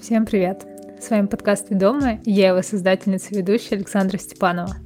Всем 0.00 0.24
привет! 0.24 0.66
С 0.98 1.10
вами 1.10 1.26
подкаст 1.26 1.68
«Ты 1.68 1.74
дома» 1.74 2.20
и 2.24 2.30
я 2.30 2.48
его 2.48 2.62
создательница 2.62 3.34
и 3.34 3.36
ведущая 3.36 3.74
Александра 3.74 4.16
Степанова. 4.16 4.76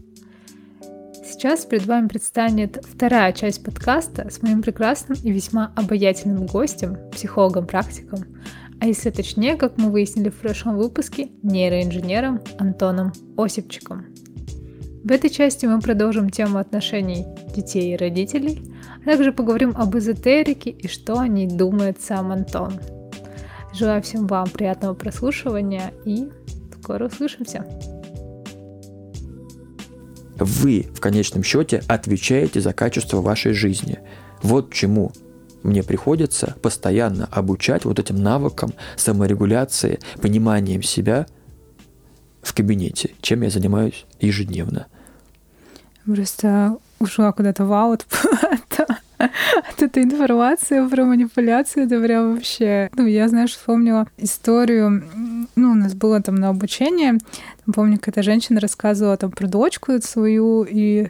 Сейчас 1.24 1.64
перед 1.64 1.86
вами 1.86 2.08
предстанет 2.08 2.84
вторая 2.84 3.32
часть 3.32 3.62
подкаста 3.62 4.28
с 4.28 4.42
моим 4.42 4.60
прекрасным 4.60 5.16
и 5.22 5.30
весьма 5.30 5.72
обаятельным 5.76 6.46
гостем, 6.46 6.98
психологом-практиком, 7.12 8.24
а 8.80 8.86
если 8.86 9.10
точнее, 9.10 9.54
как 9.54 9.78
мы 9.78 9.92
выяснили 9.92 10.30
в 10.30 10.34
прошлом 10.34 10.78
выпуске, 10.78 11.28
нейроинженером 11.44 12.40
Антоном 12.58 13.12
Осипчиком. 13.36 14.06
В 15.04 15.12
этой 15.12 15.30
части 15.30 15.64
мы 15.64 15.80
продолжим 15.80 16.28
тему 16.28 16.58
отношений 16.58 17.24
детей 17.54 17.94
и 17.94 17.96
родителей, 17.96 18.62
а 19.00 19.04
также 19.04 19.32
поговорим 19.32 19.74
об 19.76 19.96
эзотерике 19.96 20.70
и 20.70 20.88
что 20.88 21.20
о 21.20 21.28
ней 21.28 21.46
думает 21.46 22.00
сам 22.00 22.32
Антон– 22.32 22.80
Желаю 23.74 24.02
всем 24.02 24.28
вам 24.28 24.48
приятного 24.48 24.94
прослушивания 24.94 25.92
и 26.04 26.30
скоро 26.80 27.06
услышимся. 27.06 27.66
Вы 30.36 30.86
в 30.94 31.00
конечном 31.00 31.42
счете 31.42 31.82
отвечаете 31.88 32.60
за 32.60 32.72
качество 32.72 33.20
вашей 33.20 33.52
жизни. 33.52 33.98
Вот 34.42 34.72
чему 34.72 35.12
мне 35.64 35.82
приходится 35.82 36.54
постоянно 36.62 37.28
обучать 37.32 37.84
вот 37.84 37.98
этим 37.98 38.22
навыкам 38.22 38.72
саморегуляции, 38.96 39.98
пониманием 40.20 40.82
себя 40.82 41.26
в 42.42 42.54
кабинете, 42.54 43.10
чем 43.20 43.42
я 43.42 43.50
занимаюсь 43.50 44.04
ежедневно. 44.20 44.86
Просто 46.04 46.76
ушла 47.00 47.32
куда-то 47.32 47.64
в 47.64 47.72
аут 47.72 48.06
от 49.18 49.82
этой 49.82 50.02
информации 50.02 50.86
про 50.86 51.04
манипуляцию, 51.04 51.86
это 51.86 52.00
прям 52.00 52.34
вообще... 52.34 52.90
Ну, 52.96 53.06
я, 53.06 53.28
знаешь, 53.28 53.52
вспомнила 53.52 54.06
историю, 54.18 55.04
ну, 55.56 55.72
у 55.72 55.74
нас 55.74 55.94
было 55.94 56.20
там 56.20 56.34
на 56.36 56.48
обучение, 56.48 57.18
там, 57.64 57.74
помню, 57.74 57.98
какая-то 57.98 58.22
женщина 58.22 58.60
рассказывала 58.60 59.16
там 59.16 59.30
про 59.30 59.46
дочку 59.46 59.92
свою, 60.02 60.64
и 60.68 61.08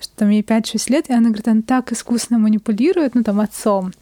что 0.00 0.16
там 0.16 0.30
ей 0.30 0.42
5-6 0.42 0.92
лет, 0.92 1.08
и 1.08 1.12
она 1.12 1.28
говорит, 1.28 1.48
она 1.48 1.62
так 1.62 1.92
искусно 1.92 2.38
манипулирует, 2.38 3.14
ну, 3.14 3.22
там, 3.22 3.40
отцом, 3.40 3.92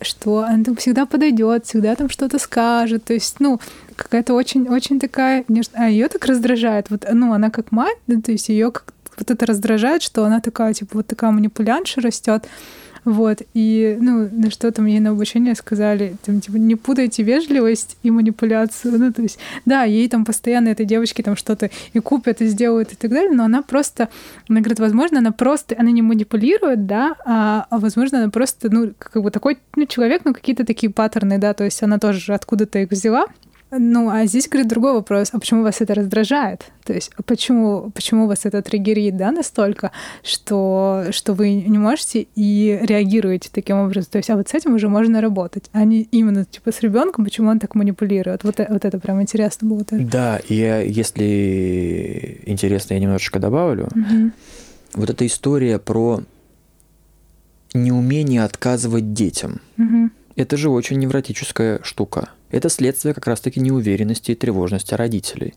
что 0.00 0.40
она 0.40 0.64
там 0.64 0.76
всегда 0.76 1.06
подойдет, 1.06 1.66
всегда 1.66 1.94
там 1.94 2.08
что-то 2.08 2.38
скажет, 2.38 3.04
то 3.04 3.14
есть, 3.14 3.40
ну, 3.40 3.60
какая-то 3.96 4.34
очень-очень 4.34 5.00
такая... 5.00 5.44
А 5.72 5.90
ее 5.90 6.08
так 6.08 6.24
раздражает. 6.24 6.88
Вот, 6.88 7.04
ну, 7.12 7.32
она 7.32 7.50
как 7.50 7.72
мать, 7.72 7.98
да, 8.06 8.20
то 8.20 8.30
есть 8.30 8.48
ее 8.48 8.70
как 8.70 8.92
вот 9.18 9.30
это 9.30 9.46
раздражает, 9.46 10.02
что 10.02 10.24
она 10.24 10.40
такая, 10.40 10.72
типа, 10.72 10.98
вот 10.98 11.06
такая 11.06 11.30
манипулянша 11.32 12.00
растет. 12.00 12.46
Вот, 13.08 13.38
и, 13.54 13.96
ну, 13.98 14.28
на 14.30 14.50
что 14.50 14.70
там 14.70 14.84
ей 14.84 15.00
на 15.00 15.12
обучение 15.12 15.54
сказали, 15.54 16.16
там, 16.26 16.42
типа, 16.42 16.56
не 16.56 16.74
путайте 16.74 17.22
вежливость 17.22 17.96
и 18.02 18.10
манипуляцию. 18.10 18.98
Ну, 18.98 19.10
то 19.10 19.22
есть, 19.22 19.38
да, 19.64 19.84
ей 19.84 20.10
там 20.10 20.26
постоянно 20.26 20.68
этой 20.68 20.84
девочке 20.84 21.22
там 21.22 21.34
что-то 21.34 21.70
и 21.94 22.00
купят, 22.00 22.42
и 22.42 22.46
сделают, 22.48 22.92
и 22.92 22.96
так 22.96 23.10
далее, 23.10 23.32
но 23.32 23.44
она 23.44 23.62
просто, 23.62 24.10
она 24.46 24.60
говорит, 24.60 24.78
возможно, 24.78 25.20
она 25.20 25.32
просто, 25.32 25.74
она 25.78 25.90
не 25.90 26.02
манипулирует, 26.02 26.84
да, 26.84 27.16
а, 27.24 27.66
а 27.70 27.78
возможно, 27.78 28.18
она 28.18 28.28
просто, 28.28 28.68
ну, 28.70 28.92
как 28.98 29.22
бы 29.22 29.30
такой, 29.30 29.56
ну, 29.74 29.86
человек, 29.86 30.20
ну, 30.26 30.34
какие-то 30.34 30.66
такие 30.66 30.92
паттерны, 30.92 31.38
да, 31.38 31.54
то 31.54 31.64
есть 31.64 31.82
она 31.82 31.98
тоже 31.98 32.34
откуда-то 32.34 32.78
их 32.80 32.90
взяла, 32.90 33.28
ну, 33.70 34.08
а 34.08 34.24
здесь, 34.24 34.48
говорит, 34.48 34.68
другой 34.68 34.94
вопрос. 34.94 35.28
А 35.32 35.38
почему 35.38 35.62
вас 35.62 35.80
это 35.80 35.94
раздражает? 35.94 36.66
То 36.84 36.94
есть, 36.94 37.10
а 37.16 37.22
почему, 37.22 37.90
почему 37.90 38.26
вас 38.26 38.46
это 38.46 38.62
триггерит, 38.62 39.16
да, 39.16 39.30
настолько, 39.30 39.92
что, 40.22 41.06
что 41.10 41.34
вы 41.34 41.52
не 41.52 41.76
можете 41.76 42.26
и 42.34 42.78
реагируете 42.82 43.50
таким 43.52 43.76
образом? 43.76 44.10
То 44.10 44.18
есть, 44.18 44.30
а 44.30 44.36
вот 44.36 44.48
с 44.48 44.54
этим 44.54 44.74
уже 44.74 44.88
можно 44.88 45.20
работать, 45.20 45.68
а 45.72 45.84
не 45.84 46.02
именно, 46.02 46.46
типа, 46.46 46.72
с 46.72 46.80
ребенком, 46.80 47.24
почему 47.24 47.50
он 47.50 47.58
так 47.58 47.74
манипулирует? 47.74 48.42
Вот, 48.42 48.56
вот 48.58 48.84
это 48.84 48.98
прям 48.98 49.20
интересно 49.20 49.68
было 49.68 49.84
тоже. 49.84 50.04
Да, 50.04 50.40
и 50.48 50.54
если 50.54 52.40
интересно, 52.46 52.94
я 52.94 53.00
немножечко 53.00 53.38
добавлю. 53.38 53.88
Угу. 53.94 54.30
Вот 54.94 55.10
эта 55.10 55.26
история 55.26 55.78
про 55.78 56.22
неумение 57.74 58.44
отказывать 58.44 59.12
детям. 59.12 59.60
Угу. 59.76 60.10
Это 60.36 60.56
же 60.56 60.70
очень 60.70 60.98
невротическая 60.98 61.80
штука. 61.82 62.30
Это 62.50 62.68
следствие 62.68 63.14
как 63.14 63.26
раз-таки 63.26 63.60
неуверенности 63.60 64.32
и 64.32 64.34
тревожности 64.34 64.94
родителей. 64.94 65.54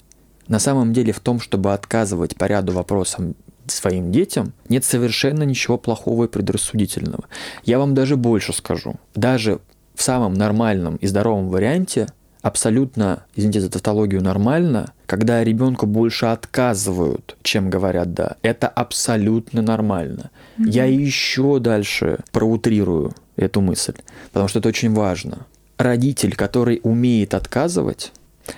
На 0.47 0.59
самом 0.59 0.93
деле 0.93 1.13
в 1.13 1.19
том, 1.19 1.39
чтобы 1.39 1.73
отказывать 1.73 2.35
по 2.35 2.45
ряду 2.45 2.73
вопросам 2.73 3.35
своим 3.67 4.11
детям, 4.11 4.53
нет 4.69 4.83
совершенно 4.83 5.43
ничего 5.43 5.77
плохого 5.77 6.25
и 6.25 6.27
предрассудительного. 6.27 7.25
Я 7.63 7.79
вам 7.79 7.93
даже 7.93 8.17
больше 8.17 8.53
скажу. 8.53 8.95
Даже 9.15 9.59
в 9.95 10.01
самом 10.01 10.33
нормальном 10.33 10.97
и 10.97 11.07
здоровом 11.07 11.49
варианте 11.49 12.07
абсолютно, 12.41 13.23
извините 13.35 13.61
за 13.61 13.69
тавтологию, 13.69 14.21
нормально, 14.21 14.93
когда 15.05 15.43
ребенку 15.43 15.85
больше 15.85 16.25
отказывают, 16.25 17.37
чем 17.43 17.69
говорят 17.69 18.13
да. 18.13 18.37
Это 18.41 18.67
абсолютно 18.67 19.61
нормально. 19.61 20.31
Mm-hmm. 20.57 20.69
Я 20.69 20.85
еще 20.85 21.59
дальше 21.59 22.19
проутрирую 22.31 23.13
эту 23.35 23.61
мысль, 23.61 23.95
потому 24.31 24.47
что 24.47 24.59
это 24.59 24.69
очень 24.69 24.93
важно 24.93 25.45
родитель, 25.83 26.35
который 26.35 26.79
умеет 26.83 27.33
отказывать, 27.33 28.11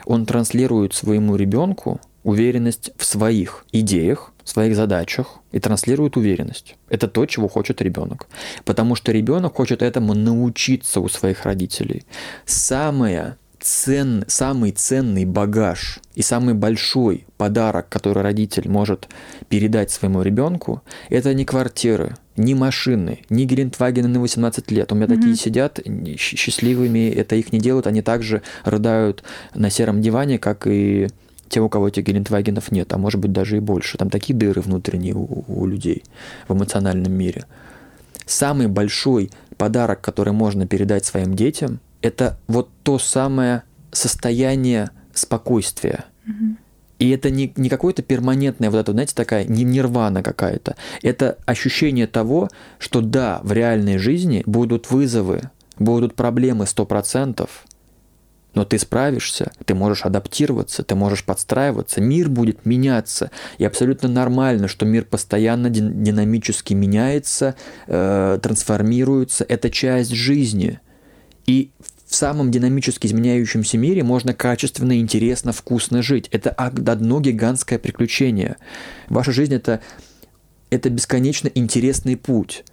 он 0.06 0.26
транслирует 0.26 0.94
своему 0.94 1.36
ребенку 1.36 2.00
уверенность 2.24 2.92
в 2.98 3.06
своих 3.06 3.66
идеях, 3.72 4.32
своих 4.44 4.76
задачах 4.76 5.40
и 5.52 5.60
транслирует 5.60 6.18
уверенность. 6.18 6.76
Это 6.90 7.08
то, 7.08 7.26
чего 7.26 7.48
хочет 7.48 7.82
ребенок. 7.82 8.28
Потому 8.66 8.96
что 8.96 9.12
ребенок 9.12 9.56
хочет 9.56 9.82
этому 9.82 10.14
научиться 10.14 11.00
у 11.00 11.10
своих 11.10 11.44
родителей. 11.46 12.04
Самое 12.46 13.38
цен, 13.64 14.26
самый 14.28 14.72
ценный 14.72 15.26
багаж 15.26 16.00
и 16.16 16.22
самый 16.22 16.54
большой 16.54 17.26
подарок, 17.38 17.88
который 17.90 18.22
родитель 18.22 18.70
может 18.70 19.08
передать 19.48 19.90
своему 19.90 20.22
ребенку, 20.22 20.82
это 21.10 21.34
не 21.34 21.46
квартиры, 21.46 22.16
ни 22.36 22.54
машины, 22.54 23.20
ни 23.30 23.46
Гелендвагены 23.46 24.10
на 24.10 24.20
18 24.20 24.70
лет. 24.72 24.92
У 24.92 24.96
меня 24.96 25.06
mm-hmm. 25.06 25.16
такие 25.16 25.36
сидят 25.36 25.80
счастливыми, 26.18 27.10
это 27.10 27.36
их 27.36 27.54
не 27.54 27.60
делают, 27.60 27.88
они 27.88 28.02
также 28.02 28.42
рыдают 28.66 29.24
на 29.56 29.70
сером 29.70 30.02
диване, 30.02 30.40
как 30.40 30.68
и 30.68 31.08
те, 31.48 31.62
у 31.62 31.70
кого 31.70 31.88
этих 31.88 32.04
Гелендвагенов 32.04 32.72
нет, 32.72 32.92
а 32.92 32.98
может 32.98 33.22
быть 33.22 33.32
даже 33.32 33.58
и 33.58 33.62
больше. 33.62 33.98
Там 33.98 34.10
такие 34.10 34.38
дыры 34.38 34.62
внутренние 34.62 35.14
у, 35.14 35.46
у 35.48 35.66
людей 35.66 36.04
в 36.48 36.54
эмоциональном 36.54 37.14
мире. 37.14 37.46
Самый 38.26 38.68
большой 38.68 39.32
подарок, 39.58 40.02
который 40.02 40.34
можно 40.34 40.68
передать 40.68 41.06
своим 41.06 41.36
детям, 41.36 41.80
это 42.04 42.38
вот 42.48 42.70
то 42.84 43.00
самое 43.00 43.64
состояние 43.92 44.92
спокойствия. 45.14 46.06
И 47.00 47.10
это 47.10 47.30
не, 47.30 47.52
не 47.58 47.70
какое-то 47.70 48.02
перманентное, 48.02 48.70
вот 48.70 48.78
это, 48.78 48.92
знаете, 48.92 49.14
такая 49.16 49.46
не 49.46 49.64
нирвана 49.64 50.24
какая-то. 50.24 50.76
Это 51.02 51.38
ощущение 51.46 52.08
того, 52.08 52.50
что 52.80 53.02
да, 53.02 53.42
в 53.44 53.52
реальной 53.52 53.98
жизни 53.98 54.44
будут 54.46 54.90
вызовы, 54.90 55.50
будут 55.78 56.16
проблемы 56.16 56.66
100%, 56.66 57.50
но 58.54 58.66
ты 58.66 58.78
справишься, 58.78 59.52
ты 59.66 59.74
можешь 59.74 60.06
адаптироваться, 60.06 60.84
ты 60.84 60.96
можешь 60.96 61.26
подстраиваться, 61.26 62.02
мир 62.02 62.30
будет 62.30 62.66
меняться. 62.66 63.32
И 63.58 63.66
абсолютно 63.66 64.08
нормально, 64.08 64.68
что 64.68 64.86
мир 64.86 65.06
постоянно 65.06 65.70
динамически 65.70 66.74
меняется, 66.74 67.56
э, 67.88 68.40
трансформируется. 68.42 69.44
Это 69.48 69.70
часть 69.70 70.12
жизни. 70.12 70.80
И 71.46 71.72
в 72.14 72.16
самом 72.16 72.52
динамически 72.52 73.08
изменяющемся 73.08 73.76
мире 73.76 74.04
можно 74.04 74.36
качественно, 74.36 75.00
интересно, 75.00 75.52
вкусно 75.52 76.04
жить. 76.04 76.30
Это 76.32 76.52
одно 76.52 77.20
гигантское 77.20 77.80
приключение. 77.80 78.58
Ваша 79.10 79.32
жизнь 79.32 79.56
это, 79.56 79.80
это 80.70 80.92
бесконечно 80.92 81.50
интересный 81.56 82.16
путь. 82.16 82.66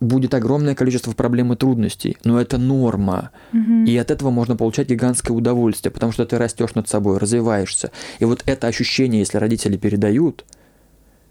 Будет 0.00 0.34
огромное 0.34 0.74
количество 0.74 1.12
проблем 1.12 1.52
и 1.52 1.56
трудностей, 1.56 2.16
но 2.24 2.40
это 2.40 2.58
норма. 2.58 3.30
Угу. 3.52 3.84
И 3.84 3.96
от 3.96 4.10
этого 4.10 4.30
можно 4.30 4.56
получать 4.56 4.88
гигантское 4.88 5.36
удовольствие, 5.36 5.92
потому 5.92 6.10
что 6.10 6.26
ты 6.26 6.36
растешь 6.36 6.74
над 6.74 6.88
собой, 6.88 7.18
развиваешься. 7.18 7.92
И 8.18 8.24
вот 8.24 8.42
это 8.46 8.66
ощущение, 8.66 9.20
если 9.20 9.38
родители 9.38 9.76
передают, 9.76 10.44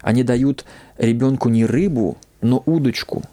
они 0.00 0.22
дают 0.22 0.64
ребенку 0.96 1.50
не 1.50 1.66
рыбу, 1.66 2.16
но 2.40 2.62
удочку, 2.64 3.24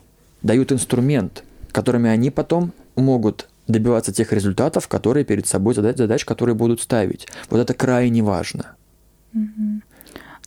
дают 0.44 0.74
инструмент, 0.74 1.46
которыми 1.72 2.10
они 2.10 2.32
потом 2.32 2.74
могут 2.98 3.48
добиваться 3.68 4.14
тех 4.14 4.32
результатов, 4.32 4.88
которые 4.88 5.26
перед 5.26 5.48
собой 5.48 5.74
задать, 5.74 5.98
задач, 5.98 6.26
которые 6.26 6.56
будут 6.56 6.82
ставить. 6.82 7.28
Вот 7.50 7.60
это 7.60 7.74
крайне 7.74 8.22
важно. 8.22 8.76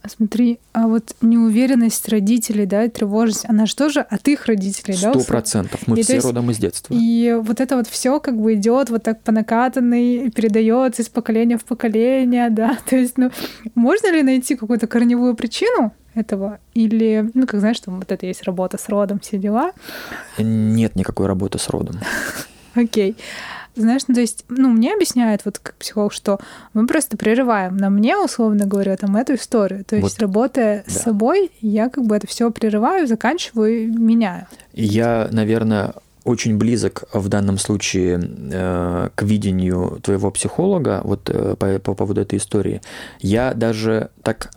А 0.01 0.09
смотри, 0.09 0.61
а 0.73 0.87
вот 0.87 1.17
неуверенность 1.21 2.09
родителей, 2.09 2.67
да, 2.67 2.85
и 2.85 2.89
тревожность, 2.89 3.45
она 3.49 3.67
же 3.67 3.75
тоже 3.75 4.01
от 4.01 4.29
их 4.29 4.47
родителей, 4.47 4.97
да? 5.03 5.13
Сто 5.13 5.25
процентов. 5.25 5.81
Мы 5.89 5.99
и 5.99 6.03
все 6.03 6.15
есть, 6.15 6.27
родом 6.27 6.51
из 6.53 6.59
детства. 6.59 6.95
И 6.97 7.37
вот 7.43 7.61
это 7.61 7.77
вот 7.77 7.89
все 7.89 8.21
как 8.21 8.41
бы 8.41 8.55
идет 8.55 8.91
вот 8.91 9.03
так 9.03 9.21
по 9.23 9.33
накатанной, 9.33 10.31
передается 10.31 11.03
из 11.03 11.09
поколения 11.09 11.59
в 11.59 11.65
поколение, 11.65 12.49
да. 12.49 12.79
То 12.89 12.97
есть, 12.97 13.19
ну, 13.19 13.33
можно 13.75 14.13
ли 14.13 14.23
найти 14.23 14.55
какую-то 14.55 14.87
корневую 14.87 15.35
причину 15.35 15.93
этого? 16.15 16.61
Или, 16.75 17.29
ну, 17.35 17.49
как 17.49 17.59
знаешь, 17.59 17.81
там 17.81 17.99
вот 17.99 18.13
это 18.13 18.25
есть 18.25 18.45
работа 18.45 18.79
с 18.79 18.89
родом, 18.89 19.19
все 19.19 19.37
дела? 19.37 19.73
Нет 20.39 20.95
никакой 20.95 21.27
работы 21.27 21.59
с 21.59 21.69
родом. 21.69 21.99
Окей. 22.83 23.17
знаешь, 23.75 24.03
ну, 24.09 24.15
то 24.15 24.21
есть, 24.21 24.45
ну, 24.49 24.69
мне 24.69 24.95
объясняют 24.95 25.45
вот 25.45 25.59
как 25.59 25.75
психолог, 25.77 26.13
что 26.13 26.39
мы 26.75 26.87
просто 26.87 27.17
прерываем 27.17 27.77
на 27.77 27.91
мне, 27.91 28.17
условно 28.17 28.67
говоря, 28.67 28.97
там 28.97 29.17
эту 29.17 29.35
историю. 29.35 29.85
То 29.85 29.97
есть, 29.97 30.17
вот, 30.17 30.19
работая 30.21 30.85
да. 30.87 30.93
с 30.93 31.03
собой, 31.03 31.51
я 31.61 31.89
как 31.89 32.05
бы 32.05 32.17
это 32.17 32.27
все 32.27 32.51
прерываю, 32.51 33.07
заканчиваю 33.07 33.85
и 33.85 33.87
меняю. 33.87 34.47
Я, 34.73 35.29
наверное, 35.33 35.95
очень 36.25 36.59
близок 36.59 37.05
в 37.13 37.29
данном 37.29 37.59
случае 37.59 38.21
э, 38.53 39.09
к 39.15 39.23
видению 39.23 39.99
твоего 40.03 40.31
психолога 40.31 41.01
вот 41.05 41.31
э, 41.31 41.57
по, 41.57 41.79
по 41.79 41.95
поводу 41.95 42.21
этой 42.21 42.39
истории. 42.39 42.83
Я 43.21 43.55
даже 43.55 44.11
так 44.23 44.51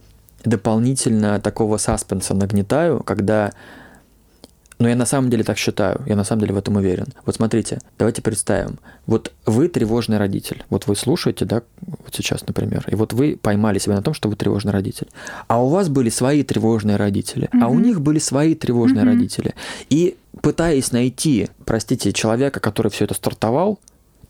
дополнительно 0.43 1.39
такого 1.39 1.77
саспенса 1.77 2.33
нагнетаю, 2.33 3.01
когда 3.03 3.51
но 4.81 4.89
я 4.89 4.95
на 4.95 5.05
самом 5.05 5.29
деле 5.29 5.43
так 5.43 5.59
считаю, 5.59 6.01
я 6.07 6.15
на 6.15 6.23
самом 6.23 6.41
деле 6.41 6.55
в 6.55 6.57
этом 6.57 6.75
уверен. 6.75 7.05
Вот 7.23 7.35
смотрите, 7.35 7.79
давайте 7.99 8.23
представим. 8.23 8.79
Вот 9.05 9.31
вы 9.45 9.67
тревожный 9.67 10.17
родитель. 10.17 10.63
Вот 10.71 10.87
вы 10.87 10.95
слушаете, 10.95 11.45
да, 11.45 11.61
вот 11.81 12.11
сейчас, 12.11 12.47
например, 12.47 12.83
и 12.87 12.95
вот 12.95 13.13
вы 13.13 13.37
поймали 13.39 13.77
себя 13.77 13.95
на 13.95 14.01
том, 14.01 14.15
что 14.15 14.27
вы 14.27 14.35
тревожный 14.35 14.73
родитель. 14.73 15.07
А 15.47 15.63
у 15.63 15.69
вас 15.69 15.87
были 15.87 16.09
свои 16.09 16.43
тревожные 16.43 16.95
родители, 16.97 17.47
mm-hmm. 17.53 17.63
а 17.63 17.67
у 17.67 17.77
них 17.77 18.01
были 18.01 18.17
свои 18.17 18.55
тревожные 18.55 19.03
mm-hmm. 19.03 19.07
родители. 19.07 19.53
И 19.91 20.17
пытаясь 20.41 20.91
найти, 20.91 21.49
простите, 21.63 22.11
человека, 22.11 22.59
который 22.59 22.91
все 22.91 23.05
это 23.05 23.13
стартовал, 23.13 23.79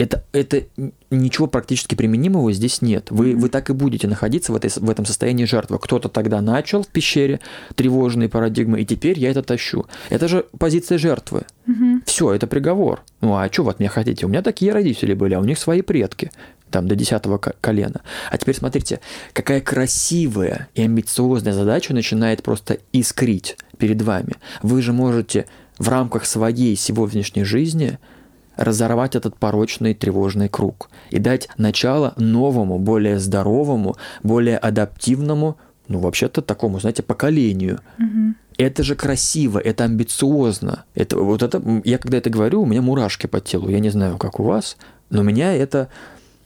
это, 0.01 0.23
это 0.31 0.63
ничего 1.11 1.47
практически 1.47 1.95
применимого 1.95 2.51
здесь 2.53 2.81
нет. 2.81 3.07
Вы, 3.11 3.35
вы 3.35 3.49
так 3.49 3.69
и 3.69 3.73
будете 3.73 4.07
находиться 4.07 4.51
в, 4.51 4.55
этой, 4.55 4.71
в 4.75 4.89
этом 4.89 5.05
состоянии 5.05 5.45
жертвы. 5.45 5.77
Кто-то 5.79 6.09
тогда 6.09 6.41
начал 6.41 6.81
в 6.81 6.87
пещере 6.87 7.39
тревожные 7.75 8.27
парадигмы, 8.27 8.81
и 8.81 8.85
теперь 8.85 9.19
я 9.19 9.29
это 9.29 9.43
тащу. 9.43 9.85
Это 10.09 10.27
же 10.27 10.45
позиция 10.57 10.97
жертвы. 10.97 11.43
Угу. 11.67 12.01
Все, 12.05 12.33
это 12.33 12.47
приговор. 12.47 13.03
Ну 13.21 13.35
а 13.35 13.47
что 13.51 13.63
вы 13.63 13.71
от 13.71 13.79
меня 13.79 13.89
хотите? 13.89 14.25
У 14.25 14.29
меня 14.29 14.41
такие 14.41 14.73
родители 14.73 15.13
были, 15.13 15.35
а 15.35 15.39
у 15.39 15.43
них 15.43 15.59
свои 15.59 15.81
предки 15.81 16.31
там 16.71 16.87
до 16.87 16.95
десятого 16.95 17.37
колена. 17.37 18.01
А 18.31 18.37
теперь 18.37 18.55
смотрите, 18.55 19.01
какая 19.33 19.59
красивая 19.59 20.69
и 20.73 20.81
амбициозная 20.81 21.53
задача 21.53 21.93
начинает 21.93 22.43
просто 22.43 22.77
искрить 22.93 23.57
перед 23.77 24.01
вами. 24.01 24.35
Вы 24.63 24.81
же 24.81 24.93
можете 24.93 25.47
в 25.77 25.89
рамках 25.89 26.25
своей 26.25 26.75
сегодняшней 26.75 27.43
жизни– 27.43 27.99
разорвать 28.57 29.15
этот 29.15 29.35
порочный 29.37 29.93
тревожный 29.93 30.49
круг 30.49 30.89
и 31.09 31.19
дать 31.19 31.49
начало 31.57 32.13
новому, 32.17 32.79
более 32.79 33.19
здоровому, 33.19 33.95
более 34.23 34.57
адаптивному, 34.57 35.57
ну, 35.87 35.99
вообще-то 35.99 36.41
такому, 36.41 36.79
знаете, 36.79 37.03
поколению. 37.03 37.79
Угу. 37.99 38.35
Это 38.57 38.83
же 38.83 38.95
красиво, 38.95 39.59
это 39.59 39.85
амбициозно. 39.85 40.85
Это, 40.93 41.17
вот 41.17 41.41
это, 41.41 41.61
я 41.83 41.97
когда 41.97 42.17
это 42.17 42.29
говорю, 42.29 42.61
у 42.61 42.65
меня 42.65 42.81
мурашки 42.81 43.27
по 43.27 43.39
телу. 43.39 43.69
Я 43.69 43.79
не 43.79 43.89
знаю, 43.89 44.17
как 44.17 44.39
у 44.39 44.43
вас, 44.43 44.77
но 45.09 45.23
меня 45.23 45.53
это 45.53 45.89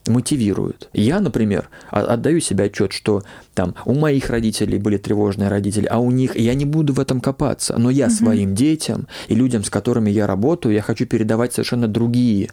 мотивируют. 0.08 0.90
Я, 0.94 1.20
например, 1.20 1.70
отдаю 1.90 2.40
себе 2.40 2.66
отчет, 2.66 2.94
что 2.94 3.24
там 3.54 3.76
у 3.86 3.94
моих 3.94 4.30
родителей 4.30 4.78
были 4.78 4.98
тревожные 4.98 5.50
родители, 5.50 5.88
а 5.88 6.00
у 6.00 6.12
них 6.12 6.36
я 6.36 6.54
не 6.54 6.66
буду 6.66 6.94
в 6.94 7.00
этом 7.00 7.22
копаться, 7.22 7.78
но 7.78 7.90
я 7.90 8.08
угу. 8.08 8.14
своим 8.14 8.56
детям 8.56 9.08
и 9.28 9.36
людям, 9.36 9.64
с 9.64 9.70
которыми 9.70 10.10
я 10.10 10.28
работаю, 10.28 10.74
я 10.74 10.82
хочу 10.82 11.06
передавать 11.06 11.54
совершенно 11.54 11.88
другие 11.88 12.50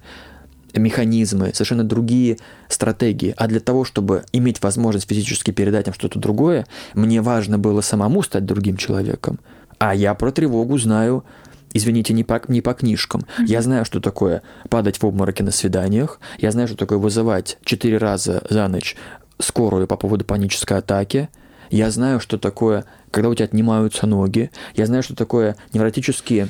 механизмы, 0.75 1.51
совершенно 1.53 1.85
другие 1.85 2.39
стратегии. 2.69 3.35
А 3.37 3.47
для 3.47 3.61
того, 3.61 3.85
чтобы 3.85 4.25
иметь 4.33 4.63
возможность 4.63 5.09
физически 5.09 5.51
передать 5.51 5.89
им 5.89 5.95
что-то 5.95 6.19
другое, 6.19 6.67
мне 6.95 7.21
важно 7.21 7.59
было 7.59 7.81
самому 7.81 8.23
стать 8.23 8.47
другим 8.47 8.77
человеком. 8.77 9.39
А 9.79 9.95
я 9.95 10.15
про 10.15 10.31
тревогу 10.31 10.79
знаю 10.79 11.25
извините, 11.73 12.13
не 12.13 12.25
по, 12.25 12.41
не 12.49 12.61
по 12.61 12.75
книжкам. 12.75 13.23
Mm-hmm. 13.23 13.47
Я 13.47 13.63
знаю, 13.63 13.85
что 13.85 14.01
такое 14.01 14.43
падать 14.69 14.99
в 14.99 15.05
обмороке 15.05 15.43
на 15.43 15.51
свиданиях. 15.51 16.21
Я 16.39 16.51
знаю, 16.51 16.69
что 16.69 16.77
такое 16.77 16.99
вызывать 16.99 17.59
четыре 17.65 17.99
раза 17.99 18.43
за 18.49 18.69
ночь 18.69 18.97
скорую 19.39 19.87
по 19.87 19.97
поводу 19.97 20.25
панической 20.25 20.79
атаки. 20.79 21.29
Я 21.71 21.91
знаю, 21.91 22.21
что 22.21 22.39
такое, 22.39 22.85
когда 23.11 23.29
у 23.29 23.35
тебя 23.35 23.47
отнимаются 23.47 24.07
ноги. 24.07 24.51
Я 24.75 24.87
знаю, 24.87 25.03
что 25.03 25.17
такое 25.17 25.57
невротические 25.73 26.49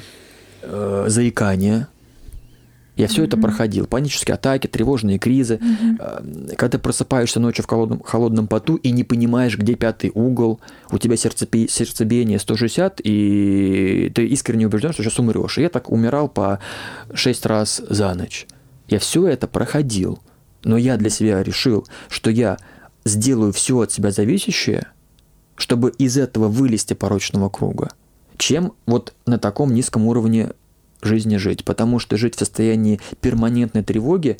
э, 0.62 1.04
заикания. 1.06 1.88
Я 2.96 3.06
все 3.08 3.22
mm-hmm. 3.22 3.26
это 3.26 3.36
проходил. 3.38 3.86
Панические 3.86 4.34
атаки, 4.34 4.66
тревожные 4.66 5.18
кризы. 5.18 5.54
Mm-hmm. 5.54 6.56
Когда 6.56 6.76
ты 6.76 6.78
просыпаешься 6.78 7.40
ночью 7.40 7.64
в 7.64 7.66
холодном, 7.66 8.02
холодном 8.02 8.48
поту 8.48 8.76
и 8.76 8.90
не 8.90 9.02
понимаешь, 9.02 9.56
где 9.56 9.74
пятый 9.74 10.10
угол, 10.14 10.60
у 10.90 10.98
тебя 10.98 11.16
сердцепи, 11.16 11.68
сердцебиение 11.68 12.38
160, 12.38 13.00
и 13.02 14.12
ты 14.14 14.26
искренне 14.26 14.66
убежден, 14.66 14.92
что 14.92 15.02
сейчас 15.02 15.18
умрешь. 15.18 15.58
И 15.58 15.62
я 15.62 15.68
так 15.70 15.90
умирал 15.90 16.28
по 16.28 16.58
6 17.14 17.46
раз 17.46 17.82
за 17.88 18.12
ночь. 18.14 18.46
Я 18.88 18.98
все 18.98 19.26
это 19.26 19.46
проходил. 19.46 20.18
Но 20.64 20.76
я 20.76 20.96
для 20.96 21.10
себя 21.10 21.42
решил, 21.42 21.86
что 22.08 22.30
я 22.30 22.56
сделаю 23.04 23.52
все 23.52 23.80
от 23.80 23.92
себя 23.92 24.10
зависящее, 24.10 24.86
чтобы 25.56 25.90
из 25.90 26.16
этого 26.16 26.48
вылезти 26.48 26.94
порочного 26.94 27.48
круга, 27.48 27.90
чем 28.36 28.72
вот 28.86 29.12
на 29.26 29.38
таком 29.38 29.74
низком 29.74 30.06
уровне 30.06 30.50
жизни 31.02 31.36
жить. 31.36 31.64
Потому 31.64 31.98
что 31.98 32.16
жить 32.16 32.36
в 32.36 32.38
состоянии 32.38 33.00
перманентной 33.20 33.82
тревоги, 33.82 34.36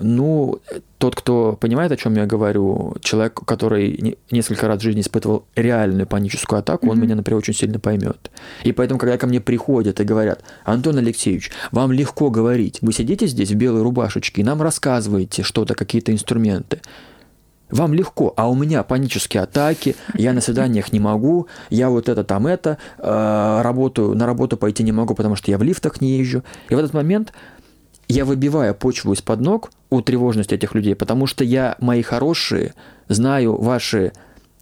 ну, 0.00 0.60
тот, 0.98 1.16
кто 1.16 1.56
понимает, 1.60 1.90
о 1.92 1.96
чем 1.96 2.14
я 2.14 2.26
говорю, 2.26 2.96
человек, 3.00 3.34
который 3.44 4.16
несколько 4.30 4.68
раз 4.68 4.80
в 4.80 4.82
жизни 4.82 5.00
испытывал 5.00 5.44
реальную 5.56 6.06
паническую 6.06 6.60
атаку, 6.60 6.86
mm-hmm. 6.86 6.90
он 6.90 7.00
меня, 7.00 7.14
например, 7.16 7.38
очень 7.38 7.54
сильно 7.54 7.80
поймет. 7.80 8.30
И 8.62 8.72
поэтому, 8.72 9.00
когда 9.00 9.18
ко 9.18 9.26
мне 9.26 9.40
приходят 9.40 10.00
и 10.00 10.04
говорят, 10.04 10.42
Антон 10.64 10.98
Алексеевич, 10.98 11.50
вам 11.72 11.90
легко 11.90 12.30
говорить, 12.30 12.78
вы 12.80 12.92
сидите 12.92 13.26
здесь 13.26 13.50
в 13.50 13.56
белой 13.56 13.82
рубашечке 13.82 14.42
и 14.42 14.44
нам 14.44 14.62
рассказываете 14.62 15.42
что-то, 15.42 15.74
какие-то 15.74 16.12
инструменты. 16.12 16.80
Вам 17.70 17.92
легко, 17.92 18.32
а 18.36 18.48
у 18.48 18.54
меня 18.54 18.82
панические 18.82 19.42
атаки, 19.42 19.94
я 20.14 20.32
на 20.32 20.40
свиданиях 20.40 20.92
не 20.92 21.00
могу, 21.00 21.48
я 21.68 21.90
вот 21.90 22.08
это 22.08 22.24
там 22.24 22.46
это, 22.46 22.78
э, 22.98 23.60
работаю, 23.62 24.14
на 24.14 24.26
работу 24.26 24.56
пойти 24.56 24.82
не 24.82 24.92
могу, 24.92 25.14
потому 25.14 25.36
что 25.36 25.50
я 25.50 25.58
в 25.58 25.62
лифтах 25.62 26.00
не 26.00 26.18
езжу. 26.18 26.42
И 26.70 26.74
в 26.74 26.78
этот 26.78 26.94
момент 26.94 27.32
я 28.08 28.24
выбиваю 28.24 28.74
почву 28.74 29.12
из-под 29.12 29.40
ног 29.40 29.70
у 29.90 30.00
тревожности 30.00 30.54
этих 30.54 30.74
людей, 30.74 30.94
потому 30.94 31.26
что 31.26 31.44
я, 31.44 31.76
мои 31.78 32.00
хорошие, 32.00 32.72
знаю 33.08 33.60
ваши, 33.60 34.12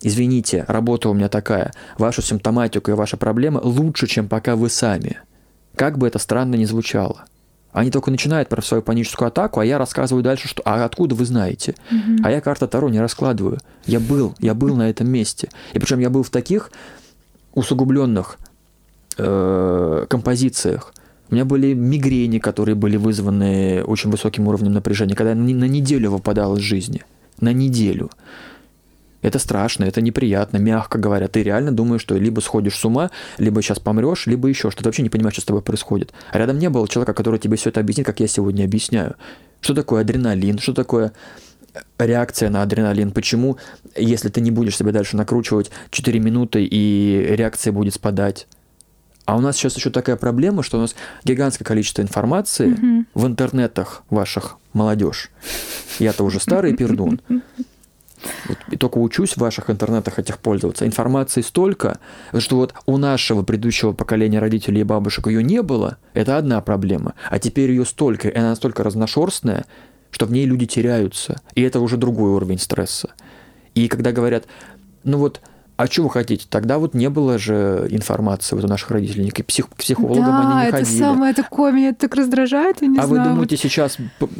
извините, 0.02 0.64
работа 0.66 1.08
у 1.08 1.14
меня 1.14 1.28
такая, 1.28 1.72
вашу 1.98 2.22
симптоматику 2.22 2.90
и 2.90 2.94
ваши 2.94 3.16
проблемы 3.16 3.60
лучше, 3.62 4.08
чем 4.08 4.28
пока 4.28 4.56
вы 4.56 4.68
сами. 4.68 5.18
Как 5.76 5.96
бы 5.96 6.08
это 6.08 6.18
странно 6.18 6.56
ни 6.56 6.64
звучало. 6.64 7.26
Они 7.76 7.90
только 7.90 8.10
начинают 8.10 8.48
про 8.48 8.62
свою 8.62 8.82
паническую 8.82 9.28
атаку, 9.28 9.60
а 9.60 9.64
я 9.66 9.76
рассказываю 9.76 10.22
дальше, 10.22 10.48
что 10.48 10.62
«а 10.64 10.82
откуда 10.86 11.14
вы 11.14 11.26
знаете?» 11.26 11.74
mm 11.90 12.20
А 12.24 12.30
я 12.30 12.40
карта 12.40 12.66
Таро 12.66 12.88
не 12.88 12.98
раскладываю. 12.98 13.58
Я 13.84 14.00
был, 14.00 14.34
я 14.38 14.54
был 14.54 14.74
на 14.76 14.88
этом 14.88 15.10
месте. 15.10 15.50
И 15.74 15.78
причем 15.78 15.98
я 15.98 16.08
был 16.08 16.22
в 16.22 16.30
таких 16.30 16.70
усугубленных 17.52 18.38
э, 19.18 20.06
композициях. 20.08 20.94
У 21.28 21.34
меня 21.34 21.44
были 21.44 21.74
мигрени, 21.74 22.38
которые 22.38 22.76
были 22.76 22.96
вызваны 22.96 23.84
очень 23.84 24.10
высоким 24.10 24.48
уровнем 24.48 24.72
напряжения, 24.72 25.14
когда 25.14 25.32
я 25.32 25.36
на 25.36 25.68
неделю 25.68 26.12
выпадал 26.12 26.56
из 26.56 26.62
жизни. 26.62 27.02
На 27.40 27.52
неделю. 27.52 28.10
Это 29.26 29.40
страшно, 29.40 29.82
это 29.82 30.00
неприятно, 30.00 30.58
мягко 30.58 30.98
говоря. 30.98 31.26
Ты 31.26 31.42
реально 31.42 31.72
думаешь, 31.72 32.00
что 32.00 32.16
либо 32.16 32.38
сходишь 32.38 32.76
с 32.76 32.84
ума, 32.84 33.10
либо 33.38 33.60
сейчас 33.60 33.80
помрешь, 33.80 34.28
либо 34.28 34.46
еще 34.46 34.70
что-то. 34.70 34.84
Ты 34.84 34.88
вообще 34.90 35.02
не 35.02 35.08
понимаешь, 35.08 35.32
что 35.32 35.42
с 35.42 35.46
тобой 35.46 35.62
происходит. 35.62 36.12
А 36.30 36.38
рядом 36.38 36.60
не 36.60 36.70
было 36.70 36.86
человека, 36.86 37.12
который 37.12 37.40
тебе 37.40 37.56
все 37.56 37.70
это 37.70 37.80
объяснит, 37.80 38.06
как 38.06 38.20
я 38.20 38.28
сегодня 38.28 38.62
объясняю. 38.62 39.16
Что 39.62 39.74
такое 39.74 40.02
адреналин, 40.02 40.60
что 40.60 40.74
такое 40.74 41.10
э, 41.74 41.80
реакция 41.98 42.50
на 42.50 42.62
адреналин, 42.62 43.10
почему, 43.10 43.56
если 43.96 44.28
ты 44.28 44.40
не 44.40 44.52
будешь 44.52 44.76
себя 44.76 44.92
дальше 44.92 45.16
накручивать 45.16 45.72
4 45.90 46.20
минуты 46.20 46.64
и 46.64 47.26
реакция 47.30 47.72
будет 47.72 47.94
спадать. 47.94 48.46
А 49.24 49.36
у 49.36 49.40
нас 49.40 49.56
сейчас 49.56 49.74
еще 49.74 49.90
такая 49.90 50.14
проблема, 50.14 50.62
что 50.62 50.78
у 50.78 50.82
нас 50.82 50.94
гигантское 51.24 51.66
количество 51.66 52.00
информации 52.00 52.68
mm-hmm. 52.68 53.06
в 53.14 53.26
интернетах 53.26 54.04
ваших 54.08 54.58
молодежь. 54.72 55.30
Я-то 55.98 56.22
уже 56.22 56.38
старый 56.38 56.76
пердун. 56.76 57.20
Вот, 58.48 58.58
и 58.70 58.76
только 58.76 58.98
учусь 58.98 59.32
в 59.32 59.38
ваших 59.38 59.70
интернетах 59.70 60.18
этих 60.18 60.38
пользоваться. 60.38 60.86
Информации 60.86 61.40
столько, 61.40 61.98
что 62.36 62.56
вот 62.56 62.74
у 62.86 62.96
нашего 62.96 63.42
предыдущего 63.42 63.92
поколения 63.92 64.38
родителей 64.38 64.80
и 64.80 64.84
бабушек 64.84 65.26
ее 65.26 65.42
не 65.42 65.62
было, 65.62 65.98
это 66.14 66.36
одна 66.38 66.60
проблема. 66.60 67.14
А 67.30 67.38
теперь 67.38 67.70
ее 67.70 67.84
столько, 67.84 68.28
и 68.28 68.36
она 68.36 68.50
настолько 68.50 68.82
разношерстная, 68.82 69.64
что 70.10 70.26
в 70.26 70.32
ней 70.32 70.46
люди 70.46 70.66
теряются. 70.66 71.40
И 71.54 71.62
это 71.62 71.80
уже 71.80 71.96
другой 71.96 72.30
уровень 72.30 72.58
стресса. 72.58 73.10
И 73.74 73.88
когда 73.88 74.12
говорят, 74.12 74.44
ну 75.04 75.18
вот 75.18 75.40
а 75.76 75.86
что 75.86 76.04
вы 76.04 76.10
хотите? 76.10 76.46
Тогда 76.48 76.78
вот 76.78 76.94
не 76.94 77.10
было 77.10 77.38
же 77.38 77.86
информации 77.90 78.56
вот 78.56 78.64
у 78.64 78.68
наших 78.68 78.90
родителей, 78.90 79.30
к, 79.30 79.44
псих, 79.44 79.68
к 79.68 79.76
психологам 79.76 80.24
да, 80.24 80.40
они 80.40 80.60
не 80.60 80.68
это 80.68 80.78
ходили. 80.78 80.98
самое 80.98 81.34
такое 81.34 81.70
меня 81.70 81.92
так 81.92 82.14
раздражает, 82.14 82.80
я 82.80 82.88
не 82.88 82.98
а 82.98 83.06
знаю. 83.06 83.20
А 83.20 83.24
вы 83.24 83.30
думаете, 83.30 83.56
сейчас 83.58 83.98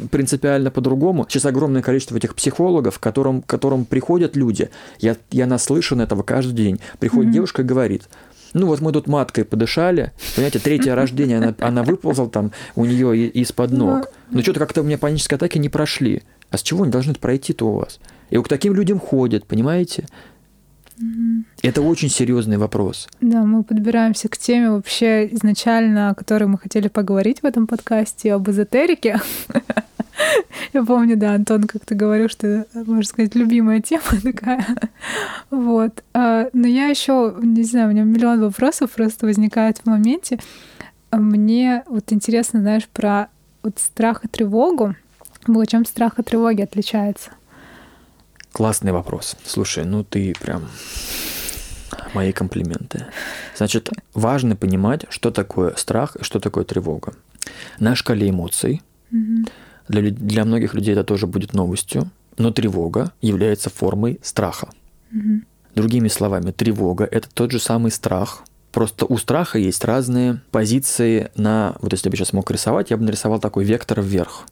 принципиально 0.09 0.71
по-другому? 0.71 1.27
Сейчас 1.29 1.45
огромное 1.45 1.83
количество 1.83 2.17
этих 2.17 2.33
психологов, 2.33 2.97
к 2.97 3.01
которым, 3.03 3.43
к 3.43 3.45
которым 3.45 3.85
приходят 3.85 4.35
люди. 4.35 4.71
Я, 4.99 5.15
я 5.29 5.45
наслышан 5.45 6.01
этого 6.01 6.23
каждый 6.23 6.53
день. 6.53 6.79
Приходит 6.97 7.29
mm-hmm. 7.29 7.33
девушка 7.33 7.61
и 7.61 7.65
говорит, 7.65 8.09
Ну 8.53 8.65
вот 8.65 8.81
мы 8.81 8.91
тут 8.91 9.07
маткой 9.07 9.45
подышали, 9.45 10.13
понимаете, 10.35 10.57
третье 10.57 10.95
рождение, 10.95 11.37
она, 11.37 11.53
она 11.59 11.83
выползла 11.83 12.29
там 12.29 12.51
у 12.75 12.85
нее 12.85 13.27
из-под 13.27 13.71
ног. 13.71 14.11
Но 14.31 14.41
что-то 14.41 14.59
как-то 14.59 14.81
у 14.81 14.83
меня 14.83 14.97
панические 14.97 15.35
атаки 15.35 15.59
не 15.59 15.69
прошли. 15.69 16.23
А 16.49 16.57
с 16.57 16.63
чего 16.63 16.83
они 16.83 16.91
должны 16.91 17.13
пройти-то 17.13 17.67
у 17.67 17.73
вас? 17.73 17.99
И 18.29 18.37
к 18.37 18.47
таким 18.47 18.73
людям 18.73 18.99
ходят, 18.99 19.45
понимаете? 19.45 20.07
Это 21.61 21.81
очень 21.81 22.09
серьезный 22.09 22.57
вопрос. 22.57 23.07
Да, 23.21 23.43
мы 23.43 23.63
подбираемся 23.63 24.29
к 24.29 24.37
теме 24.37 24.71
вообще 24.71 25.27
изначально, 25.33 26.09
о 26.09 26.15
которой 26.15 26.45
мы 26.45 26.57
хотели 26.57 26.87
поговорить 26.87 27.41
в 27.41 27.45
этом 27.45 27.67
подкасте, 27.67 28.33
об 28.33 28.49
эзотерике. 28.49 29.19
Я 30.73 30.83
помню, 30.83 31.15
да, 31.17 31.33
Антон 31.33 31.63
как-то 31.63 31.95
говорил, 31.95 32.29
что, 32.29 32.65
можно 32.73 33.03
сказать, 33.03 33.35
любимая 33.35 33.81
тема 33.81 34.03
такая. 34.23 34.65
Вот. 35.51 36.03
А, 36.13 36.49
но 36.53 36.67
я 36.67 36.87
еще, 36.87 37.35
не 37.41 37.63
знаю, 37.63 37.89
у 37.89 37.91
меня 37.91 38.03
миллион 38.03 38.41
вопросов 38.41 38.91
просто 38.91 39.25
возникает 39.25 39.79
в 39.79 39.85
моменте. 39.85 40.39
Мне 41.11 41.83
вот 41.87 42.11
интересно, 42.11 42.61
знаешь, 42.61 42.87
про 42.87 43.27
вот 43.63 43.79
страх 43.79 44.25
и 44.25 44.27
тревогу. 44.27 44.95
Чем 45.67 45.85
страх 45.85 46.19
и 46.19 46.23
тревоги 46.23 46.61
отличается? 46.61 47.31
Классный 48.57 48.91
вопрос. 48.91 49.35
Слушай, 49.45 49.85
ну 49.85 50.03
ты 50.03 50.33
прям 50.41 50.67
мои 52.15 52.31
комплименты. 52.31 53.05
Значит, 53.55 53.91
важно 54.15 54.55
понимать, 54.55 55.05
что 55.09 55.29
такое 55.29 55.75
страх 55.75 56.15
и 56.15 56.23
что 56.23 56.39
такое 56.39 56.63
тревога. 56.63 57.13
На 57.77 57.93
шкале 57.93 58.27
эмоций 58.31 58.81
для, 59.87 60.09
для 60.09 60.43
многих 60.43 60.73
людей 60.73 60.93
это 60.93 61.03
тоже 61.03 61.27
будет 61.27 61.53
новостью, 61.53 62.09
но 62.39 62.49
тревога 62.49 63.11
является 63.21 63.69
формой 63.69 64.19
страха. 64.23 64.69
Другими 65.75 66.07
словами, 66.07 66.49
тревога– 66.49 67.07
это 67.11 67.29
тот 67.31 67.51
же 67.51 67.59
самый 67.59 67.91
страх, 67.91 68.43
Просто 68.77 69.07
у 69.07 69.17
страха 69.17 69.57
есть 69.57 69.83
разные 69.85 70.39
позиции 70.51 71.31
на... 71.35 71.75
Вот 71.81 71.93
если 71.93 72.09
бы 72.09 72.13
я 72.13 72.19
сейчас 72.19 72.33
мог 72.33 72.51
рисовать, 72.51 72.91
я 72.91 72.97
бы 72.97 73.05
нарисовал 73.05 73.39
такой 73.39 73.63
вектор 73.63 74.01
вверх. 74.01 74.45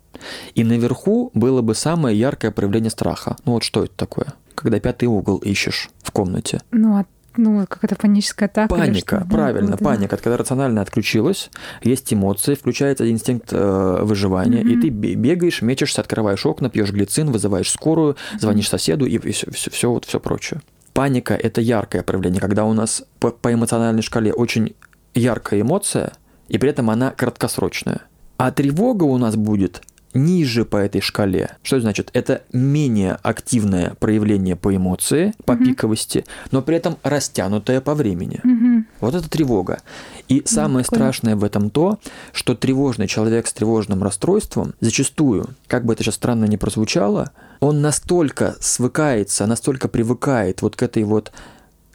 И 0.55 0.63
наверху 0.63 1.29
было 1.35 1.61
бы 1.61 1.75
самое 1.75 2.17
яркое 2.17 2.49
проявление 2.49 2.89
страха. 2.89 3.35
Ну 3.45 3.51
вот 3.51 3.61
что 3.61 3.83
это 3.83 3.93
такое? 3.95 4.33
Когда 4.55 4.79
пятый 4.79 5.05
угол 5.05 5.37
ищешь 5.37 5.91
в 6.01 6.09
комнате. 6.09 6.61
Ну, 6.71 6.97
а 6.97 7.05
ну, 7.37 7.67
какая-то 7.69 7.97
паническая 7.97 8.49
атака. 8.49 8.73
Паника, 8.73 9.27
правильно, 9.29 9.77
да, 9.77 9.77
паника. 9.77 10.15
Это 10.15 10.23
когда 10.23 10.37
рационально 10.37 10.81
отключилась, 10.81 11.51
есть 11.83 12.11
эмоции, 12.11 12.55
включается 12.55 13.07
инстинкт 13.07 13.49
э, 13.51 13.99
выживания, 14.01 14.63
mm-hmm. 14.63 14.71
и 14.71 14.81
ты 14.81 14.89
бегаешь, 14.89 15.61
мечешься, 15.61 16.01
открываешь 16.01 16.43
окна, 16.47 16.71
пьешь 16.71 16.91
глицин, 16.91 17.29
вызываешь 17.31 17.69
скорую, 17.69 18.15
звонишь 18.39 18.69
соседу 18.69 19.05
и 19.05 19.19
все, 19.19 19.51
все, 19.51 19.69
все, 19.69 19.91
вот, 19.91 20.05
все 20.05 20.19
прочее. 20.19 20.61
Паника– 20.95 21.33
это 21.43 21.59
яркое 21.59 22.03
проявление, 22.03 22.39
когда 22.39 22.63
у 22.63 22.71
нас 22.71 23.03
по, 23.19 23.29
по 23.29 23.53
эмоциональной 23.53 24.01
шкале 24.01 24.31
очень 24.31 24.77
яркая 25.13 25.59
эмоция, 25.59 26.13
и 26.47 26.57
при 26.57 26.69
этом 26.69 26.89
она 26.89 27.11
краткосрочная. 27.11 28.03
А 28.37 28.49
тревога 28.51 29.03
у 29.03 29.17
нас 29.17 29.35
будет 29.35 29.81
ниже 30.13 30.63
по 30.63 30.77
этой 30.77 31.01
шкале. 31.01 31.57
Что 31.63 31.75
это 31.75 31.81
значит? 31.83 32.11
Это 32.13 32.43
менее 32.53 33.17
активное 33.23 33.95
проявление 33.99 34.55
по 34.55 34.73
эмоции, 34.73 35.33
по 35.43 35.51
mm-hmm. 35.51 35.65
пиковости, 35.65 36.25
но 36.51 36.61
при 36.61 36.77
этом 36.77 36.95
растянутое 37.03 37.81
по 37.81 37.93
времени. 37.93 38.39
Mm-hmm. 38.41 38.83
Вот 39.01 39.15
это 39.15 39.29
тревога. 39.29 39.81
И 40.27 40.43
самое 40.45 40.83
mm-hmm. 40.83 40.95
страшное 40.95 41.35
в 41.35 41.43
этом 41.43 41.69
то, 41.69 41.99
что 42.31 42.55
тревожный 42.55 43.07
человек 43.07 43.47
с 43.47 43.53
тревожным 43.53 44.03
расстройством 44.03 44.73
зачастую, 44.79 45.49
как 45.67 45.85
бы 45.85 45.93
это 45.93 46.03
сейчас 46.03 46.15
странно 46.15 46.45
не 46.45 46.57
прозвучало, 46.57 47.31
он 47.59 47.81
настолько 47.81 48.55
свыкается, 48.59 49.45
настолько 49.45 49.87
привыкает 49.87 50.61
вот 50.61 50.75
к 50.75 50.83
этой 50.83 51.03
вот 51.03 51.31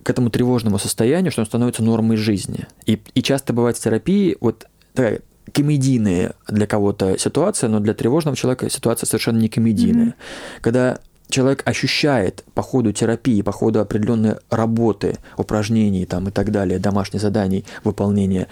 к 0.03 0.09
этому 0.09 0.31
тревожному 0.31 0.79
состоянию, 0.79 1.31
что 1.31 1.43
он 1.43 1.47
становится 1.47 1.83
нормой 1.83 2.17
жизни. 2.17 2.67
И, 2.87 2.99
и 3.15 3.23
часто 3.23 3.53
бывает 3.53 3.77
в 3.77 3.83
терапии 3.83 4.37
вот 4.41 4.67
такая 4.95 5.21
комедийная 5.53 6.33
для 6.49 6.67
кого-то 6.67 7.19
ситуация, 7.19 7.69
но 7.69 7.81
для 7.81 7.93
тревожного 7.93 8.37
человека 8.37 8.71
ситуация 8.71 9.07
совершенно 9.07 9.39
не 9.39 9.49
комедийная. 9.49 10.07
Mm-hmm. 10.07 10.61
Когда 10.63 11.01
человек 11.31 11.63
ощущает 11.65 12.45
по 12.55 12.63
ходу 12.63 12.93
терапии, 12.93 13.43
по 13.43 13.53
ходу 13.53 13.81
определенной 13.81 14.37
работы, 14.51 15.17
упражнений 15.37 16.05
там, 16.07 16.29
и 16.29 16.31
так 16.31 16.51
далее, 16.51 16.79
домашних 16.79 17.21
заданий, 17.21 17.65
выполнения, 17.85 18.49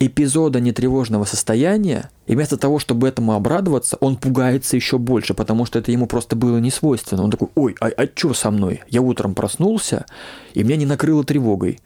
эпизода 0.00 0.60
нетревожного 0.60 1.24
состояния, 1.24 2.10
и 2.26 2.34
вместо 2.34 2.56
того, 2.56 2.78
чтобы 2.78 3.08
этому 3.08 3.32
обрадоваться, 3.32 3.96
он 4.00 4.16
пугается 4.16 4.76
еще 4.76 4.98
больше, 4.98 5.34
потому 5.34 5.66
что 5.66 5.78
это 5.78 5.92
ему 5.92 6.06
просто 6.06 6.36
было 6.36 6.58
не 6.58 6.70
свойственно. 6.70 7.22
Он 7.22 7.30
такой, 7.30 7.48
ой, 7.54 7.76
а, 7.80 7.86
а 7.86 8.08
что 8.14 8.34
со 8.34 8.50
мной? 8.50 8.82
Я 8.88 9.02
утром 9.02 9.34
проснулся, 9.34 10.06
и 10.52 10.62
меня 10.62 10.76
не 10.76 10.86
накрыло 10.86 11.24
тревогой. 11.24 11.80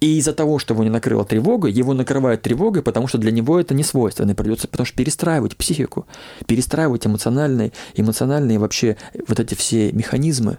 И 0.00 0.18
из-за 0.18 0.32
того, 0.32 0.58
что 0.58 0.72
его 0.72 0.82
не 0.82 0.90
накрыла 0.90 1.24
тревога, 1.24 1.68
его 1.68 1.92
накрывает 1.92 2.40
тревогой, 2.40 2.82
потому 2.82 3.06
что 3.06 3.18
для 3.18 3.30
него 3.30 3.60
это 3.60 3.74
не 3.74 3.84
свойственно. 3.84 4.34
Придется 4.34 4.66
потому 4.66 4.86
что 4.86 4.96
перестраивать 4.96 5.56
психику, 5.56 6.06
перестраивать 6.46 7.06
эмоциональные, 7.06 7.72
эмоциональные 7.94 8.58
вообще 8.58 8.96
вот 9.28 9.38
эти 9.38 9.54
все 9.54 9.92
механизмы. 9.92 10.58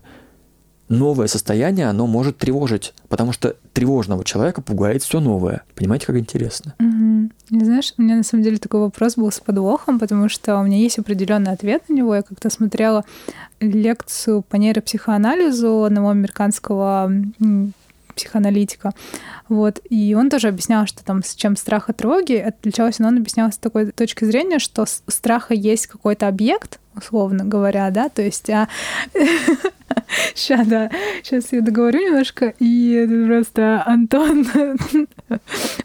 Новое 0.89 1.27
состояние, 1.27 1.87
оно 1.87 2.05
может 2.05 2.37
тревожить, 2.37 2.93
потому 3.07 3.31
что 3.31 3.55
тревожного 3.71 4.25
человека 4.25 4.61
пугает 4.61 5.01
все 5.01 5.21
новое. 5.21 5.61
Понимаете, 5.73 6.05
как 6.05 6.17
интересно? 6.17 6.75
Угу. 6.79 7.61
Знаешь, 7.63 7.93
у 7.97 8.01
меня 8.01 8.17
на 8.17 8.23
самом 8.23 8.43
деле 8.43 8.57
такой 8.57 8.81
вопрос 8.81 9.15
был 9.15 9.31
с 9.31 9.39
подвохом, 9.39 9.99
потому 9.99 10.27
что 10.27 10.59
у 10.59 10.63
меня 10.63 10.77
есть 10.77 10.99
определенный 10.99 11.53
ответ 11.53 11.87
на 11.87 11.93
него. 11.93 12.13
Я 12.13 12.23
как-то 12.23 12.49
смотрела 12.49 13.05
лекцию 13.61 14.41
по 14.41 14.57
нейропсихоанализу 14.57 15.85
одного 15.85 16.09
американского 16.09 17.09
психоаналитика. 18.21 18.91
Вот. 19.49 19.79
И 19.89 20.15
он 20.17 20.29
тоже 20.29 20.49
объяснял, 20.49 20.85
что 20.85 21.03
там 21.03 21.23
с 21.23 21.35
чем 21.35 21.55
страх 21.55 21.89
и 21.89 21.93
тревоги 21.93 22.35
отличалось, 22.35 22.99
но 22.99 23.07
он 23.07 23.17
объяснял 23.17 23.51
с 23.51 23.57
такой 23.57 23.91
точки 23.91 24.25
зрения, 24.25 24.59
что 24.59 24.83
у 24.83 25.11
страха 25.11 25.53
есть 25.53 25.87
какой-то 25.87 26.27
объект, 26.27 26.79
условно 26.95 27.43
говоря, 27.45 27.89
да, 27.89 28.09
то 28.09 28.21
есть 28.21 28.49
а... 28.49 28.67
Сейчас, 30.35 30.67
да, 30.67 30.89
сейчас 31.23 31.51
я 31.51 31.61
договорю 31.61 31.99
немножко, 31.99 32.53
и 32.59 33.25
просто 33.27 33.83
Антон 33.85 34.45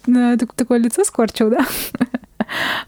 такое 0.56 0.78
лицо 0.78 1.04
скорчил, 1.04 1.50
да, 1.50 1.64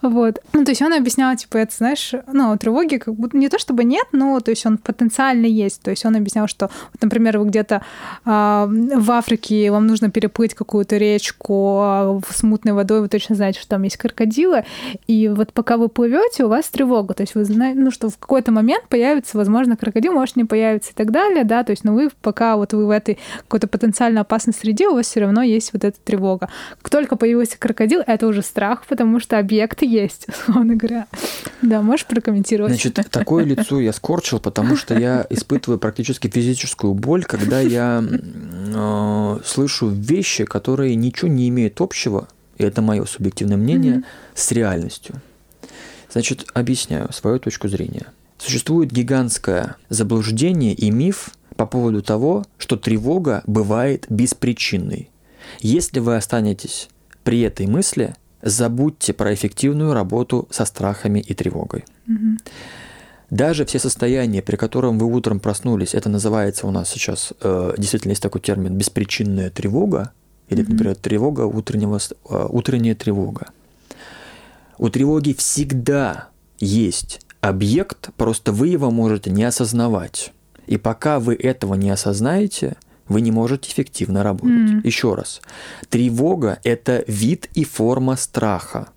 Вот. 0.02 0.40
Ну, 0.52 0.64
то 0.64 0.70
есть 0.70 0.82
он 0.82 0.92
объяснял, 0.92 1.34
типа, 1.36 1.58
это, 1.58 1.74
знаешь, 1.74 2.12
ну, 2.32 2.56
тревоги 2.56 2.96
как 2.96 3.14
будто 3.14 3.36
не 3.36 3.48
то 3.48 3.58
чтобы 3.58 3.84
нет, 3.84 4.06
но, 4.12 4.40
то 4.40 4.50
есть 4.50 4.64
он 4.66 4.78
потенциально 4.78 5.46
есть. 5.46 5.82
То 5.82 5.90
есть 5.90 6.04
он 6.04 6.16
объяснял, 6.16 6.46
что, 6.46 6.70
вот, 6.92 7.02
например, 7.02 7.38
вы 7.38 7.46
где-то 7.46 7.82
э, 8.24 8.30
в 8.30 9.10
Африке, 9.10 9.70
вам 9.70 9.86
нужно 9.86 10.10
переплыть 10.10 10.54
какую-то 10.54 10.96
речку 10.96 11.80
э, 11.82 12.20
с 12.30 12.42
мутной 12.42 12.72
водой, 12.72 13.00
вы 13.00 13.08
точно 13.08 13.34
знаете, 13.34 13.60
что 13.60 13.70
там 13.70 13.82
есть 13.82 13.96
крокодилы, 13.96 14.64
и 15.06 15.28
вот 15.28 15.52
пока 15.52 15.76
вы 15.76 15.88
плывете, 15.88 16.44
у 16.44 16.48
вас 16.48 16.68
тревога. 16.68 17.14
То 17.14 17.22
есть 17.22 17.34
вы 17.34 17.44
знаете, 17.44 17.78
ну, 17.80 17.90
что 17.90 18.08
в 18.08 18.18
какой-то 18.18 18.52
момент 18.52 18.88
появится, 18.88 19.36
возможно, 19.36 19.76
крокодил, 19.76 20.12
может 20.12 20.36
не 20.36 20.44
появится 20.44 20.92
и 20.92 20.94
так 20.94 21.10
далее, 21.10 21.44
да, 21.44 21.64
то 21.64 21.70
есть, 21.70 21.84
но 21.84 21.92
вы 21.94 22.10
пока 22.22 22.56
вот 22.56 22.72
вы 22.72 22.86
в 22.86 22.90
этой 22.90 23.18
какой-то 23.42 23.68
потенциально 23.68 24.20
опасной 24.20 24.54
среде, 24.54 24.88
у 24.88 24.94
вас 24.94 25.06
все 25.06 25.20
равно 25.20 25.42
есть 25.42 25.72
вот 25.72 25.84
эта 25.84 25.98
тревога. 26.00 26.48
Как 26.82 26.90
только 26.90 27.16
появился 27.16 27.58
крокодил, 27.58 28.02
это 28.06 28.26
уже 28.26 28.42
страх, 28.42 28.84
потому 28.86 29.20
что 29.20 29.38
объект 29.48 29.82
есть, 29.82 30.26
условно 30.28 30.76
говоря. 30.76 31.06
Да, 31.62 31.80
можешь 31.80 32.06
прокомментировать? 32.06 32.72
Значит, 32.72 33.00
такое 33.10 33.44
лицо 33.44 33.80
я 33.80 33.92
скорчил, 33.92 34.38
потому 34.38 34.76
что 34.76 34.98
я 34.98 35.26
испытываю 35.30 35.78
практически 35.78 36.28
физическую 36.28 36.94
боль, 36.94 37.24
когда 37.24 37.60
я 37.60 38.04
э, 38.04 39.38
слышу 39.44 39.88
вещи, 39.88 40.44
которые 40.44 40.94
ничего 40.94 41.28
не 41.28 41.48
имеют 41.48 41.80
общего, 41.80 42.28
и 42.58 42.64
это 42.64 42.82
мое 42.82 43.06
субъективное 43.06 43.56
мнение, 43.56 43.94
mm-hmm. 43.94 44.04
с 44.34 44.52
реальностью. 44.52 45.14
Значит, 46.12 46.46
объясняю 46.54 47.12
свою 47.12 47.38
точку 47.38 47.68
зрения. 47.68 48.06
Существует 48.38 48.92
гигантское 48.92 49.76
заблуждение 49.88 50.74
и 50.74 50.90
миф 50.90 51.30
по 51.56 51.66
поводу 51.66 52.02
того, 52.02 52.44
что 52.56 52.76
тревога 52.76 53.42
бывает 53.46 54.06
беспричинной. 54.08 55.10
Если 55.60 55.98
вы 55.98 56.16
останетесь 56.16 56.88
при 57.24 57.40
этой 57.40 57.66
мысли, 57.66 58.14
забудьте 58.42 59.12
про 59.12 59.34
эффективную 59.34 59.92
работу 59.94 60.48
со 60.50 60.64
страхами 60.64 61.20
и 61.20 61.34
тревогой. 61.34 61.84
Угу. 62.06 62.38
Даже 63.30 63.66
все 63.66 63.78
состояния, 63.78 64.40
при 64.40 64.56
котором 64.56 64.98
вы 64.98 65.06
утром 65.06 65.38
проснулись, 65.38 65.94
это 65.94 66.08
называется 66.08 66.66
у 66.66 66.70
нас 66.70 66.88
сейчас, 66.88 67.32
э, 67.40 67.74
действительно 67.76 68.12
есть 68.12 68.22
такой 68.22 68.40
термин, 68.40 68.76
беспричинная 68.76 69.50
тревога, 69.50 70.12
или, 70.48 70.64
mm 70.64 70.70
например, 70.70 70.96
тревога 70.96 71.42
утреннего, 71.42 71.98
э, 71.98 72.46
утренняя 72.48 72.94
тревога. 72.94 73.48
У 74.78 74.88
тревоги 74.88 75.34
всегда 75.34 76.28
есть 76.58 77.20
объект, 77.40 78.10
просто 78.16 78.52
вы 78.52 78.68
его 78.68 78.90
можете 78.90 79.30
не 79.30 79.44
осознавать. 79.44 80.32
И 80.66 80.78
пока 80.78 81.18
вы 81.20 81.34
этого 81.34 81.74
не 81.74 81.90
осознаете, 81.90 82.76
вы 83.08 83.20
не 83.20 83.30
можете 83.30 83.70
эффективно 83.70 84.22
работать. 84.22 84.70
Mm. 84.70 84.80
Еще 84.84 85.14
раз, 85.14 85.40
тревога– 85.88 86.58
это 86.64 87.04
вид 87.06 87.48
и 87.54 87.64
форма 87.64 88.16
страха. 88.16 88.88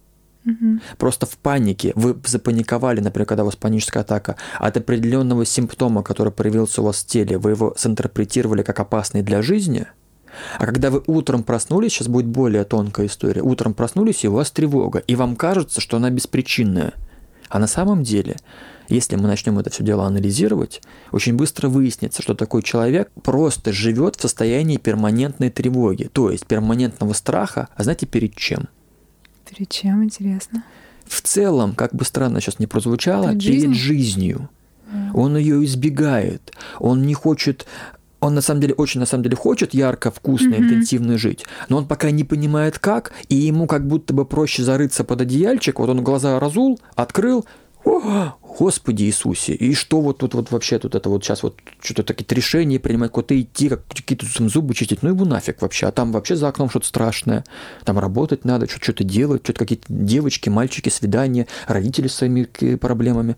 Mm-hmm. 0.46 0.82
Просто 0.98 1.26
в 1.28 1.38
панике 1.38 1.94
вы 1.96 2.16
запаниковали, 2.26 3.00
например, 3.00 3.28
когда 3.28 3.44
у 3.44 3.46
вас 3.46 3.56
паническая 3.56 4.02
атака, 4.02 4.38
от 4.58 4.76
определенного 4.76 5.46
симптома, 5.46 6.02
который 6.02 6.32
проявился 6.32 6.82
у 6.82 6.86
вас 6.86 7.04
в 7.04 7.08
теле, 7.08 7.38
вы 7.38 7.52
его 7.52 7.76
синтерпретировали 7.78 8.64
как 8.64 8.80
опасный 8.80 9.22
для 9.22 9.42
жизни, 9.44 9.86
А 10.58 10.66
когда 10.66 10.90
вы 10.90 11.04
утром 11.08 11.44
проснулись, 11.44 11.94
сейчас 11.94 12.08
будет 12.08 12.28
более 12.28 12.64
тонкая 12.64 13.08
история, 13.08 13.42
утром 13.42 13.74
проснулись, 13.74 14.24
и 14.24 14.28
у 14.28 14.34
вас 14.34 14.52
тревога, 14.52 15.00
и 15.00 15.16
вам 15.16 15.36
кажется, 15.36 15.82
что 15.82 15.98
она 15.98 16.10
беспричинная. 16.10 16.94
А 17.52 17.60
на 17.60 17.68
самом 17.68 18.04
деле, 18.04 18.38
если 18.88 19.18
мы 19.18 19.28
начнем 19.28 19.60
это 19.60 19.70
все 19.70 19.84
дело 19.84 20.06
анализировать, 20.06 20.82
очень 21.12 21.36
быстро 21.36 21.68
выяснится, 21.68 22.22
что 22.22 22.34
такой 22.34 22.64
человек 22.64 23.12
просто 23.24 23.74
живет 23.74 24.16
в 24.16 24.22
состоянии 24.22 24.78
перманентной 24.78 25.50
тревоги, 25.50 26.06
то 26.06 26.32
есть 26.32 26.46
перманентного 26.46 27.12
страха, 27.12 27.68
а 27.76 27.84
знаете, 27.84 28.06
перед 28.06 28.36
чем? 28.36 28.70
Перед 29.50 29.70
чем, 29.70 30.02
интересно? 30.02 30.64
В 31.06 31.22
целом, 31.22 31.76
как 31.76 31.94
бы 31.94 32.06
странно 32.06 32.40
сейчас 32.40 32.58
не 32.58 32.68
прозвучало, 32.68 33.32
перед, 33.32 33.44
перед 33.44 33.74
жизнью. 33.76 34.50
Он 35.14 35.36
ее 35.36 35.64
избегает, 35.66 36.54
он 36.80 37.02
не 37.02 37.14
хочет 37.14 37.66
он 38.22 38.36
на 38.36 38.42
самом 38.42 38.62
деле 38.62 38.74
очень 38.76 39.00
на 39.00 39.06
самом 39.06 39.24
деле 39.24 39.36
хочет 39.36 39.74
ярко, 39.74 40.12
вкусно, 40.12 40.54
mm-hmm. 40.54 40.60
интенсивно 40.60 41.18
жить, 41.18 41.46
но 41.68 41.78
он 41.78 41.88
пока 41.88 42.12
не 42.12 42.24
понимает 42.24 42.80
как, 42.80 43.12
и 43.28 43.36
ему 43.36 43.68
как 43.68 43.86
будто 43.88 44.14
бы 44.14 44.26
проще 44.26 44.64
зарыться 44.64 45.04
под 45.04 45.22
одеяльчик. 45.22 45.80
Вот 45.80 45.90
он 45.90 46.04
глаза 46.04 46.40
разул, 46.40 46.80
открыл, 46.96 47.46
о, 47.84 48.34
Господи 48.60 49.04
Иисусе, 49.04 49.54
и 49.54 49.74
что 49.74 50.02
вот 50.02 50.20
тут 50.20 50.36
вот 50.36 50.52
вообще 50.52 50.78
тут 50.78 50.94
это 50.94 51.10
вот 51.10 51.24
сейчас 51.24 51.42
вот 51.42 51.58
что-то 51.82 52.04
такие 52.04 52.26
решения 52.30 52.80
принимать, 52.80 53.12
куда-то 53.12 53.40
идти, 53.40 53.70
как 53.70 53.88
какие-то 53.88 54.28
там 54.32 54.50
зубы 54.50 54.76
чистить, 54.76 55.02
ну 55.02 55.10
его 55.10 55.26
нафиг 55.26 55.62
вообще, 55.62 55.88
а 55.88 55.92
там 55.92 56.12
вообще 56.12 56.36
за 56.36 56.48
окном 56.48 56.70
что-то 56.70 56.86
страшное, 56.86 57.44
там 57.86 57.98
работать 57.98 58.46
надо, 58.46 58.68
что-то 58.70 59.04
делать, 59.04 59.44
что-то 59.44 59.60
какие-то 59.60 59.86
девочки, 59.90 60.50
мальчики, 60.50 60.90
свидания, 60.90 61.48
родители 61.68 62.08
с 62.08 62.16
своими 62.16 62.44
проблемами. 62.76 63.36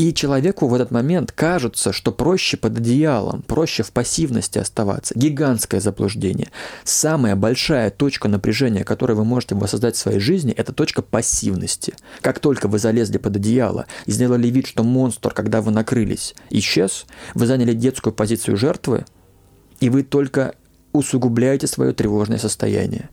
И 0.00 0.14
человеку 0.14 0.66
в 0.66 0.72
этот 0.72 0.90
момент 0.90 1.30
кажется, 1.30 1.92
что 1.92 2.10
проще 2.10 2.56
под 2.56 2.78
одеялом, 2.78 3.42
проще 3.42 3.82
в 3.82 3.92
пассивности 3.92 4.56
оставаться. 4.58 5.12
Гигантское 5.14 5.78
заблуждение. 5.78 6.48
Самая 6.84 7.36
большая 7.36 7.90
точка 7.90 8.26
напряжения, 8.26 8.82
которую 8.82 9.18
вы 9.18 9.26
можете 9.26 9.56
воссоздать 9.56 9.96
в 9.96 9.98
своей 9.98 10.18
жизни, 10.18 10.54
это 10.54 10.72
точка 10.72 11.02
пассивности. 11.02 11.92
Как 12.22 12.38
только 12.38 12.66
вы 12.66 12.78
залезли 12.78 13.18
под 13.18 13.36
одеяло 13.36 13.84
и 14.06 14.12
сделали 14.12 14.48
вид, 14.48 14.68
что 14.68 14.84
монстр, 14.84 15.34
когда 15.34 15.60
вы 15.60 15.70
накрылись, 15.70 16.34
исчез, 16.48 17.04
вы 17.34 17.44
заняли 17.44 17.74
детскую 17.74 18.14
позицию 18.14 18.56
жертвы, 18.56 19.04
и 19.80 19.90
вы 19.90 20.02
только 20.02 20.54
усугубляете 20.92 21.66
свое 21.66 21.92
тревожное 21.92 22.38
состояние. 22.38 23.10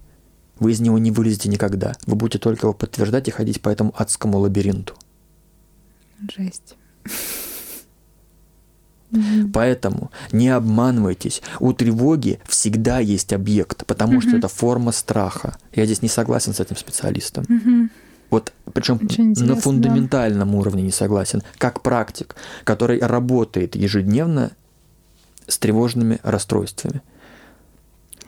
Вы 0.58 0.72
из 0.72 0.80
него 0.80 0.98
не 1.00 1.12
вылезете 1.12 1.50
никогда. 1.50 1.96
Вы 2.06 2.16
будете 2.16 2.40
только 2.40 2.68
его 2.68 2.74
подтверждать 2.74 3.28
и 3.28 3.32
ходить 3.32 3.60
по 3.60 3.68
этому 3.68 3.94
адскому 3.98 4.38
лабиринту. 4.38 4.94
Жесть. 6.36 6.76
Поэтому 9.54 10.12
не 10.32 10.50
обманывайтесь. 10.50 11.42
У 11.60 11.74
тревоги 11.74 12.40
всегда 12.46 13.00
есть 13.00 13.34
объект, 13.34 13.86
потому 13.86 14.22
что 14.22 14.36
это 14.36 14.48
форма 14.48 14.92
страха. 14.92 15.58
Я 15.74 15.86
здесь 15.86 16.02
не 16.02 16.10
согласен 16.10 16.54
с 16.54 16.60
этим 16.60 16.76
специалистом. 16.76 17.46
Вот 18.30 18.52
причем 18.74 19.00
на 19.46 19.56
фундаментальном 19.56 20.52
да. 20.52 20.58
уровне 20.58 20.84
не 20.84 20.92
согласен, 20.92 21.44
как 21.58 21.82
практик, 21.82 22.36
который 22.66 23.00
работает 23.00 23.78
ежедневно 23.78 24.52
с 25.48 25.58
тревожными 25.58 26.20
расстройствами. 26.24 27.02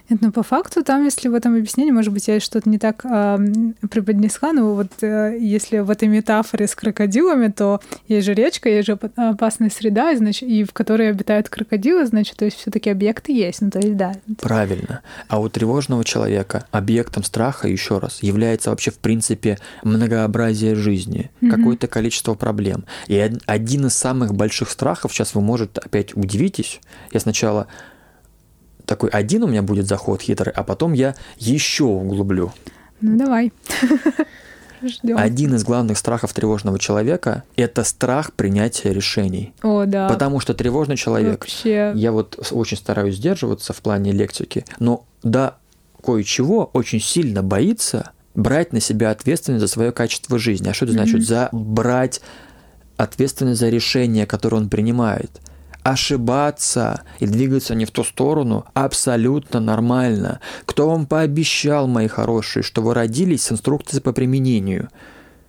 Нет, 0.10 0.22
ну 0.22 0.32
по 0.32 0.44
факту 0.44 0.84
там, 0.84 1.04
если 1.04 1.28
в 1.28 1.36
этом 1.36 1.56
объяснении, 1.56 1.92
может 1.92 2.12
быть, 2.12 2.28
я 2.28 2.39
что-то 2.39 2.68
не 2.70 2.80
так 2.80 3.06
э, 3.06 3.38
преподнесла, 3.89 4.54
но 4.54 4.74
вот 4.74 4.92
э, 5.01 5.38
если 5.39 5.80
в 5.80 5.89
этой 5.89 6.08
метафоре 6.08 6.68
с 6.68 6.75
крокодилами, 6.75 7.50
то 7.50 7.80
есть 8.08 8.25
же 8.25 8.34
речка, 8.34 8.70
есть 8.70 8.88
же 8.88 8.98
опасная 9.16 9.70
среда, 9.70 10.12
и, 10.12 10.16
значит, 10.16 10.50
и 10.50 10.63
в 10.63 10.74
которой 10.74 11.10
обитают 11.10 11.50
крокодилы, 11.50 12.06
значит, 12.06 12.38
то 12.38 12.46
есть 12.46 12.58
все 12.58 12.72
таки 12.72 12.89
объекты 12.89 13.34
есть, 13.34 13.62
ну 13.62 13.70
то 13.70 13.80
есть 13.80 13.96
да. 13.96 14.13
Правильно. 14.42 15.01
А 15.28 15.39
у 15.39 15.48
тревожного 15.50 16.04
человека 16.04 16.66
объектом 16.72 17.24
страха, 17.24 17.68
еще 17.68 18.00
раз, 18.00 18.24
является 18.24 18.72
вообще 18.72 18.92
в 18.92 18.98
принципе 18.98 19.58
многообразие 19.84 20.75
жизни, 20.75 21.30
mm-hmm. 21.42 21.50
какое-то 21.51 21.88
количество 21.88 22.34
проблем. 22.34 22.86
И 23.08 23.32
один 23.46 23.86
из 23.86 23.94
самых 23.94 24.34
больших 24.34 24.70
страхов, 24.70 25.13
сейчас 25.13 25.36
вы, 25.36 25.42
может, 25.42 25.78
опять 25.78 26.15
удивитесь, 26.15 26.82
я 27.12 27.19
сначала 27.19 27.67
такой 28.89 29.12
один 29.12 29.43
у 29.43 29.47
меня 29.47 29.62
будет 29.62 29.88
заход 29.88 30.21
хитрый, 30.21 30.52
а 30.52 30.63
потом 30.63 30.93
я 30.93 31.13
еще 31.38 31.84
углублю. 31.84 32.52
Ну 33.02 33.17
давай. 33.17 33.54
Ждем. 34.82 35.17
Один 35.17 35.54
из 35.56 35.63
главных 35.63 35.97
страхов 35.97 36.34
тревожного 36.34 36.80
человека– 36.80 37.43
это 37.56 37.84
страх 37.84 38.34
принятия 38.34 38.91
решений. 38.91 39.54
О, 39.62 39.86
да. 39.86 40.08
Потому 40.08 40.39
что 40.39 40.54
тревожный 40.54 40.95
человек, 40.95 41.41
Вообще... 41.41 41.91
я 41.95 42.12
вот 42.12 42.52
очень 42.52 42.78
стараюсь 42.78 43.17
сдерживаться 43.17 43.73
в 43.73 43.82
плане 43.82 44.12
лексики, 44.12 44.65
но 44.80 45.06
да, 45.21 45.58
кое-чего 46.04 46.71
очень 46.73 47.02
сильно 47.02 47.43
боится 47.43 48.12
брать 48.34 48.73
на 48.73 48.80
себя 48.80 49.12
ответственность 49.12 49.62
за 49.62 49.67
свое 49.67 49.91
качество 49.91 50.39
жизни. 50.39 50.69
А 50.69 50.73
что 50.73 50.86
это 50.86 50.93
mm-hmm. 50.93 50.97
значит? 50.97 51.28
За 51.28 51.49
брать 51.52 52.21
ответственность 52.97 53.60
за 53.60 53.69
решение, 53.69 54.25
которое 54.25 54.58
он 54.58 54.69
принимает 54.69 55.41
ошибаться 55.84 57.04
и 57.20 57.26
двигаться 57.26 57.76
не 57.76 57.86
в 57.86 57.92
ту 57.92 58.04
сторону 58.04 58.65
абсолютно 58.74 59.60
нормально. 59.60 60.39
Кто 60.65 60.89
вам 60.89 61.06
пообещал, 61.06 61.88
мои 61.88 62.08
хорошие, 62.08 62.63
что 62.63 62.82
вы 62.82 62.94
родились 62.94 63.44
с 63.44 63.52
инструкцией 63.52 64.02
по 64.02 64.13
применению? 64.13 64.89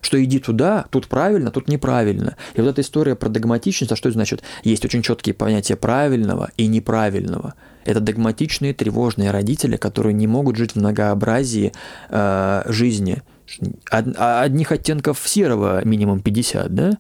Что 0.00 0.22
иди 0.22 0.38
туда, 0.38 0.86
тут 0.90 1.08
правильно, 1.08 1.50
тут 1.50 1.68
неправильно. 1.68 2.36
И 2.54 2.60
вот 2.60 2.70
эта 2.70 2.80
история 2.80 3.16
про 3.16 3.28
догматичность, 3.28 3.92
а 3.92 3.96
что 3.96 4.08
это 4.08 4.16
значит? 4.16 4.42
Есть 4.64 4.84
очень 4.84 5.02
четкие 5.02 5.34
понятия 5.34 5.76
правильного 5.76 6.50
и 6.56 6.66
неправильного. 6.68 7.54
Это 7.84 8.00
догматичные, 8.00 8.72
тревожные 8.72 9.30
родители, 9.30 9.76
которые 9.76 10.14
не 10.14 10.26
могут 10.26 10.56
жить 10.56 10.72
в 10.72 10.76
многообразии 10.76 11.72
э, 12.08 12.62
жизни. 12.66 13.22
Одних 13.90 14.72
оттенков 14.72 15.20
серого 15.26 15.84
минимум 15.84 16.20
50, 16.20 16.74
да? 16.74 16.98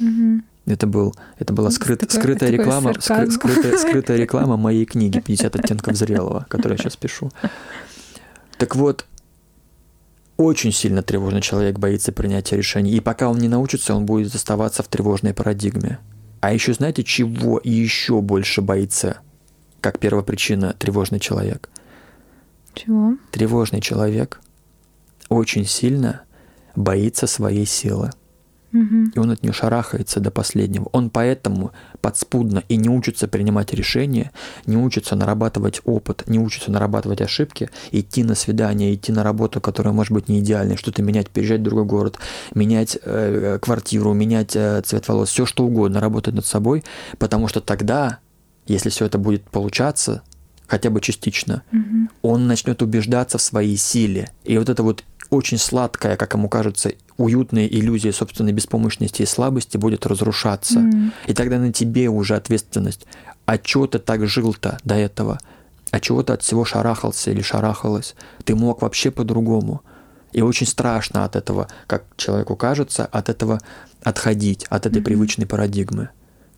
Угу. 0.00 0.42
Это, 0.64 0.86
был, 0.86 1.14
это 1.38 1.52
была 1.52 1.70
скрыт, 1.70 2.00
такой, 2.00 2.20
скрытая, 2.20 2.50
реклама, 2.50 2.94
скры, 3.00 3.30
скрытая, 3.30 3.76
скрытая 3.78 4.16
реклама 4.16 4.56
моей 4.56 4.84
книги 4.84 5.18
«50 5.18 5.60
оттенков 5.60 5.96
зрелого», 5.96 6.46
которую 6.48 6.78
я 6.78 6.82
сейчас 6.82 6.96
пишу. 6.96 7.30
Так 8.58 8.76
вот, 8.76 9.06
очень 10.36 10.72
сильно 10.72 11.02
тревожный 11.02 11.40
человек 11.40 11.78
боится 11.78 12.12
принятия 12.12 12.56
решений. 12.56 12.92
И 12.92 13.00
пока 13.00 13.28
он 13.28 13.38
не 13.38 13.48
научится, 13.48 13.94
он 13.94 14.06
будет 14.06 14.34
оставаться 14.34 14.82
в 14.82 14.88
тревожной 14.88 15.34
парадигме. 15.34 15.98
А 16.40 16.52
еще 16.52 16.74
знаете, 16.74 17.04
чего 17.04 17.60
еще 17.62 18.20
больше 18.20 18.62
боится, 18.62 19.18
как 19.80 19.98
первопричина 19.98 20.74
тревожный 20.78 21.20
человек? 21.20 21.70
Чего? 22.74 23.16
Тревожный 23.30 23.80
человек 23.80 24.40
очень 25.28 25.66
сильно 25.66 26.22
боится 26.74 27.26
своей 27.26 27.66
силы. 27.66 28.10
И 28.72 29.18
он 29.18 29.30
от 29.30 29.42
нее 29.42 29.52
шарахается 29.52 30.20
до 30.20 30.30
последнего. 30.30 30.88
Он 30.92 31.10
поэтому 31.10 31.72
подспудно 32.00 32.62
и 32.68 32.76
не 32.76 32.88
учится 32.88 33.28
принимать 33.28 33.74
решения, 33.74 34.30
не 34.66 34.76
учится 34.76 35.14
нарабатывать 35.14 35.82
опыт, 35.84 36.24
не 36.26 36.38
учится 36.38 36.70
нарабатывать 36.70 37.20
ошибки, 37.20 37.68
идти 37.90 38.24
на 38.24 38.34
свидание, 38.34 38.94
идти 38.94 39.12
на 39.12 39.22
работу, 39.22 39.60
которая 39.60 39.92
может 39.92 40.12
быть 40.12 40.28
не 40.28 40.40
идеальной, 40.40 40.76
что-то 40.76 41.02
менять, 41.02 41.28
переезжать 41.28 41.60
в 41.60 41.64
другой 41.64 41.84
город, 41.84 42.18
менять 42.54 42.98
э, 43.02 43.58
квартиру, 43.60 44.14
менять 44.14 44.56
э, 44.56 44.80
цвет 44.82 45.06
волос, 45.06 45.28
все 45.28 45.44
что 45.44 45.64
угодно, 45.64 46.00
работать 46.00 46.34
над 46.34 46.46
собой, 46.46 46.82
потому 47.18 47.48
что 47.48 47.60
тогда, 47.60 48.20
если 48.66 48.88
все 48.88 49.04
это 49.04 49.18
будет 49.18 49.42
получаться, 49.44 50.22
хотя 50.72 50.88
бы 50.88 51.02
частично, 51.02 51.62
угу. 51.70 52.08
он 52.22 52.46
начнет 52.46 52.80
убеждаться 52.80 53.36
в 53.36 53.42
своей 53.42 53.76
силе. 53.76 54.30
И 54.44 54.56
вот 54.56 54.70
это 54.70 54.82
вот 54.82 55.04
очень 55.32 55.56
сладкая, 55.56 56.16
как 56.16 56.34
ему 56.34 56.48
кажется, 56.48 56.92
уютная 57.16 57.66
иллюзия 57.66 58.12
собственной 58.12 58.52
беспомощности 58.52 59.22
и 59.22 59.26
слабости 59.26 59.78
будет 59.78 60.06
разрушаться. 60.06 60.80
Mm. 60.80 61.12
И 61.26 61.32
тогда 61.32 61.58
на 61.58 61.72
тебе 61.72 62.08
уже 62.08 62.36
ответственность. 62.36 63.06
А 63.46 63.56
чего 63.56 63.86
ты 63.86 63.98
так 63.98 64.26
жил-то 64.26 64.78
до 64.84 64.94
этого? 64.94 65.38
А 65.90 66.00
чего 66.00 66.22
ты 66.22 66.34
от 66.34 66.42
всего 66.42 66.66
шарахался 66.66 67.30
или 67.30 67.40
шарахалась? 67.40 68.14
Ты 68.44 68.54
мог 68.54 68.82
вообще 68.82 69.10
по-другому. 69.10 69.80
И 70.32 70.42
очень 70.42 70.66
страшно 70.66 71.24
от 71.24 71.34
этого, 71.34 71.68
как 71.86 72.04
человеку 72.16 72.54
кажется, 72.54 73.06
от 73.06 73.30
этого 73.30 73.60
отходить, 74.02 74.66
от 74.68 74.86
этой 74.86 75.00
mm-hmm. 75.00 75.04
привычной 75.04 75.46
парадигмы. 75.46 76.10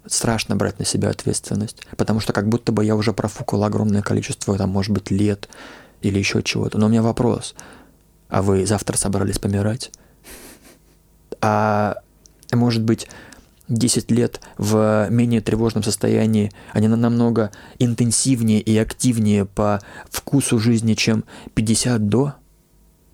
Страшно 0.06 0.56
брать 0.56 0.80
на 0.80 0.84
себя 0.84 1.10
ответственность, 1.10 1.86
потому 1.96 2.20
что 2.20 2.32
как 2.32 2.48
будто 2.48 2.72
бы 2.72 2.84
я 2.84 2.96
уже 2.96 3.12
профукал 3.12 3.62
огромное 3.64 4.02
количество, 4.02 4.58
там, 4.58 4.70
может 4.70 4.92
быть, 4.92 5.10
лет 5.10 5.48
или 6.02 6.18
еще 6.18 6.42
чего-то. 6.42 6.78
Но 6.78 6.86
у 6.86 6.88
меня 6.88 7.02
вопрос– 7.02 7.54
а 8.34 8.42
вы 8.42 8.66
завтра 8.66 8.96
собрались 8.96 9.38
помирать, 9.38 9.92
а 11.40 11.98
может 12.52 12.82
быть 12.82 13.06
10 13.68 14.10
лет 14.10 14.40
в 14.58 15.06
менее 15.08 15.40
тревожном 15.40 15.84
состоянии, 15.84 16.50
они 16.72 16.88
намного 16.88 17.52
интенсивнее 17.78 18.60
и 18.60 18.76
активнее 18.76 19.44
по 19.44 19.80
вкусу 20.10 20.58
жизни, 20.58 20.94
чем 20.94 21.22
50 21.54 22.08
до. 22.08 22.34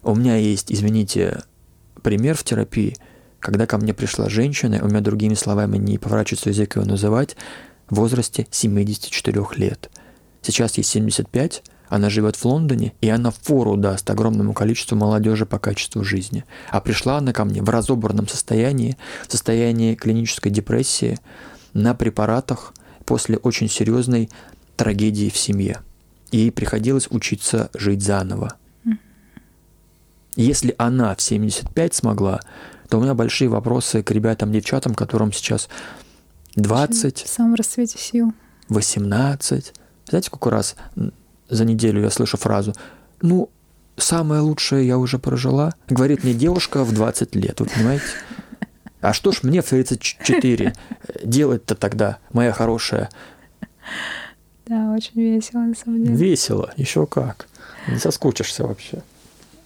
У 0.02 0.14
меня 0.14 0.36
есть, 0.36 0.72
извините, 0.72 1.42
пример 2.02 2.34
в 2.34 2.42
терапии, 2.42 2.96
когда 3.40 3.66
ко 3.66 3.76
мне 3.76 3.92
пришла 3.92 4.30
женщина, 4.30 4.80
у 4.82 4.88
меня 4.88 5.02
другими 5.02 5.34
словами 5.34 5.76
не 5.76 5.98
поворачивается 5.98 6.48
язык 6.48 6.76
его 6.76 6.86
называть, 6.86 7.36
в 7.90 7.96
возрасте 7.96 8.46
74 8.50 9.44
лет. 9.56 9.90
Сейчас 10.40 10.78
ей 10.78 10.84
75, 10.84 11.62
она 11.90 12.08
живет 12.08 12.36
в 12.36 12.44
Лондоне, 12.44 12.94
и 13.00 13.10
она 13.10 13.32
фору 13.32 13.76
даст 13.76 14.08
огромному 14.08 14.54
количеству 14.54 14.96
молодежи 14.96 15.44
по 15.44 15.58
качеству 15.58 16.04
жизни. 16.04 16.44
А 16.70 16.80
пришла 16.80 17.18
она 17.18 17.32
ко 17.32 17.44
мне 17.44 17.62
в 17.62 17.68
разобранном 17.68 18.28
состоянии, 18.28 18.96
в 19.26 19.32
состоянии 19.32 19.96
клинической 19.96 20.52
депрессии, 20.52 21.18
на 21.74 21.94
препаратах 21.94 22.72
после 23.04 23.36
очень 23.36 23.68
серьезной 23.68 24.30
трагедии 24.76 25.28
в 25.28 25.36
семье. 25.36 25.80
Ей 26.30 26.52
приходилось 26.52 27.08
учиться 27.10 27.70
жить 27.74 28.02
заново. 28.02 28.54
Если 30.36 30.76
она 30.78 31.16
в 31.16 31.20
75 31.20 31.92
смогла, 31.92 32.40
то 32.88 32.98
у 32.98 33.02
меня 33.02 33.14
большие 33.14 33.48
вопросы 33.48 34.04
к 34.04 34.12
ребятам, 34.12 34.52
девчатам, 34.52 34.94
которым 34.94 35.32
сейчас 35.32 35.68
20. 36.54 37.24
В 37.24 37.28
самом 37.28 37.54
расцвете 37.56 37.98
сил. 37.98 38.32
18. 38.68 39.74
Знаете, 40.08 40.26
сколько 40.26 40.50
раз 40.50 40.76
за 41.50 41.64
неделю 41.64 42.02
я 42.02 42.10
слышу 42.10 42.36
фразу 42.36 42.74
«Ну, 43.20 43.50
самое 43.96 44.40
лучшее 44.40 44.86
я 44.86 44.98
уже 44.98 45.18
прожила», 45.18 45.74
говорит 45.88 46.24
мне 46.24 46.32
девушка 46.32 46.84
в 46.84 46.92
20 46.94 47.34
лет, 47.34 47.60
вы 47.60 47.66
понимаете? 47.66 48.04
А 49.00 49.12
что 49.12 49.32
ж 49.32 49.42
мне 49.42 49.62
в 49.62 49.68
34 49.68 50.74
делать-то 51.24 51.74
тогда, 51.74 52.18
моя 52.32 52.52
хорошая? 52.52 53.08
Да, 54.66 54.92
очень 54.92 55.20
весело, 55.20 55.60
на 55.60 55.74
самом 55.74 56.04
деле. 56.04 56.14
Весело, 56.14 56.72
еще 56.76 57.06
как. 57.06 57.48
Не 57.88 57.98
соскучишься 57.98 58.66
вообще. 58.66 59.02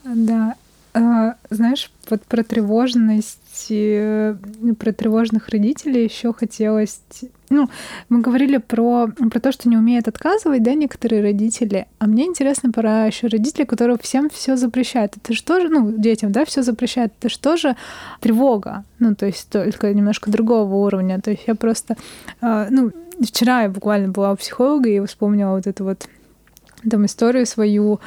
Да. 0.05 0.55
А, 0.95 1.35
знаешь, 1.51 1.91
вот 2.09 2.23
про 2.23 2.45
тревожность, 2.45 3.67
э, 3.69 4.37
про 4.79 4.93
тревожных 4.93 5.49
родителей 5.49 6.05
еще 6.05 6.33
хотелось... 6.33 7.01
Ну, 7.55 7.69
мы 8.09 8.21
говорили 8.21 8.57
про, 8.57 9.09
про 9.31 9.41
то, 9.41 9.53
что 9.53 9.69
не 9.69 9.77
умеют 9.77 10.09
отказывать, 10.09 10.63
да, 10.63 10.75
некоторые 10.75 11.23
родители. 11.23 11.87
А 11.99 12.07
мне 12.07 12.25
интересно 12.25 12.73
про 12.73 13.07
еще 13.07 13.29
родителей, 13.29 13.65
которые 13.65 13.97
всем 14.01 14.29
все 14.29 14.57
запрещают. 14.57 15.17
Это 15.17 15.33
же 15.33 15.43
тоже, 15.43 15.69
ну, 15.69 15.93
детям, 15.93 16.33
да, 16.33 16.45
все 16.45 16.63
запрещают. 16.63 17.13
Это 17.19 17.29
же 17.29 17.39
тоже 17.39 17.77
тревога. 18.21 18.85
Ну, 18.99 19.15
то 19.15 19.27
есть 19.27 19.49
только 19.51 19.95
немножко 19.95 20.31
другого 20.31 20.75
уровня. 20.75 21.21
То 21.21 21.31
есть 21.31 21.45
я 21.47 21.55
просто... 21.55 21.97
А, 22.41 22.67
ну, 22.71 22.91
вчера 23.21 23.63
я 23.63 23.69
буквально 23.69 24.09
была 24.09 24.33
у 24.33 24.37
психолога 24.37 24.89
и 24.89 25.05
вспомнила 25.07 25.55
вот 25.55 25.67
эту 25.67 25.85
вот 25.85 26.09
там 26.91 27.07
историю 27.07 27.47
свою, 27.47 28.01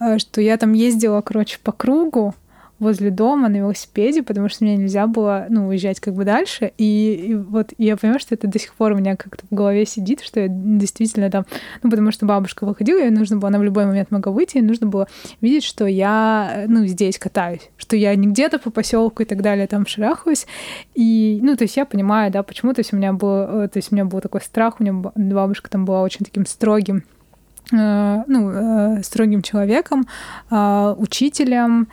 э, 0.00 0.18
что 0.18 0.40
я 0.40 0.56
там 0.56 0.72
ездила, 0.72 1.20
короче, 1.20 1.58
по 1.62 1.72
кругу 1.72 2.34
возле 2.82 3.10
дома 3.10 3.48
на 3.48 3.56
велосипеде, 3.56 4.22
потому 4.22 4.48
что 4.48 4.64
мне 4.64 4.76
нельзя 4.76 5.06
было, 5.06 5.46
ну, 5.48 5.68
уезжать 5.68 6.00
как 6.00 6.14
бы 6.14 6.24
дальше. 6.24 6.72
И, 6.78 7.26
и 7.28 7.34
вот 7.34 7.72
я 7.78 7.96
понимаю, 7.96 8.20
что 8.20 8.34
это 8.34 8.48
до 8.48 8.58
сих 8.58 8.74
пор 8.74 8.92
у 8.92 8.96
меня 8.96 9.16
как-то 9.16 9.44
в 9.48 9.54
голове 9.54 9.86
сидит, 9.86 10.20
что 10.20 10.40
я 10.40 10.48
действительно 10.48 11.30
там, 11.30 11.46
ну, 11.82 11.90
потому 11.90 12.10
что 12.10 12.26
бабушка 12.26 12.66
выходила, 12.66 12.98
и 12.98 13.10
нужно 13.10 13.36
было, 13.36 13.48
она 13.48 13.58
в 13.58 13.62
любой 13.62 13.86
момент 13.86 14.10
могла 14.10 14.32
выйти, 14.32 14.58
и 14.58 14.62
нужно 14.62 14.88
было 14.88 15.06
видеть, 15.40 15.64
что 15.64 15.86
я, 15.86 16.64
ну, 16.66 16.84
здесь 16.86 17.18
катаюсь, 17.18 17.70
что 17.76 17.96
я 17.96 18.14
не 18.16 18.26
где-то 18.26 18.58
по 18.58 18.70
поселку 18.70 19.22
и 19.22 19.26
так 19.26 19.42
далее 19.42 19.66
там 19.68 19.86
шарахаюсь. 19.86 20.46
И, 20.94 21.38
ну, 21.42 21.56
то 21.56 21.62
есть 21.62 21.76
я 21.76 21.86
понимаю, 21.86 22.32
да, 22.32 22.42
почему, 22.42 22.74
то 22.74 22.80
есть 22.80 22.92
у 22.92 22.96
меня 22.96 23.12
был, 23.12 23.62
э, 23.62 23.68
то 23.68 23.78
есть 23.78 23.92
у 23.92 23.94
меня 23.94 24.04
был 24.04 24.20
такой 24.20 24.40
страх, 24.40 24.80
у 24.80 24.82
меня 24.82 24.92
бабушка 25.14 25.70
там 25.70 25.84
была 25.84 26.02
очень 26.02 26.24
таким 26.24 26.46
строгим 26.46 27.04
Э, 27.72 28.24
ну, 28.26 28.50
э, 28.50 29.02
строгим 29.02 29.40
человеком, 29.40 30.06
э, 30.50 30.94
учителем 30.98 31.88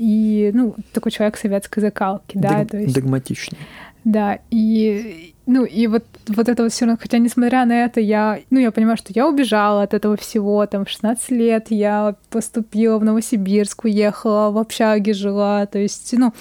и, 0.00 0.50
ну, 0.54 0.74
такой 0.94 1.12
человек 1.12 1.36
советской 1.36 1.80
закалки, 1.80 2.38
да, 2.38 2.60
Дог- 2.60 2.70
то 2.70 2.78
есть... 2.78 2.94
Догматичный. 2.94 3.58
Да, 4.02 4.38
и, 4.50 5.34
ну, 5.44 5.66
и 5.66 5.86
вот, 5.88 6.06
вот 6.26 6.48
это 6.48 6.62
вот 6.62 6.72
все 6.72 6.86
равно, 6.86 6.98
хотя 6.98 7.18
несмотря 7.18 7.66
на 7.66 7.84
это, 7.84 8.00
я, 8.00 8.40
ну, 8.48 8.58
я 8.58 8.70
понимаю, 8.70 8.96
что 8.96 9.12
я 9.14 9.28
убежала 9.28 9.82
от 9.82 9.92
этого 9.92 10.16
всего, 10.16 10.64
там, 10.64 10.86
в 10.86 10.88
16 10.88 11.30
лет 11.32 11.66
я 11.68 12.16
поступила 12.30 12.96
в 12.98 13.04
Новосибирск, 13.04 13.84
уехала, 13.84 14.50
в 14.50 14.56
общаге 14.56 15.12
жила, 15.12 15.66
то 15.66 15.78
есть, 15.78 16.14
ну, 16.16 16.32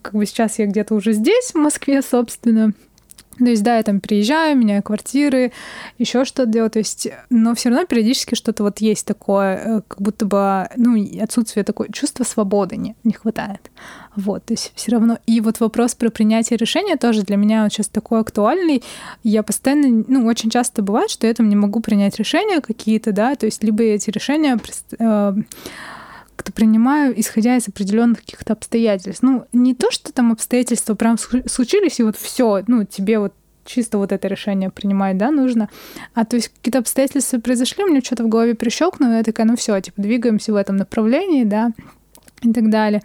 как 0.00 0.14
бы 0.14 0.24
сейчас 0.24 0.58
я 0.58 0.64
где-то 0.64 0.94
уже 0.94 1.12
здесь, 1.12 1.50
в 1.52 1.58
Москве, 1.58 2.00
собственно, 2.00 2.72
то 3.38 3.44
есть, 3.44 3.62
да, 3.62 3.76
я 3.76 3.82
там 3.82 4.00
приезжаю, 4.00 4.56
меняю 4.56 4.82
квартиры, 4.82 5.52
еще 5.98 6.24
что-то 6.24 6.50
делаю, 6.50 6.70
то 6.70 6.78
есть, 6.78 7.08
но 7.28 7.54
все 7.54 7.68
равно 7.68 7.84
периодически 7.86 8.34
что-то 8.34 8.62
вот 8.62 8.78
есть 8.78 9.06
такое, 9.06 9.56
э, 9.56 9.80
как 9.86 10.00
будто 10.00 10.24
бы, 10.24 10.68
ну, 10.76 10.96
отсутствие 11.22 11.64
такое 11.64 11.88
чувства 11.88 12.24
свободы 12.24 12.76
не, 12.76 12.96
не 13.04 13.12
хватает. 13.12 13.70
Вот, 14.14 14.46
то 14.46 14.54
есть 14.54 14.72
все 14.74 14.92
равно. 14.92 15.18
И 15.26 15.40
вот 15.40 15.60
вопрос 15.60 15.94
про 15.94 16.08
принятие 16.10 16.56
решения 16.56 16.96
тоже 16.96 17.22
для 17.22 17.36
меня 17.36 17.64
он 17.64 17.70
сейчас 17.70 17.88
такой 17.88 18.20
актуальный. 18.20 18.82
Я 19.22 19.42
постоянно, 19.42 20.04
ну, 20.08 20.26
очень 20.26 20.48
часто 20.48 20.82
бывает, 20.82 21.10
что 21.10 21.26
я 21.26 21.34
там 21.34 21.48
не 21.48 21.56
могу 21.56 21.80
принять 21.80 22.18
решения 22.18 22.60
какие-то, 22.60 23.12
да, 23.12 23.34
то 23.34 23.44
есть 23.46 23.62
либо 23.62 23.82
эти 23.82 24.10
решения 24.10 24.58
э, 24.98 25.34
как-то 26.46 26.52
принимаю, 26.52 27.18
исходя 27.18 27.56
из 27.56 27.68
определенных 27.68 28.20
каких-то 28.20 28.52
обстоятельств. 28.52 29.22
Ну, 29.22 29.46
не 29.52 29.74
то, 29.74 29.90
что 29.90 30.12
там 30.12 30.32
обстоятельства 30.32 30.94
прям 30.94 31.18
случились, 31.18 31.98
и 31.98 32.04
вот 32.04 32.16
все, 32.16 32.62
ну, 32.68 32.84
тебе 32.84 33.18
вот 33.18 33.32
чисто 33.64 33.98
вот 33.98 34.12
это 34.12 34.28
решение 34.28 34.70
принимать, 34.70 35.18
да, 35.18 35.32
нужно. 35.32 35.68
А 36.14 36.24
то 36.24 36.36
есть 36.36 36.48
какие-то 36.48 36.78
обстоятельства 36.78 37.40
произошли, 37.40 37.84
у 37.84 37.88
меня 37.88 38.00
что-то 38.00 38.22
в 38.22 38.28
голове 38.28 38.54
прищелкнуло, 38.54 39.14
и 39.14 39.16
я 39.16 39.22
такая, 39.24 39.46
ну 39.46 39.56
все, 39.56 39.80
типа, 39.80 40.00
двигаемся 40.00 40.52
в 40.52 40.56
этом 40.56 40.76
направлении, 40.76 41.42
да, 41.42 41.72
и 42.42 42.52
так 42.52 42.70
далее. 42.70 43.02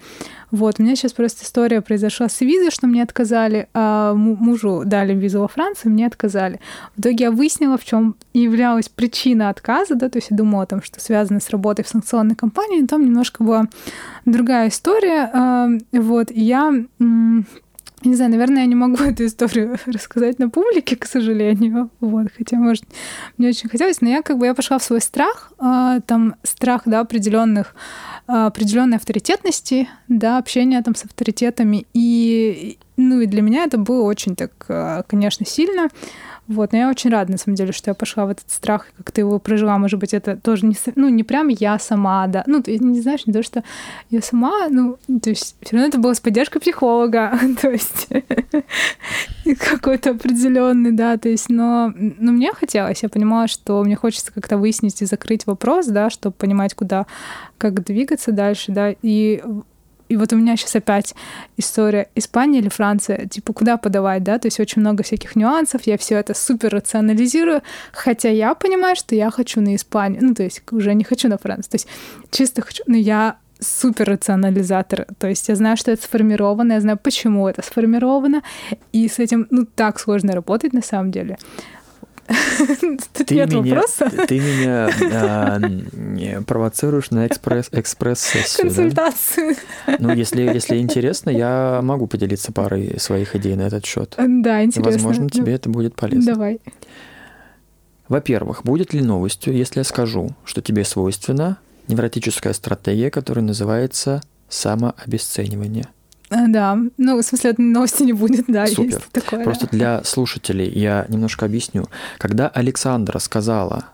Вот, 0.52 0.76
у 0.80 0.84
меня 0.84 0.96
сейчас 0.96 1.13
просто 1.13 1.46
история 1.46 1.82
произошла 1.82 2.28
с 2.28 2.41
визой, 2.41 2.72
что 2.72 2.86
мне 2.86 3.02
отказали, 3.04 3.70
а 3.74 4.13
мужу 4.13 4.84
дали 4.86 5.13
визу 5.13 5.39
во 5.39 5.48
Франции, 5.48 5.88
мне 5.88 6.06
отказали. 6.06 6.60
В 6.96 7.00
итоге 7.00 7.26
я 7.26 7.32
выяснила, 7.32 7.78
в 7.78 7.86
чем 7.86 8.15
являлась 8.34 8.89
причина 8.89 9.50
отказа, 9.50 9.96
да, 9.96 10.10
то 10.10 10.17
есть 10.17 10.28
я 10.32 10.38
думала 10.38 10.65
там, 10.65 10.82
что 10.84 11.00
связано 11.00 11.39
с 11.39 11.50
работой 11.50 11.86
в 11.86 11.88
санкционной 11.88 12.36
компании, 12.36 12.82
но 12.82 12.88
там 12.88 13.06
немножко 13.06 13.44
была 13.44 13.67
другая 14.26 14.67
история, 14.67 15.30
а, 15.34 15.70
вот, 15.94 16.32
и 16.32 16.41
я 16.41 16.74
не 18.04 18.16
знаю, 18.16 18.32
наверное, 18.32 18.62
я 18.62 18.66
не 18.66 18.76
могу 18.76 18.96
эту 19.04 19.26
историю 19.26 19.78
рассказать 19.86 20.40
на 20.40 20.50
публике, 20.50 20.96
к 20.96 21.06
сожалению. 21.06 21.90
Вот, 22.00 22.28
хотя, 22.36 22.58
может, 22.58 22.84
мне 23.38 23.50
очень 23.50 23.70
хотелось, 23.70 24.02
но 24.02 24.10
я 24.10 24.22
как 24.22 24.38
бы 24.38 24.46
я 24.46 24.54
пошла 24.54 24.78
в 24.78 24.84
свой 24.84 25.02
страх, 25.02 25.52
а, 25.60 26.00
там 26.02 26.36
страх, 26.44 26.84
да, 26.86 27.00
определенных 27.02 27.76
определенной 28.28 28.98
авторитетности, 28.98 29.90
да, 30.08 30.38
общения 30.38 30.82
там 30.82 30.96
с 30.96 31.04
авторитетами. 31.04 31.86
И, 31.94 32.78
ну, 32.96 33.20
и 33.20 33.26
для 33.26 33.42
меня 33.42 33.66
это 33.66 33.78
было 33.78 34.04
очень 34.04 34.36
так, 34.36 34.52
а, 34.70 35.04
конечно, 35.04 35.46
сильно. 35.46 35.90
Вот, 36.52 36.74
но 36.74 36.80
я 36.80 36.90
очень 36.90 37.10
рада, 37.10 37.32
на 37.32 37.38
самом 37.38 37.56
деле, 37.56 37.72
что 37.72 37.92
я 37.92 37.94
пошла 37.96 38.26
в 38.26 38.30
этот 38.30 38.50
страх, 38.52 38.88
как 38.98 39.12
ты 39.12 39.22
его 39.22 39.40
прожила. 39.40 39.78
Может 39.78 40.00
быть, 40.00 40.14
это 40.14 40.36
тоже 40.36 40.66
не, 40.66 40.76
ну, 40.96 41.08
не 41.08 41.24
прям 41.24 41.48
я 41.48 41.80
сама, 41.80 42.28
да. 42.28 42.44
Ну, 42.46 42.62
ты 42.62 42.78
не 42.78 43.00
знаешь, 43.00 43.26
не 43.26 43.32
то, 43.32 43.42
что 43.42 43.64
я 44.10 44.22
сама, 44.22 44.68
ну, 44.70 44.98
то 45.22 45.30
есть 45.30 45.56
все 45.62 45.76
равно 45.76 45.88
это 45.88 45.98
было 45.98 46.14
с 46.14 46.20
поддержкой 46.20 46.60
психолога, 46.60 47.40
то 47.62 47.70
есть 47.70 48.10
какой-то 49.60 50.12
определенный, 50.12 50.92
да, 50.92 51.18
то 51.18 51.30
есть, 51.30 51.50
но, 51.50 51.94
но 51.96 52.34
мне 52.34 52.52
хотелось, 52.54 53.04
я 53.04 53.10
понимала, 53.10 53.48
что 53.48 53.82
мне 53.84 53.96
хочется 53.96 54.34
как-то 54.34 54.58
выяснить 54.58 55.02
и 55.02 55.06
закрыть 55.06 55.48
вопрос, 55.48 55.88
да, 55.88 56.10
чтобы 56.10 56.36
понимать, 56.36 56.74
куда, 56.74 57.06
как 57.58 57.84
двигаться 57.86 58.34
дальше, 58.34 58.74
да, 58.74 58.94
и 59.02 59.42
и 60.12 60.17
вот 60.17 60.34
у 60.34 60.36
меня 60.36 60.58
сейчас 60.58 60.76
опять 60.76 61.15
история 61.56 62.10
Испания 62.15 62.60
или 62.60 62.67
Франция, 62.67 63.28
типа 63.28 63.54
куда 63.54 63.78
подавать, 63.78 64.24
да, 64.24 64.39
то 64.39 64.47
есть 64.47 64.60
очень 64.60 64.82
много 64.82 65.04
всяких 65.04 65.38
нюансов, 65.38 65.84
я 65.88 65.97
все 65.97 66.15
это 66.15 66.34
супер 66.34 66.69
рационализирую, 66.69 67.62
хотя 67.93 68.28
я 68.30 68.54
понимаю, 68.54 68.97
что 68.97 69.15
я 69.15 69.32
хочу 69.32 69.62
на 69.62 69.74
Испанию, 69.74 70.21
ну, 70.21 70.34
то 70.34 70.43
есть 70.43 70.63
уже 70.71 70.93
не 70.95 71.06
хочу 71.06 71.30
на 71.30 71.38
Францию, 71.38 71.71
то 71.71 71.76
есть 71.76 71.88
чисто 72.30 72.62
хочу, 72.62 72.84
но 72.88 72.97
я 72.97 73.38
супер 73.62 74.10
рационализатор. 74.10 75.06
То 75.19 75.28
есть 75.28 75.47
я 75.47 75.56
знаю, 75.56 75.78
что 75.78 75.91
это 75.91 76.04
сформировано, 76.04 76.74
я 76.74 76.82
знаю, 76.82 76.97
почему 76.97 77.47
это 77.47 77.62
сформировано, 77.62 78.41
и 78.91 79.08
с 79.08 79.19
этим, 79.19 79.47
ну, 79.50 79.65
так 79.65 80.00
сложно 80.00 80.34
работать 80.34 80.74
на 80.74 80.82
самом 80.82 81.12
деле. 81.12 81.38
Тут 83.13 83.28
ты 83.28 83.36
нет 83.36 83.50
меня, 83.50 83.62
вопроса. 83.62 84.10
Ты 84.28 84.39
меня 84.39 84.89
а, 86.39 86.41
провоцируешь 86.44 87.12
на 87.12 87.28
экспресс, 87.28 87.70
экспресс-сессию. 87.72 88.67
Консультацию. 88.67 89.56
Да? 89.88 89.96
Ну, 90.00 90.13
если, 90.13 90.41
если 90.41 90.78
интересно, 90.78 91.30
я 91.30 91.82
могу 91.84 92.08
поделиться 92.08 92.52
парой 92.52 93.00
своих 93.00 93.36
идей 93.36 93.56
на 93.56 93.63
этот 93.63 93.86
счет. 93.86 94.15
Да, 94.17 94.63
интересно. 94.63 94.91
Возможно, 94.91 95.30
тебе 95.30 95.54
это 95.54 95.70
будет 95.70 95.96
полезно. 95.96 96.34
Давай. 96.34 96.60
Во-первых, 98.08 98.63
будет 98.63 98.94
ли 98.94 99.02
новостью, 99.02 99.56
если 99.56 99.80
я 99.80 99.84
скажу, 99.84 100.32
что 100.44 100.62
тебе 100.62 100.84
свойственна 100.84 101.58
невротическая 101.88 102.54
стратегия, 102.54 103.10
которая 103.10 103.46
называется 103.46 104.22
самообесценивание? 104.50 105.88
Да, 106.48 106.78
ну, 106.98 107.17
в 107.17 107.24
смысле, 107.24 107.56
новости 107.58 108.04
не 108.04 108.13
будет, 108.13 108.46
да, 108.48 108.65
Супер. 108.67 108.84
есть 108.86 109.12
такое. 109.12 109.44
Просто 109.44 109.65
да. 109.65 109.72
для 109.72 110.04
слушателей 110.04 110.70
я 110.70 111.06
немножко 111.10 111.46
объясню. 111.46 111.86
Когда 112.17 112.48
Александра 112.48 113.20
сказала, 113.20 113.86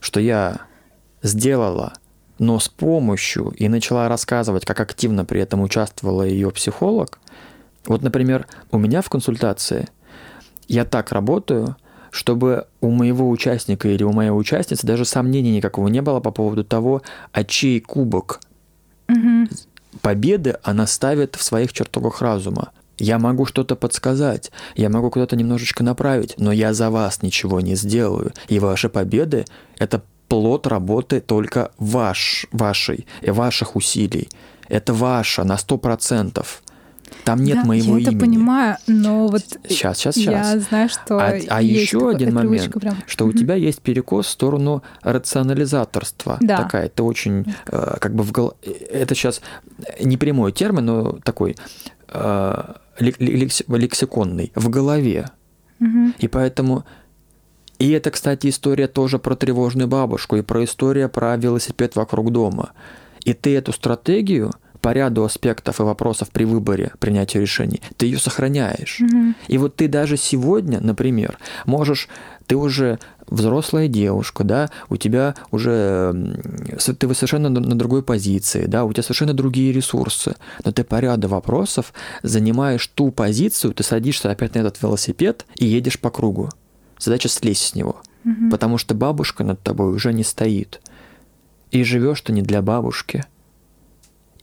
что 0.00 0.20
я 0.20 0.62
сделала, 1.22 1.92
но 2.38 2.58
с 2.58 2.68
помощью, 2.68 3.50
и 3.56 3.68
начала 3.68 4.08
рассказывать, 4.08 4.64
как 4.64 4.80
активно 4.80 5.24
при 5.24 5.40
этом 5.40 5.60
участвовала 5.60 6.22
ее 6.22 6.50
психолог, 6.50 7.20
вот, 7.86 8.02
например, 8.02 8.46
у 8.72 8.78
меня 8.78 9.00
в 9.00 9.08
консультации 9.08 9.88
я 10.66 10.84
так 10.84 11.12
работаю, 11.12 11.76
чтобы 12.10 12.66
у 12.80 12.90
моего 12.90 13.28
участника 13.28 13.88
или 13.88 14.02
у 14.02 14.12
моей 14.12 14.30
участницы 14.30 14.86
даже 14.86 15.04
сомнений 15.04 15.56
никакого 15.56 15.88
не 15.88 16.00
было 16.00 16.20
по 16.20 16.30
поводу 16.30 16.64
того, 16.64 17.02
а 17.32 17.44
чей 17.44 17.80
кубок 17.80 18.40
угу. 19.08 19.48
Победы 20.02 20.58
она 20.62 20.86
ставит 20.86 21.36
в 21.36 21.42
своих 21.42 21.72
чертогах 21.72 22.22
разума. 22.22 22.70
Я 22.98 23.18
могу 23.18 23.44
что-то 23.44 23.74
подсказать, 23.74 24.52
я 24.76 24.88
могу 24.88 25.10
куда-то 25.10 25.36
немножечко 25.36 25.82
направить, 25.82 26.34
но 26.38 26.52
я 26.52 26.72
за 26.72 26.90
вас 26.90 27.22
ничего 27.22 27.60
не 27.60 27.74
сделаю. 27.74 28.32
И 28.48 28.58
ваши 28.60 28.88
победы— 28.88 29.46
это 29.78 30.02
плод 30.28 30.66
работы 30.66 31.20
только 31.20 31.72
ваш, 31.78 32.46
вашей, 32.52 33.06
и 33.20 33.30
ваших 33.30 33.76
усилий. 33.76 34.28
Это 34.68 34.94
ваше 34.94 35.44
на 35.44 35.58
сто 35.58 35.76
процентов. 35.76 36.62
Там 37.24 37.42
нет 37.42 37.58
да, 37.62 37.64
моего 37.64 37.96
я 37.96 38.02
имени. 38.02 38.04
Я 38.04 38.10
это 38.10 38.18
понимаю, 38.18 38.76
но 38.86 39.28
вот 39.28 39.42
сейчас, 39.68 39.98
сейчас, 39.98 40.14
сейчас. 40.16 40.54
Я 40.54 40.60
знаю, 40.60 40.88
что 40.88 41.18
а, 41.18 41.38
а 41.48 41.62
еще 41.62 42.10
один 42.10 42.34
момент, 42.34 42.72
прям. 42.74 42.96
что 43.06 43.24
mm-hmm. 43.24 43.28
у 43.28 43.32
тебя 43.32 43.54
есть 43.54 43.80
перекос 43.80 44.26
в 44.26 44.30
сторону 44.30 44.82
рационализаторства. 45.02 46.38
Да. 46.40 46.58
Такая, 46.58 46.86
это 46.86 47.02
очень 47.04 47.46
э, 47.66 47.96
как 48.00 48.14
бы 48.14 48.24
в 48.24 48.32
гол... 48.32 48.54
это 48.62 49.14
сейчас 49.14 49.40
не 50.00 50.16
прямой 50.16 50.52
термин, 50.52 50.84
но 50.84 51.12
такой 51.24 51.56
э, 52.08 52.74
лексиконный 52.98 54.52
в 54.54 54.68
голове. 54.68 55.30
Mm-hmm. 55.80 56.14
И 56.18 56.28
поэтому 56.28 56.84
и 57.78 57.90
это, 57.90 58.10
кстати, 58.10 58.48
история 58.48 58.86
тоже 58.86 59.18
про 59.18 59.34
тревожную 59.34 59.88
бабушку 59.88 60.36
и 60.36 60.42
про 60.42 60.64
история 60.64 61.08
про 61.08 61.36
велосипед 61.36 61.96
вокруг 61.96 62.30
дома. 62.30 62.72
И 63.24 63.32
ты 63.32 63.56
эту 63.56 63.72
стратегию 63.72 64.52
по 64.84 64.92
ряду 64.92 65.24
аспектов 65.24 65.80
и 65.80 65.82
вопросов 65.82 66.28
при 66.28 66.44
выборе, 66.44 66.92
принятия 66.98 67.40
решений, 67.40 67.80
ты 67.96 68.04
ее 68.04 68.18
сохраняешь. 68.18 69.00
Mm-hmm. 69.00 69.34
И 69.48 69.56
вот 69.56 69.76
ты 69.76 69.88
даже 69.88 70.18
сегодня, 70.18 70.78
например, 70.78 71.38
можешь, 71.64 72.10
ты 72.46 72.54
уже 72.54 72.98
взрослая 73.26 73.88
девушка, 73.88 74.44
да, 74.44 74.70
у 74.90 74.98
тебя 74.98 75.36
уже 75.50 76.36
ты 76.98 77.14
совершенно 77.14 77.48
на 77.48 77.78
другой 77.78 78.02
позиции, 78.02 78.66
да, 78.66 78.84
у 78.84 78.92
тебя 78.92 79.02
совершенно 79.02 79.32
другие 79.32 79.72
ресурсы, 79.72 80.36
но 80.62 80.70
ты 80.70 80.84
по 80.84 81.00
ряду 81.00 81.28
вопросов 81.28 81.94
занимаешь 82.22 82.86
ту 82.88 83.10
позицию, 83.10 83.72
ты 83.72 83.82
садишься 83.82 84.30
опять 84.30 84.54
на 84.54 84.58
этот 84.58 84.82
велосипед 84.82 85.46
и 85.54 85.64
едешь 85.64 85.98
по 85.98 86.10
кругу. 86.10 86.50
Задача 86.98 87.30
слезть 87.30 87.68
с 87.68 87.74
него, 87.74 88.02
угу. 88.22 88.50
потому 88.50 88.76
что 88.76 88.94
бабушка 88.94 89.44
над 89.44 89.62
тобой 89.62 89.94
уже 89.94 90.12
не 90.12 90.24
стоит. 90.24 90.82
И 91.70 91.84
живешь 91.84 92.20
ты 92.20 92.34
не 92.34 92.42
для 92.42 92.60
бабушки– 92.60 93.24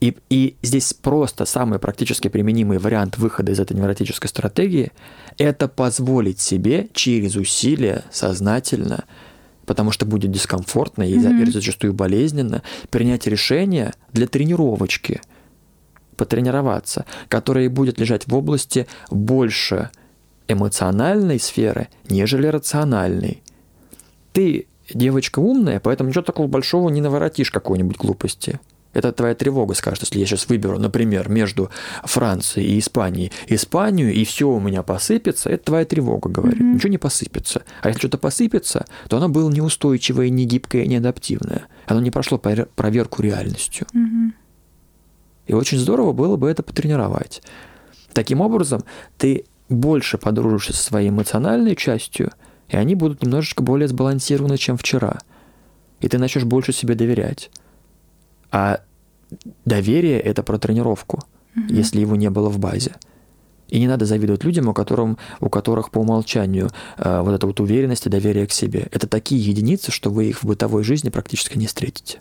и, 0.02 0.18
и 0.32 0.58
здесь 0.64 0.94
просто 0.94 1.46
самый 1.46 1.78
практически 1.78 2.28
применимый 2.28 2.80
вариант 2.80 3.20
выхода 3.20 3.52
из 3.52 3.60
этой 3.60 3.78
невротической 3.78 4.28
стратегии– 4.30 4.92
это 5.38 5.68
позволить 5.68 6.40
себе 6.40 6.90
через 6.94 7.36
усилия 7.36 8.04
сознательно, 8.12 9.06
потому 9.68 9.92
что 9.92 10.08
будет 10.08 10.32
дискомфортно 10.32 11.04
и, 11.04 11.16
mm-hmm. 11.16 11.44
и 11.44 11.52
зачастую 11.52 11.94
болезненно, 11.94 12.64
принять 12.90 13.28
решение 13.28 13.94
для 14.12 14.26
тренировочки, 14.26 15.22
потренироваться, 16.18 17.06
которое 17.28 17.70
будет 17.70 18.00
лежать 18.00 18.26
в 18.26 18.34
области 18.34 18.88
больше 19.12 19.92
эмоциональной 20.48 21.40
сферы, 21.40 21.90
нежели 22.10 22.48
рациональной. 22.48 23.44
Ты 24.34 24.66
девочка 24.92 25.38
умная, 25.38 25.80
поэтому 25.80 26.10
ничего 26.10 26.24
такого 26.24 26.48
большого 26.48 26.90
не 26.90 27.02
наворотишь 27.02 27.52
какой-нибудь 27.52 27.98
глупости– 27.98 28.60
это 28.93 29.12
твоя 29.12 29.36
тревога 29.36 29.73
скажет, 29.73 30.01
если 30.01 30.19
я 30.19 30.25
сейчас 30.25 30.47
выберу, 30.49 30.77
например, 30.77 31.30
между 31.30 31.69
Францией 32.04 32.75
и 32.75 32.80
Испанией, 32.80 33.32
Испанию, 33.47 34.13
и 34.13 34.25
все 34.25 34.49
у 34.49 34.60
меня 34.60 34.84
посыпется, 34.84 35.49
это 35.49 35.65
твоя 35.65 35.86
тревога 35.86 36.30
говорит. 36.30 36.62
Mm-hmm. 36.62 36.73
Ничего 36.73 36.89
не 36.89 36.97
посыпется. 36.97 37.63
А 37.82 37.88
если 37.88 37.99
что-то 37.99 38.17
посыпется, 38.17 38.86
то 39.08 39.17
оно 39.17 39.30
было 39.30 39.49
неустойчивое, 39.49 40.30
не 40.30 40.45
гибкое, 40.45 40.86
не 40.86 40.97
адаптивное. 40.97 41.67
Оно 41.86 42.01
не 42.01 42.12
прошло 42.12 42.38
проверку 42.38 43.21
реальностью. 43.21 43.88
Mm-hmm. 43.93 44.32
И 45.47 45.54
очень 45.54 45.77
здорово 45.77 46.12
было 46.13 46.36
бы 46.36 46.49
это 46.49 46.63
потренировать. 46.63 47.41
Таким 48.13 48.41
образом, 48.41 48.84
ты 49.17 49.45
больше 49.69 50.17
подружишься 50.17 50.73
со 50.73 50.84
своей 50.84 51.10
эмоциональной 51.10 51.75
частью, 51.75 52.32
и 52.67 52.75
они 52.75 52.95
будут 52.95 53.23
немножечко 53.23 53.63
более 53.63 53.88
сбалансированы, 53.88 54.58
чем 54.58 54.77
вчера. 54.77 55.19
И 56.01 56.08
ты 56.08 56.17
начнешь 56.17 56.43
больше 56.43 56.73
себе 56.73 56.95
доверять. 56.95 57.51
А 58.52 58.82
доверие— 59.66 60.20
это 60.22 60.44
про 60.44 60.58
тренировку, 60.58 61.24
угу. 61.56 61.66
если 61.70 62.00
его 62.00 62.16
не 62.16 62.30
было 62.30 62.50
в 62.50 62.60
базе. 62.60 62.96
И 63.70 63.80
не 63.80 63.88
надо 63.88 64.06
завидовать 64.06 64.44
людям, 64.44 64.68
у, 64.68 64.74
которым, 64.74 65.18
у 65.40 65.50
которых 65.50 65.92
по 65.92 66.00
умолчанию 66.00 66.70
э, 66.98 67.22
вот 67.22 67.34
эта 67.34 67.48
вот 67.48 67.62
уверенность 67.62 68.06
и 68.06 68.10
доверие 68.10 68.46
к 68.46 68.52
себе. 68.52 68.90
Это 68.92 69.08
такие 69.08 69.42
единицы, 69.42 69.92
что 69.92 70.10
вы 70.10 70.26
их 70.26 70.44
в 70.44 70.48
бытовой 70.48 70.84
жизни 70.84 71.10
практически 71.10 71.58
не 71.58 71.68
встретите. 71.68 72.20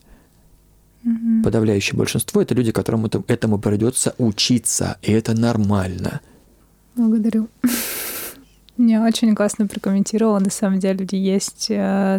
Угу. 1.05 1.43
Подавляющее 1.43 1.99
большинство 1.99 2.41
это 2.41 2.55
люди, 2.55 2.71
которым 2.71 3.07
это, 3.07 3.25
этому 3.27 3.59
придется 3.59 4.15
учиться, 4.19 4.99
и 5.03 5.11
это 5.11 5.35
нормально. 5.35 6.21
Благодарю. 6.95 7.49
Не 8.81 8.99
очень 8.99 9.35
классно 9.35 9.67
прокомментировала. 9.67 10.39
На 10.39 10.49
самом 10.49 10.79
деле 10.79 11.07
есть 11.13 11.67
э, 11.69 12.19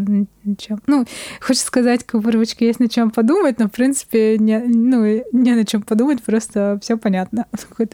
чем. 0.59 0.79
Ну, 0.85 1.05
хочется 1.39 1.65
сказать, 1.65 2.03
кавырвочка 2.03 2.63
есть 2.63 2.79
на 2.79 2.87
чем 2.87 3.09
подумать, 3.09 3.57
но 3.57 3.67
в 3.67 3.71
принципе 3.71 4.37
не, 4.37 4.59
ну, 4.59 5.23
не 5.31 5.55
на 5.55 5.65
чем 5.65 5.81
подумать, 5.81 6.21
просто 6.21 6.77
все 6.83 6.97
понятно. 6.97 7.47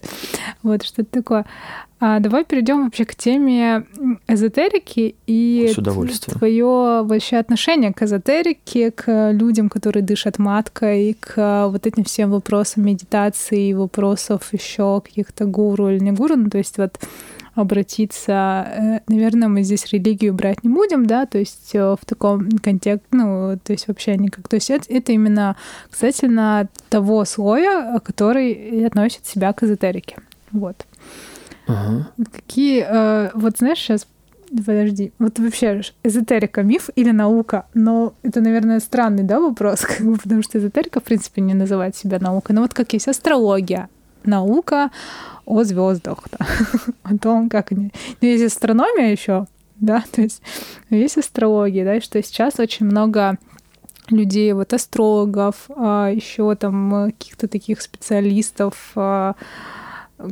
вот 0.63 0.84
что-то 0.84 1.06
такое. 1.10 1.45
А 2.01 2.19
давай 2.19 2.43
перейдем 2.43 2.84
вообще 2.84 3.06
к 3.06 3.15
теме 3.15 3.86
эзотерики 4.27 5.15
и 5.25 5.73
твое 6.25 7.03
вообще 7.03 7.38
отношение 7.38 7.93
к 7.93 8.03
эзотерике, 8.03 8.91
к 8.91 9.32
людям, 9.32 9.69
которые 9.69 10.03
дышат 10.03 10.39
маткой, 10.39 11.15
к 11.19 11.69
вот 11.69 11.88
этим 11.88 12.03
всем 12.03 12.32
вопросам 12.32 12.86
медитации, 12.86 13.71
вопросов 13.71 14.49
еще 14.51 14.99
каких-то 14.99 15.45
гуру 15.45 15.89
или 15.89 15.99
не 15.99 16.12
гуру. 16.12 16.36
Ну, 16.36 16.49
то 16.49 16.58
есть 16.58 16.77
вот 16.77 16.99
обратиться. 17.57 18.67
Э, 18.67 18.99
наверное, 19.07 19.47
мы 19.47 19.63
здесь 19.63 19.85
религию 19.91 20.33
брать 20.33 20.63
не 20.63 20.69
будем, 20.69 21.05
да, 21.05 21.25
то 21.25 21.39
есть 21.39 21.71
э, 21.73 21.95
в 21.99 22.05
таком 22.05 22.49
контексте, 22.51 23.07
ну, 23.11 23.59
то 23.63 23.73
есть 23.73 23.87
вообще 23.87 24.15
никак. 24.15 24.47
То 24.47 24.57
есть 24.57 24.69
это, 24.69 24.85
это 24.89 25.11
именно 25.11 25.55
касательно 25.89 26.69
того 26.89 27.25
слоя, 27.25 27.99
который 27.99 28.85
относит 28.85 29.25
себя 29.25 29.53
к 29.53 29.63
эзотерике. 29.63 30.17
Вот. 30.51 30.85
Ага. 31.65 32.09
Какие, 32.31 32.85
э, 32.87 33.31
вот 33.33 33.57
знаешь, 33.57 33.79
сейчас 33.79 34.07
Подожди, 34.49 35.11
вот 35.19 35.39
вообще 35.39 35.81
эзотерика 36.03 36.63
миф 36.63 36.89
или 36.95 37.11
наука? 37.11 37.65
Но 37.73 38.13
это, 38.23 38.39
наверное, 38.39 38.79
странный, 38.79 39.23
да, 39.23 39.41
вопрос, 39.41 39.81
как 39.97 39.99
бы, 40.05 40.15
потому 40.15 40.41
что 40.41 40.57
эзотерика, 40.57 41.01
в 41.01 41.03
принципе, 41.03 41.41
не 41.41 41.53
называет 41.53 41.97
себя 41.97 42.17
наукой. 42.19 42.55
Но 42.55 42.61
вот 42.61 42.73
как 42.73 42.93
есть 42.93 43.09
астрология, 43.09 43.89
наука 44.27 44.91
о 45.45 45.63
звездах, 45.63 46.19
да, 46.31 46.45
о 47.03 47.17
том, 47.17 47.49
как 47.49 47.71
они... 47.71 47.91
Ну, 48.21 48.27
есть 48.27 48.43
астрономия 48.43 49.11
еще, 49.11 49.47
да, 49.77 50.03
то 50.11 50.21
есть 50.21 50.41
есть 50.89 51.17
астрология, 51.17 51.85
да, 51.85 52.01
что 52.01 52.21
сейчас 52.21 52.59
очень 52.59 52.85
много 52.85 53.37
людей, 54.09 54.53
вот 54.53 54.73
астрологов, 54.73 55.69
а 55.75 56.09
еще 56.09 56.55
там 56.55 57.11
каких-то 57.11 57.47
таких 57.47 57.81
специалистов, 57.81 58.91
а, 58.95 59.35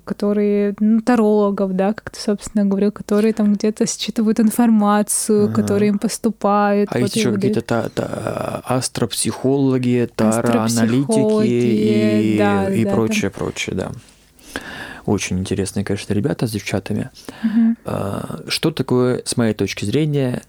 которые, 0.03 0.75
ну, 0.79 1.01
тарологов, 1.01 1.75
да, 1.75 1.93
как 1.93 2.09
ты, 2.09 2.19
собственно, 2.19 2.65
говорил, 2.65 2.91
которые 2.91 3.33
там 3.33 3.53
где-то 3.53 3.85
считывают 3.85 4.39
информацию, 4.39 5.45
ага. 5.45 5.53
которые 5.53 5.89
им 5.89 5.99
поступают. 5.99 6.89
А 6.91 6.95
вот 6.95 7.03
есть 7.03 7.15
еще 7.15 7.33
какие-то 7.33 7.61
та, 7.61 7.89
та, 7.89 8.63
астропсихологи, 8.65 10.09
тароаналитики 10.15 11.47
и, 11.47 12.37
да, 12.37 12.73
и 12.73 12.83
да, 12.83 12.91
прочее, 12.91 13.29
да. 13.29 13.37
прочее, 13.37 13.75
да. 13.75 13.91
Очень 15.05 15.39
интересные, 15.39 15.85
конечно, 15.85 16.13
ребята 16.13 16.47
с 16.47 16.51
девчатами. 16.51 17.11
Угу. 17.43 18.49
Что 18.49 18.71
такое, 18.71 19.21
с 19.23 19.37
моей 19.37 19.53
точки 19.53 19.85
зрения, 19.85 20.41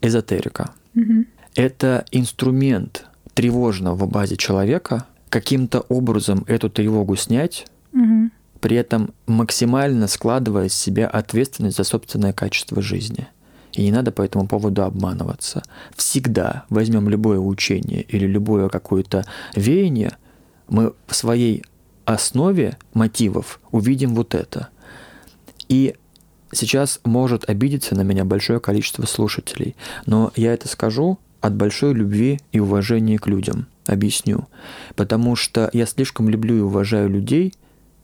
эзотерика? 0.00 0.70
Угу. 0.94 1.26
Это 1.54 2.06
инструмент 2.10 3.04
тревожного 3.34 3.94
в 3.94 4.08
базе 4.08 4.36
человека, 4.38 5.04
каким-то 5.28 5.80
образом 5.80 6.44
эту 6.46 6.70
тревогу 6.70 7.14
снять, 7.16 7.66
угу. 7.92 8.30
При 8.64 8.78
этом 8.78 9.12
максимально 9.26 10.08
складывая 10.08 10.68
из 10.68 10.74
себя 10.74 11.06
ответственность 11.06 11.76
за 11.76 11.84
собственное 11.84 12.32
качество 12.32 12.80
жизни. 12.80 13.28
И 13.74 13.82
не 13.82 13.92
надо 13.92 14.10
по 14.10 14.22
этому 14.22 14.46
поводу 14.48 14.84
обманываться. 14.84 15.62
Всегда 15.94 16.64
возьмем 16.70 17.10
любое 17.10 17.38
учение 17.38 18.00
или 18.00 18.26
любое 18.26 18.70
какое-то 18.70 19.26
веяние, 19.54 20.16
мы 20.66 20.94
в 21.06 21.14
своей 21.14 21.62
основе 22.06 22.78
мотивов 22.94 23.60
увидим 23.70 24.14
вот 24.14 24.34
это. 24.34 24.68
И 25.68 25.94
сейчас 26.50 27.00
может 27.04 27.50
обидеться 27.50 27.94
на 27.94 28.00
меня 28.00 28.24
большое 28.24 28.60
количество 28.60 29.04
слушателей, 29.04 29.76
но 30.06 30.32
я 30.36 30.54
это 30.54 30.68
скажу 30.68 31.18
от 31.42 31.54
большой 31.54 31.92
любви 31.92 32.40
и 32.52 32.60
уважения 32.60 33.18
к 33.18 33.26
людям. 33.26 33.66
Объясню. 33.84 34.48
Потому 34.96 35.36
что 35.36 35.68
я 35.74 35.84
слишком 35.84 36.30
люблю 36.30 36.56
и 36.56 36.60
уважаю 36.60 37.10
людей, 37.10 37.52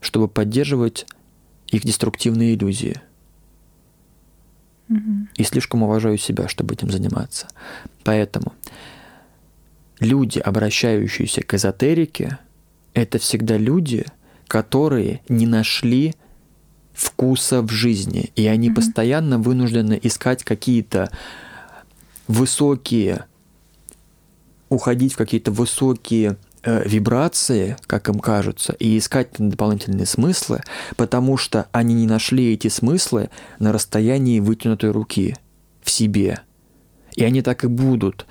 чтобы 0.00 0.28
поддерживать 0.28 1.06
их 1.68 1.82
деструктивные 1.82 2.54
иллюзии. 2.54 3.00
И 5.36 5.44
слишком 5.44 5.84
уважаю 5.84 6.18
себя, 6.18 6.48
чтобы 6.48 6.74
этим 6.74 6.90
заниматься. 6.90 7.46
Поэтому 8.02 8.54
люди, 10.00 10.40
обращающиеся 10.40 11.42
к 11.42 11.54
эзотерике, 11.54 12.38
это 12.92 13.18
всегда 13.18 13.56
люди, 13.56 14.04
которые 14.48 15.20
не 15.28 15.46
нашли 15.46 16.14
вкуса 16.92 17.62
в 17.62 17.70
жизни, 17.70 18.32
и 18.34 18.46
они 18.46 18.68
mm-hmm. 18.68 18.74
постоянно 18.74 19.38
вынуждены 19.38 19.98
искать 20.02 20.42
какие-то 20.42 21.10
высокие, 22.26 23.26
уходить 24.68 25.14
в 25.14 25.16
какие-то 25.16 25.52
высокие 25.52 26.36
вибрации, 26.64 27.76
как 27.86 28.08
им 28.08 28.18
кажется, 28.18 28.72
и 28.74 28.98
искать 28.98 29.30
дополнительные 29.38 30.06
смыслы, 30.06 30.60
потому 30.96 31.36
что 31.36 31.68
они 31.72 31.94
не 31.94 32.06
нашли 32.06 32.52
эти 32.52 32.68
смыслы 32.68 33.30
на 33.58 33.72
расстоянии 33.72 34.40
вытянутой 34.40 34.90
руки 34.90 35.36
в 35.82 35.90
себе. 35.90 36.40
И 37.14 37.24
они 37.24 37.42
так 37.42 37.64
и 37.64 37.66
будут 37.66 38.26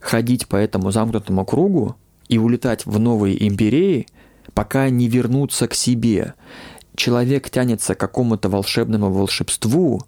ходить 0.00 0.46
по 0.46 0.56
этому 0.56 0.90
замкнутому 0.90 1.44
кругу 1.44 1.96
и 2.28 2.38
улетать 2.38 2.86
в 2.86 2.98
новые 2.98 3.46
империи, 3.46 4.06
пока 4.54 4.88
не 4.90 5.08
вернутся 5.08 5.68
к 5.68 5.74
себе. 5.74 6.34
Человек 6.94 7.50
тянется 7.50 7.94
к 7.94 8.00
какому-то 8.00 8.48
волшебному 8.48 9.10
волшебству, 9.10 10.02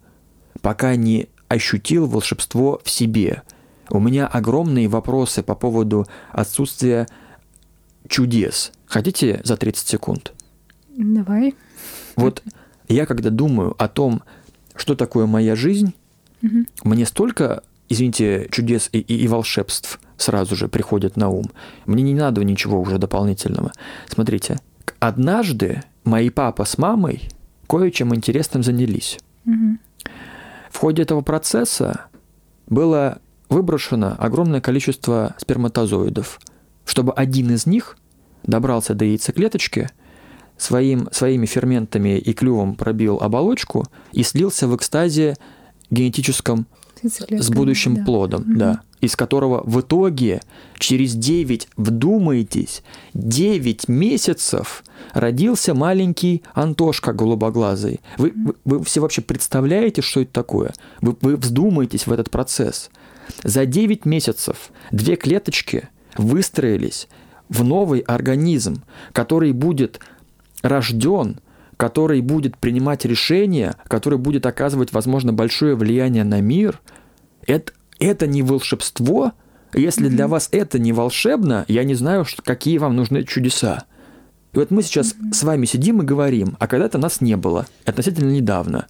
пока 0.61 0.97
не 0.97 1.29
ощутил 1.49 2.07
волшебство 2.07 2.81
в 2.85 2.91
себе. 2.91 3.43
У 3.91 3.99
меня 3.99 4.27
огромные 4.27 4.89
вопросы 4.89 5.43
по 5.43 5.55
поводу 5.55 6.07
отсутствия 6.31 7.09
чудес. 8.11 8.73
Хотите 8.87 9.40
за 9.44 9.57
30 9.57 9.88
секунд? 9.88 10.35
Давай. 10.90 11.55
Вот 12.16 12.42
я 12.88 13.07
когда 13.07 13.31
думаю 13.31 13.75
о 13.79 13.88
том, 13.88 14.23
что 14.75 14.94
такое 14.94 15.27
моя 15.27 15.57
жизнь, 15.57 15.94
угу. 16.42 16.66
мне 16.85 17.07
столько, 17.07 17.62
извините, 17.88 18.49
чудес 18.51 18.90
и, 18.92 18.99
и, 18.99 19.16
и 19.16 19.29
волшебств 19.29 20.01
сразу 20.18 20.57
же 20.57 20.68
приходят 20.68 21.16
на 21.16 21.29
ум. 21.29 21.46
Мне 21.87 22.03
не 22.03 22.14
надо 22.14 22.44
ничего 22.44 22.81
уже 22.81 22.99
дополнительного. 22.99 23.73
Смотрите, 24.09 24.59
однажды 24.99 25.83
мои 26.05 26.31
папа 26.31 26.64
с 26.64 26.77
мамой 26.77 27.29
кое-чем 27.68 28.14
интересным 28.14 28.62
занялись. 28.64 29.18
Угу. 29.46 29.79
В 30.70 30.77
ходе 30.77 31.03
этого 31.03 31.20
процесса 31.20 32.07
было 32.66 33.18
выброшено 33.49 34.16
огромное 34.18 34.61
количество 34.61 35.35
сперматозоидов, 35.38 36.40
чтобы 36.85 37.12
один 37.12 37.53
из 37.53 37.66
них 37.66 37.96
добрался 38.42 38.94
до 38.94 39.05
яйцеклеточки, 39.05 39.88
своим, 40.57 41.09
своими 41.12 41.46
ферментами 41.46 42.18
и 42.18 42.33
клювом 42.33 42.74
пробил 42.74 43.18
оболочку 43.20 43.87
и 44.12 44.22
слился 44.22 44.68
в 44.68 44.76
экстазе 44.76 45.37
генетическом 45.90 46.66
с 47.03 47.50
будущим 47.50 47.96
да. 47.96 48.05
плодом, 48.05 48.42
угу. 48.42 48.59
да, 48.59 48.81
из 49.00 49.16
которого 49.16 49.62
в 49.64 49.81
итоге 49.81 50.42
через 50.79 51.14
9, 51.14 51.68
вдумайтесь, 51.76 52.83
9 53.14 53.88
месяцев 53.88 54.85
родился 55.14 55.72
маленький 55.74 56.42
Антошка 56.53 57.12
голубоглазый. 57.12 58.00
Вы, 58.18 58.33
вы, 58.35 58.55
вы 58.64 58.85
все 58.85 59.00
вообще 59.00 59.22
представляете, 59.22 60.03
что 60.03 60.20
это 60.20 60.33
такое? 60.33 60.74
Вы, 61.00 61.16
вы 61.22 61.37
вздумаетесь 61.37 62.07
в 62.07 62.12
этот 62.12 62.31
процесс. 62.31 62.90
За 63.44 63.64
9 63.64 64.05
месяцев 64.05 64.70
две 64.90 65.16
клеточки 65.16 65.88
выстроились 66.18 67.09
в 67.51 67.63
новый 67.65 68.01
организм, 68.01 68.83
который 69.13 69.53
будет 69.53 70.01
рожден, 70.63 71.41
который 71.77 72.21
будет 72.21 72.57
принимать 72.57 73.05
решения, 73.05 73.75
который 73.89 74.19
будет 74.19 74.47
оказывать, 74.47 74.93
возможно, 74.93 75.33
большое 75.33 75.75
влияние 75.75 76.25
на 76.25 76.41
мир, 76.41 76.81
это, 77.47 77.73
это 77.99 78.27
не 78.27 78.43
волшебство. 78.43 79.33
Если 79.75 80.07
mm-hmm. 80.07 80.11
для 80.11 80.29
вас 80.29 80.49
это 80.53 80.79
не 80.79 80.93
волшебно, 80.93 81.65
я 81.69 81.85
не 81.85 81.95
знаю, 81.95 82.27
какие 82.45 82.79
вам 82.79 82.97
нужны 82.97 83.25
чудеса. 83.25 83.85
И 84.53 84.59
вот 84.59 84.71
мы 84.71 84.83
сейчас 84.83 85.15
mm-hmm. 85.15 85.33
с 85.33 85.43
вами 85.43 85.67
сидим 85.67 86.03
и 86.03 86.05
говорим, 86.05 86.57
а 86.59 86.67
когда-то 86.67 86.99
нас 86.99 87.21
не 87.21 87.37
было, 87.37 87.67
относительно 87.85 88.31
недавно. 88.31 88.87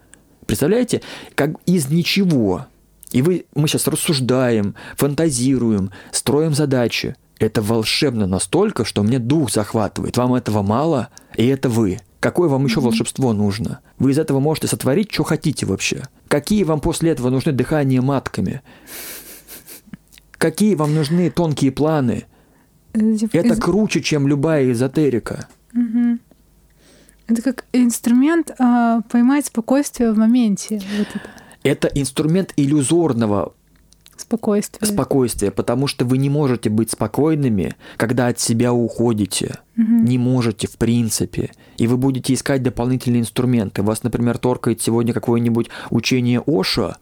Представляете, 0.46 1.02
как 1.34 1.50
из 1.66 1.88
ничего. 1.90 2.66
И 3.12 3.22
вы, 3.22 3.46
мы 3.54 3.68
сейчас 3.68 3.86
рассуждаем, 3.86 4.74
фантазируем, 4.96 5.90
строим 6.12 6.54
задачи. 6.54 7.14
Это 7.40 7.62
волшебно 7.62 8.26
настолько, 8.26 8.84
что 8.84 9.02
мне 9.02 9.18
дух 9.18 9.50
захватывает. 9.50 10.18
Вам 10.18 10.34
этого 10.34 10.62
мало, 10.62 11.08
и 11.34 11.46
это 11.46 11.70
вы. 11.70 11.98
Какое 12.20 12.50
вам 12.50 12.66
еще 12.66 12.80
волшебство 12.80 13.32
нужно? 13.32 13.80
Вы 13.98 14.10
из 14.10 14.18
этого 14.18 14.40
можете 14.40 14.68
сотворить, 14.68 15.10
что 15.10 15.24
хотите 15.24 15.64
вообще. 15.64 16.02
Какие 16.28 16.64
вам 16.64 16.80
после 16.80 17.12
этого 17.12 17.30
нужны 17.30 17.52
дыхания 17.52 18.02
матками? 18.02 18.60
Какие 20.32 20.74
вам 20.74 20.94
нужны 20.94 21.30
тонкие 21.30 21.72
планы? 21.72 22.26
Это 22.92 23.56
круче, 23.56 24.02
чем 24.02 24.28
любая 24.28 24.70
эзотерика. 24.70 25.48
Угу. 25.72 26.18
Это 27.28 27.42
как 27.42 27.64
инструмент 27.72 28.50
а, 28.58 29.00
поймать 29.08 29.46
спокойствие 29.46 30.12
в 30.12 30.18
моменте. 30.18 30.82
Вот 30.98 31.08
это. 31.14 31.30
это 31.62 31.88
инструмент 31.88 32.52
иллюзорного 32.56 33.54
Спокойствие. 34.20 34.86
Спокойствие, 34.86 35.50
потому 35.50 35.86
что 35.86 36.04
вы 36.04 36.18
не 36.18 36.28
можете 36.28 36.68
быть 36.68 36.90
спокойными, 36.90 37.74
когда 37.96 38.26
от 38.26 38.38
себя 38.38 38.72
уходите. 38.72 39.58
Угу. 39.78 39.92
Не 40.02 40.18
можете, 40.18 40.66
в 40.66 40.76
принципе. 40.76 41.52
И 41.78 41.86
вы 41.86 41.96
будете 41.96 42.34
искать 42.34 42.62
дополнительные 42.62 43.20
инструменты. 43.20 43.82
Вас, 43.82 44.02
например, 44.02 44.36
торкает 44.36 44.82
сегодня 44.82 45.14
какое-нибудь 45.14 45.70
учение 45.88 46.42
Оша, 46.46 46.98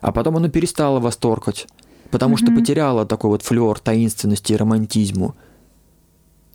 а 0.00 0.12
потом 0.12 0.36
оно 0.36 0.50
перестало 0.50 1.00
вас 1.00 1.16
торкать, 1.16 1.66
потому 2.10 2.34
угу. 2.34 2.44
что 2.44 2.52
потеряло 2.54 3.06
такой 3.06 3.30
вот 3.30 3.42
флер 3.42 3.78
таинственности 3.78 4.52
и 4.52 4.56
романтизму. 4.56 5.34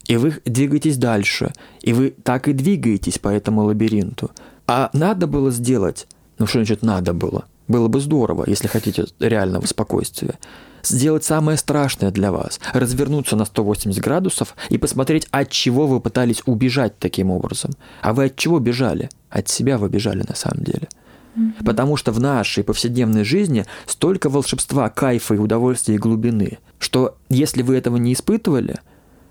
И 0.06 0.16
вы 0.16 0.36
двигаетесь 0.46 0.98
дальше, 0.98 1.54
и 1.82 1.94
вы 1.94 2.14
так 2.24 2.48
и 2.48 2.54
двигаетесь 2.54 3.18
по 3.18 3.30
этому 3.30 3.64
лабиринту. 3.64 4.30
А 4.68 4.92
надо 4.94 5.26
было 5.26 5.50
сделать, 5.50 6.08
ну 6.38 6.46
что 6.46 6.60
значит 6.60 6.84
надо 6.84 7.14
было? 7.14 7.46
Было 7.72 7.88
бы 7.88 8.02
здорово, 8.02 8.44
если 8.48 8.68
хотите 8.68 9.06
реального 9.22 9.66
спокойствия. 9.66 10.38
Сделать 10.84 11.24
самое 11.24 11.58
страшное 11.58 12.12
для 12.12 12.34
вас, 12.34 12.60
развернуться 12.74 13.38
на 13.38 13.46
180 13.46 14.04
градусов 14.04 14.56
и 14.68 14.78
посмотреть, 14.78 15.26
от 15.32 15.50
чего 15.52 15.88
вы 15.88 16.02
пытались 16.02 16.42
убежать 16.46 17.00
таким 17.00 17.32
образом. 17.32 17.72
А 18.02 18.12
вы 18.12 18.26
от 18.26 18.36
чего 18.36 18.60
бежали? 18.60 19.10
От 19.30 19.48
себя 19.48 19.78
вы 19.78 19.88
бежали 19.88 20.26
на 20.28 20.36
самом 20.36 20.66
деле. 20.66 20.90
Mm-hmm. 21.38 21.64
Потому 21.64 21.96
что 21.96 22.12
в 22.12 22.20
нашей 22.20 22.66
повседневной 22.66 23.24
жизни 23.24 23.66
столько 23.86 24.30
волшебства, 24.30 24.90
кайфа 24.90 25.36
и 25.36 25.38
удовольствия 25.38 25.96
и 25.96 25.98
глубины, 26.00 26.58
что 26.78 27.16
если 27.30 27.62
вы 27.62 27.78
этого 27.78 27.96
не 27.96 28.12
испытывали, 28.12 28.82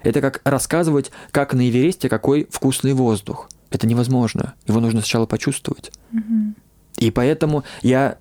это 0.02 0.22
как 0.22 0.40
рассказывать, 0.44 1.10
как 1.30 1.52
на 1.52 1.68
Эвересте 1.68 2.08
какой 2.08 2.48
вкусный 2.50 2.94
воздух. 2.94 3.50
Это 3.70 3.86
невозможно. 3.86 4.54
Его 4.66 4.80
нужно 4.80 5.00
сначала 5.00 5.26
почувствовать. 5.26 5.92
Mm-hmm. 6.14 6.54
И 7.00 7.10
поэтому 7.10 7.64
я 7.82 8.18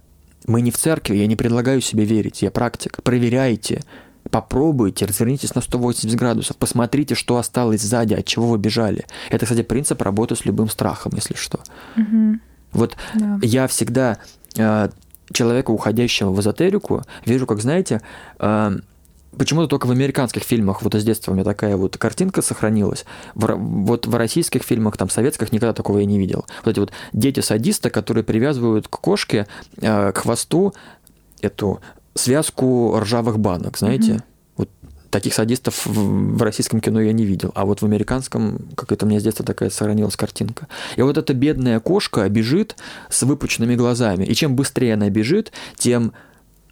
мы 0.49 0.62
не 0.62 0.71
в 0.71 0.77
церкви, 0.77 1.15
я 1.15 1.27
не 1.27 1.35
предлагаю 1.35 1.79
себе 1.79 2.03
верить, 2.03 2.41
я 2.41 2.51
практик. 2.51 2.97
Проверяйте, 3.03 3.83
попробуйте, 4.31 5.05
развернитесь 5.05 5.55
на 5.55 5.62
180 5.62 6.17
градусов, 6.17 6.57
посмотрите, 6.57 7.15
что 7.15 7.38
осталось 7.38 7.81
сзади, 7.81 8.15
от 8.15 8.25
чего 8.25 8.47
вы 8.47 8.57
бежали. 8.57 9.05
Это, 9.29 9.45
кстати, 9.45 9.62
принцип 9.62 10.01
работы 10.01 10.35
с 10.35 10.45
любым 10.45 10.67
страхом, 10.69 11.13
если 11.15 11.35
что. 11.35 11.59
Угу. 11.95 12.39
Вот 12.73 12.97
да. 13.15 13.39
я 13.41 13.67
всегда 13.67 14.17
э, 14.57 14.89
человека, 15.31 15.71
уходящего 15.71 16.31
в 16.31 16.39
эзотерику, 16.41 17.03
вижу, 17.25 17.45
как, 17.45 17.62
знаете, 17.62 18.01
э, 18.39 18.77
Почему-то 19.37 19.67
только 19.67 19.85
в 19.85 19.91
американских 19.91 20.43
фильмах, 20.43 20.81
вот 20.81 20.95
из 20.95 21.03
детства 21.03 21.31
у 21.31 21.35
меня 21.35 21.43
такая 21.43 21.77
вот 21.77 21.97
картинка 21.97 22.41
сохранилась. 22.41 23.05
В, 23.35 23.45
вот 23.55 24.07
в 24.07 24.15
российских 24.15 24.63
фильмах, 24.63 24.97
там, 24.97 25.09
советских, 25.09 25.51
никогда 25.51 25.73
такого 25.73 25.99
я 25.99 26.05
не 26.05 26.17
видел. 26.17 26.45
Вот 26.63 26.71
эти 26.71 26.79
вот 26.79 26.91
дети-садисты, 27.13 27.89
которые 27.89 28.23
привязывают 28.23 28.87
к 28.87 28.91
кошке, 28.91 29.47
э, 29.81 30.11
к 30.11 30.17
хвосту 30.17 30.73
эту 31.41 31.79
связку 32.15 32.97
ржавых 32.99 33.39
банок, 33.39 33.77
знаете? 33.77 34.13
Mm-hmm. 34.13 34.23
Вот 34.57 34.69
таких 35.09 35.33
садистов 35.33 35.85
в, 35.85 36.37
в 36.37 36.41
российском 36.41 36.81
кино 36.81 36.99
я 36.99 37.13
не 37.13 37.25
видел. 37.25 37.51
А 37.56 37.65
вот 37.65 37.81
в 37.81 37.85
американском, 37.85 38.69
как 38.75 38.91
это 38.91 39.06
у 39.06 39.10
меня 39.10 39.19
с 39.19 39.23
детства 39.23 39.45
такая 39.45 39.69
сохранилась 39.69 40.15
картинка. 40.15 40.67
И 40.95 41.01
вот 41.01 41.17
эта 41.17 41.33
бедная 41.33 41.79
кошка 41.79 42.27
бежит 42.29 42.75
с 43.10 43.23
выпученными 43.23 43.75
глазами. 43.75 44.25
И 44.25 44.33
чем 44.33 44.56
быстрее 44.56 44.95
она 44.95 45.10
бежит, 45.10 45.51
тем 45.77 46.13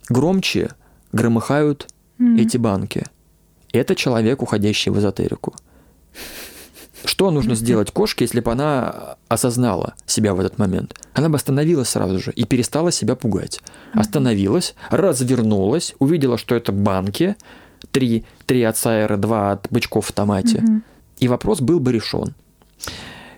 громче 0.09 0.71
громыхают 1.11 1.87
mm-hmm. 2.19 2.41
эти 2.41 2.57
банки. 2.57 3.05
Это 3.73 3.95
человек, 3.95 4.41
уходящий 4.41 4.91
в 4.91 4.99
эзотерику. 4.99 5.53
Что 7.05 7.29
нужно 7.29 7.55
сделать 7.55 7.91
кошке, 7.91 8.25
если 8.25 8.39
бы 8.39 8.51
она 8.51 9.17
осознала 9.27 9.93
себя 10.05 10.33
в 10.33 10.39
этот 10.39 10.57
момент? 10.57 10.95
Она 11.13 11.29
бы 11.29 11.35
остановилась 11.35 11.89
сразу 11.89 12.19
же 12.19 12.31
и 12.31 12.43
перестала 12.43 12.91
себя 12.91 13.15
пугать. 13.15 13.61
Остановилась, 13.93 14.73
развернулась, 14.89 15.93
увидела, 15.99 16.37
что 16.37 16.55
это 16.55 16.71
банки, 16.71 17.35
три, 17.91 18.25
три 18.45 18.63
от 18.63 18.77
сайера, 18.77 19.15
два 19.17 19.51
от 19.51 19.67
бычков 19.69 20.07
в 20.07 20.11
томате. 20.11 20.63
И 21.19 21.27
вопрос 21.27 21.61
был 21.61 21.79
бы 21.79 21.91
решен. 21.91 22.33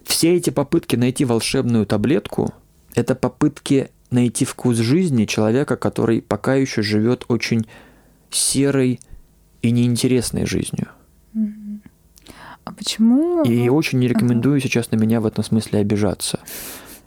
Все 0.04 0.36
эти 0.36 0.50
попытки 0.50 0.96
найти 0.96 1.26
волшебную 1.26 1.86
таблетку– 1.86 2.54
это 2.96 3.14
попытки 3.14 3.90
найти 4.10 4.46
вкус 4.46 4.78
жизни 4.78 5.26
человека, 5.26 5.76
который 5.76 6.22
пока 6.22 6.56
еще 6.56 6.82
живет 6.82 7.26
очень 7.28 7.68
серой 8.32 9.00
и 9.62 9.72
неинтересной 9.72 10.46
жизнью. 10.46 10.90
А 12.66 12.72
почему? 12.72 13.44
И 13.44 13.70
очень 13.70 14.00
не 14.00 14.08
рекомендую 14.08 14.58
ага. 14.58 14.64
сейчас 14.64 14.92
на 14.92 14.96
меня 14.96 15.22
в 15.22 15.26
этом 15.26 15.44
смысле 15.44 15.80
обижаться. 15.80 16.40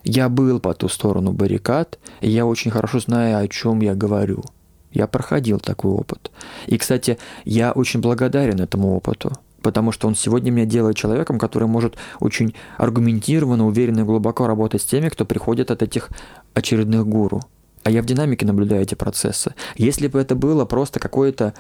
Я 0.02 0.28
был 0.28 0.58
по 0.58 0.74
ту 0.74 0.88
сторону 0.88 1.32
баррикад, 1.32 2.00
и 2.20 2.28
я 2.28 2.46
очень 2.46 2.72
хорошо 2.72 2.98
знаю, 2.98 3.38
о 3.38 3.48
чем 3.48 3.80
я 3.80 3.94
говорю. 3.94 4.42
Я 4.90 5.06
проходил 5.06 5.60
такой 5.60 5.92
опыт. 5.92 6.32
И, 6.66 6.76
кстати, 6.76 7.18
я 7.44 7.72
очень 7.72 8.00
благодарен 8.00 8.60
этому 8.60 8.96
опыту, 8.96 9.32
потому 9.62 9.92
что 9.92 10.08
он 10.08 10.16
сегодня 10.16 10.50
меня 10.50 10.66
делает 10.66 10.96
человеком, 10.96 11.38
который 11.38 11.68
может 11.68 11.96
очень 12.18 12.54
аргументированно, 12.76 13.66
уверенно 13.66 14.00
и 14.00 14.04
глубоко 14.04 14.48
работать 14.48 14.82
с 14.82 14.86
теми, 14.86 15.08
кто 15.08 15.24
приходит 15.24 15.70
от 15.70 15.82
этих 15.82 16.10
очередных 16.54 17.06
гуру. 17.06 17.40
А 17.84 17.90
я 17.90 18.02
в 18.02 18.06
динамике 18.06 18.46
наблюдаю 18.46 18.82
эти 18.82 18.94
процессы. 18.94 19.54
Если 19.76 20.06
бы 20.06 20.20
это 20.20 20.34
было 20.34 20.64
просто 20.64 21.00
какое-то 21.00 21.54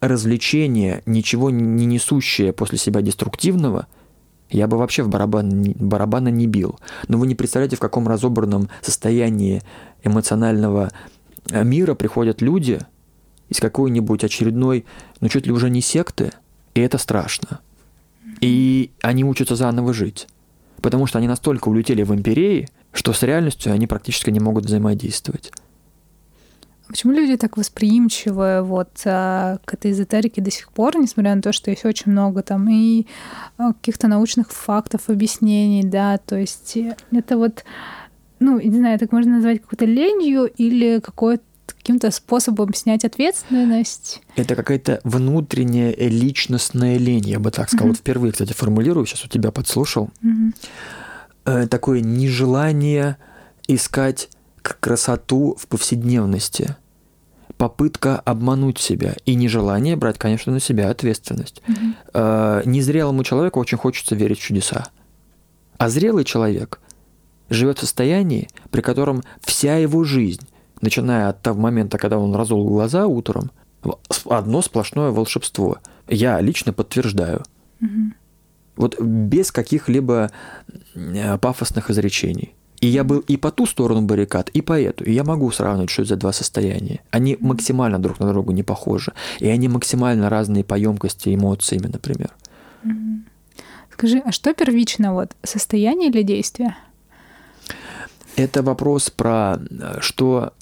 развлечение, 0.00 1.02
ничего 1.06 1.50
не 1.50 1.86
несущее 1.86 2.52
после 2.52 2.76
себя 2.76 3.02
деструктивного, 3.02 3.86
я 4.50 4.66
бы 4.66 4.76
вообще 4.76 5.02
в 5.02 5.08
барабан, 5.08 5.72
барабана 5.78 6.28
не 6.28 6.46
бил. 6.46 6.78
Но 7.08 7.16
вы 7.16 7.26
не 7.26 7.34
представляете, 7.34 7.76
в 7.76 7.80
каком 7.80 8.06
разобранном 8.06 8.68
состоянии 8.82 9.62
эмоционального 10.02 10.90
э, 11.50 11.64
мира 11.64 11.94
приходят 11.94 12.42
люди 12.42 12.80
из 13.48 13.60
какой-нибудь 13.60 14.24
очередной, 14.24 14.84
ну 15.20 15.28
чуть 15.28 15.46
ли 15.46 15.52
уже 15.52 15.70
не 15.70 15.80
секты, 15.80 16.32
и 16.74 16.80
это 16.80 16.98
страшно. 16.98 17.60
И 18.40 18.90
они 19.02 19.24
учатся 19.24 19.56
заново 19.56 19.94
жить. 19.94 20.26
Потому 20.80 21.06
что 21.06 21.18
они 21.18 21.28
настолько 21.28 21.68
улетели 21.68 22.02
в 22.02 22.14
империи, 22.14 22.68
что 22.92 23.12
с 23.12 23.22
реальностью 23.22 23.72
они 23.72 23.86
практически 23.86 24.30
не 24.30 24.40
могут 24.40 24.66
взаимодействовать. 24.66 25.52
Почему 26.88 27.14
люди 27.14 27.38
так 27.38 27.56
восприимчивы 27.56 28.62
вот 28.62 28.90
а, 29.06 29.58
к 29.64 29.72
этой 29.72 29.92
эзотерике 29.92 30.42
до 30.42 30.50
сих 30.50 30.70
пор, 30.70 30.98
несмотря 30.98 31.34
на 31.34 31.40
то, 31.40 31.50
что 31.50 31.70
есть 31.70 31.86
очень 31.86 32.12
много 32.12 32.42
там 32.42 32.68
и 32.68 33.06
а, 33.56 33.72
каких-то 33.72 34.08
научных 34.08 34.50
фактов, 34.50 35.08
объяснений, 35.08 35.84
да, 35.84 36.18
то 36.18 36.36
есть 36.36 36.76
э, 36.76 36.94
это 37.10 37.38
вот, 37.38 37.64
ну, 38.40 38.60
не 38.60 38.76
знаю, 38.76 38.98
так 38.98 39.10
можно 39.10 39.36
назвать 39.36 39.62
какой-то 39.62 39.86
ленью 39.86 40.44
или 40.44 41.00
какой-то 41.00 41.42
каким-то 41.66 42.10
способом 42.10 42.74
снять 42.74 43.04
ответственность. 43.04 44.20
Это 44.36 44.54
какая-то 44.54 45.00
внутренняя 45.04 45.94
личностная 45.96 46.98
лень, 46.98 47.28
я 47.28 47.38
бы 47.38 47.50
так 47.50 47.68
сказал. 47.68 47.86
Mm-hmm. 47.86 47.90
Вот 47.90 47.98
впервые, 47.98 48.32
кстати, 48.32 48.52
формулирую, 48.52 49.06
сейчас 49.06 49.24
у 49.24 49.28
тебя 49.28 49.50
подслушал. 49.50 50.10
Mm-hmm. 50.22 50.54
Такое 51.44 52.00
нежелание 52.00 53.16
искать 53.68 54.28
красоту 54.62 55.56
в 55.58 55.66
повседневности 55.66 56.76
попытка 57.56 58.18
обмануть 58.18 58.78
себя 58.78 59.14
и 59.24 59.36
нежелание 59.36 59.94
брать, 59.94 60.18
конечно, 60.18 60.52
на 60.52 60.58
себя 60.58 60.90
ответственность. 60.90 61.62
Mm-hmm. 61.68 62.66
Незрелому 62.66 63.22
человеку 63.22 63.60
очень 63.60 63.78
хочется 63.78 64.16
верить 64.16 64.40
в 64.40 64.42
чудеса. 64.42 64.88
А 65.78 65.88
зрелый 65.88 66.24
человек 66.24 66.80
живет 67.50 67.78
в 67.78 67.82
состоянии, 67.82 68.48
при 68.70 68.80
котором 68.80 69.22
вся 69.42 69.76
его 69.76 70.02
жизнь, 70.02 70.48
начиная 70.80 71.28
от 71.28 71.40
того 71.40 71.60
момента, 71.60 71.98
когда 71.98 72.18
он 72.18 72.34
разул 72.34 72.66
глаза 72.66 73.06
утром, 73.06 73.52
одно 74.24 74.60
сплошное 74.62 75.10
волшебство. 75.10 75.78
Я 76.08 76.40
лично 76.40 76.72
подтверждаю. 76.72 77.44
Mm-hmm. 77.80 78.12
Вот 78.76 79.00
без 79.00 79.52
каких-либо 79.52 80.30
э, 80.94 81.38
пафосных 81.38 81.90
изречений. 81.90 82.54
И 82.82 82.88
я 82.88 83.04
был 83.04 83.20
и 83.20 83.36
по 83.36 83.52
ту 83.52 83.66
сторону 83.66 84.02
баррикад, 84.02 84.50
и 84.50 84.60
по 84.60 84.80
эту. 84.80 85.04
И 85.04 85.12
я 85.12 85.22
могу 85.22 85.50
сравнивать, 85.52 85.90
что 85.90 86.02
это 86.02 86.08
за 86.08 86.16
два 86.16 86.32
состояния. 86.32 87.00
Они 87.10 87.36
максимально 87.40 87.98
друг 88.00 88.18
на 88.18 88.28
друга 88.32 88.52
не 88.52 88.64
похожи. 88.64 89.12
И 89.38 89.46
они 89.46 89.68
максимально 89.68 90.28
разные 90.28 90.64
по 90.64 90.74
емкости 90.74 91.32
эмоциями, 91.32 91.86
например. 91.86 92.30
Скажи, 93.92 94.18
а 94.24 94.32
что 94.32 94.52
первично, 94.52 95.14
вот 95.14 95.36
состояние 95.44 96.10
или 96.10 96.22
действие? 96.22 96.76
Это 98.34 98.62
вопрос 98.62 99.10
про 99.10 99.58
э, 99.70 100.00
что 100.00 100.52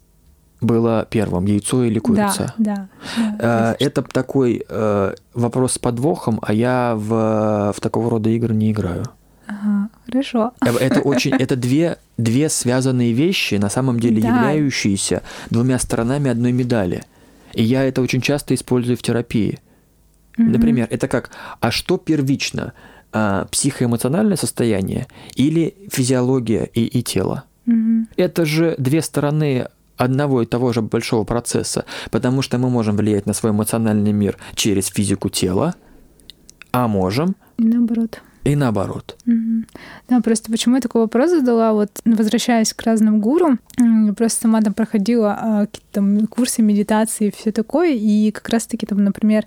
было 0.61 1.07
первым, 1.09 1.47
яйцо 1.47 1.85
или 1.85 1.99
курица? 1.99 2.55
Да, 2.59 2.89
да. 3.17 3.37
да 3.39 3.73
э, 3.79 3.85
это 3.85 4.03
такой 4.03 4.65
э, 4.69 5.15
вопрос 5.35 5.73
с 5.73 5.79
подвохом, 5.79 6.39
а 6.43 6.53
я 6.53 6.95
в, 6.97 7.73
в 7.75 7.81
такого 7.81 8.11
рода 8.11 8.31
игры 8.31 8.55
не 8.55 8.73
играю. 8.73 9.05
Ага, 9.47 9.89
хорошо. 10.07 10.53
Э, 10.65 10.77
это 10.77 11.01
очень, 11.01 11.33
это 11.35 11.57
две, 11.57 11.99
две 12.19 12.49
связанные 12.49 13.13
вещи, 13.13 13.55
на 13.55 13.71
самом 13.71 13.99
деле 13.99 14.21
да. 14.21 14.29
являющиеся 14.29 15.23
двумя 15.51 15.79
сторонами 15.79 16.31
одной 16.31 16.53
медали. 16.53 17.03
И 17.55 17.63
я 17.63 17.85
это 17.85 18.01
очень 18.03 18.21
часто 18.21 18.55
использую 18.55 18.97
в 18.97 19.03
терапии. 19.03 19.59
Mm-hmm. 20.39 20.45
Например, 20.45 20.87
это 20.91 21.09
как, 21.09 21.31
а 21.61 21.71
что 21.71 21.99
первично, 21.99 22.75
психоэмоциональное 23.11 24.37
состояние 24.37 25.09
или 25.35 25.75
физиология 25.91 26.71
и, 26.73 26.85
и 26.85 27.03
тело? 27.03 27.43
Mm-hmm. 27.67 28.05
Это 28.17 28.45
же 28.45 28.77
две 28.79 29.03
стороны 29.03 29.67
одного 30.01 30.43
и 30.43 30.47
того 30.47 30.73
же 30.73 30.83
большого 30.83 31.25
процесса, 31.25 31.85
потому 32.11 32.43
что 32.43 32.59
мы 32.59 32.71
можем 32.71 32.97
влиять 32.97 33.27
на 33.27 33.35
свой 33.35 33.53
эмоциональный 33.53 34.13
мир 34.13 34.39
через 34.55 34.87
физику 34.87 35.29
тела, 35.29 35.75
а 36.73 36.89
можем... 36.89 37.37
И 37.59 37.65
наоборот 37.65 38.21
и 38.45 38.57
наоборот. 38.57 39.19
Угу. 39.27 39.65
Да, 40.09 40.21
просто 40.21 40.51
почему 40.51 40.77
я 40.77 40.81
такой 40.81 41.03
вопрос 41.03 41.31
задала, 41.31 41.73
вот 41.73 41.91
возвращаясь 42.05 42.73
к 42.73 42.83
разным 42.83 43.21
гуру, 43.21 43.59
я 43.77 44.15
просто 44.15 44.43
сама 44.43 44.63
там 44.63 44.73
проходила 44.73 45.37
а, 45.39 45.67
какие-то 45.67 45.93
там 45.93 46.27
курсы 46.27 46.63
медитации 46.63 47.29
и 47.29 47.33
все 47.37 47.53
такое, 47.53 47.93
и 47.93 48.31
как 48.31 48.49
раз-таки 48.49 48.87
там, 48.87 49.05
например, 49.05 49.45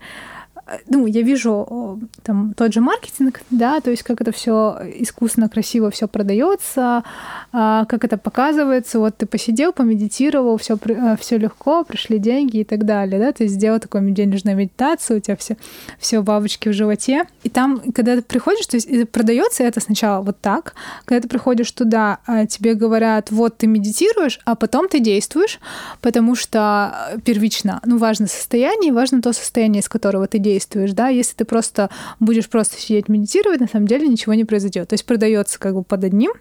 ну, 0.88 1.06
я 1.08 1.22
вижу 1.22 2.00
там 2.24 2.54
тот 2.54 2.74
же 2.74 2.80
маркетинг, 2.80 3.42
да, 3.50 3.82
то 3.82 3.92
есть 3.92 4.04
как 4.04 4.22
это 4.22 4.32
все 4.32 4.78
искусно, 4.96 5.50
красиво 5.50 5.92
все 5.92 6.08
продается, 6.08 7.04
а, 7.52 7.86
как 7.86 8.06
это 8.06 8.18
показывается. 8.18 9.00
Вот 9.00 9.18
ты 9.18 9.26
посидел, 9.26 9.74
помедитировал, 9.74 10.58
все, 10.58 10.78
все 11.20 11.38
легко, 11.38 11.84
пришли 11.84 12.18
деньги 12.18 12.60
и 12.60 12.64
так 12.64 12.86
далее, 12.86 13.20
да, 13.20 13.34
ты 13.34 13.48
сделал 13.48 13.80
такую 13.80 14.10
денежную 14.12 14.56
медитацию, 14.56 15.18
у 15.18 15.20
тебя 15.20 15.36
все, 15.36 15.58
все 16.00 16.22
бабочки 16.22 16.70
в 16.70 16.74
животе. 16.74 17.26
И 17.44 17.50
там, 17.50 17.82
когда 17.94 18.16
ты 18.16 18.22
приходишь, 18.22 18.68
то 18.68 18.78
есть 18.78 19.10
продается 19.10 19.64
это 19.64 19.82
сначала 19.82 20.22
вот 20.24 20.40
так, 20.40 20.76
когда 21.04 21.22
ты 21.22 21.28
приходишь 21.28 21.72
туда, 21.72 22.20
а 22.26 22.46
тебе 22.46 22.74
говорят, 22.74 23.32
вот 23.32 23.58
ты 23.58 23.68
медитируешь, 23.68 24.40
а 24.46 24.56
потом 24.56 24.88
ты 24.88 25.00
действуешь, 25.00 25.60
потому 26.02 26.36
что 26.36 27.20
первично, 27.26 27.82
ну, 27.86 27.98
важно 27.98 28.28
состояние, 28.28 28.94
важно 28.94 29.22
то 29.22 29.34
состояние, 29.34 29.82
из 29.82 29.90
которого 29.90 30.28
ты 30.28 30.38
действуешь 30.38 30.53
действуешь, 30.54 30.94
да, 30.94 31.08
если 31.08 31.36
ты 31.36 31.46
просто 31.46 31.90
будешь 32.20 32.50
просто 32.50 32.80
сидеть 32.80 33.10
медитировать, 33.10 33.60
на 33.60 33.68
самом 33.68 33.88
деле 33.88 34.08
ничего 34.08 34.34
не 34.34 34.46
произойдет. 34.46 34.90
То 34.90 34.94
есть 34.94 35.06
продается 35.06 35.60
как 35.60 35.74
бы 35.76 35.84
под 35.84 36.04
одним 36.04 36.32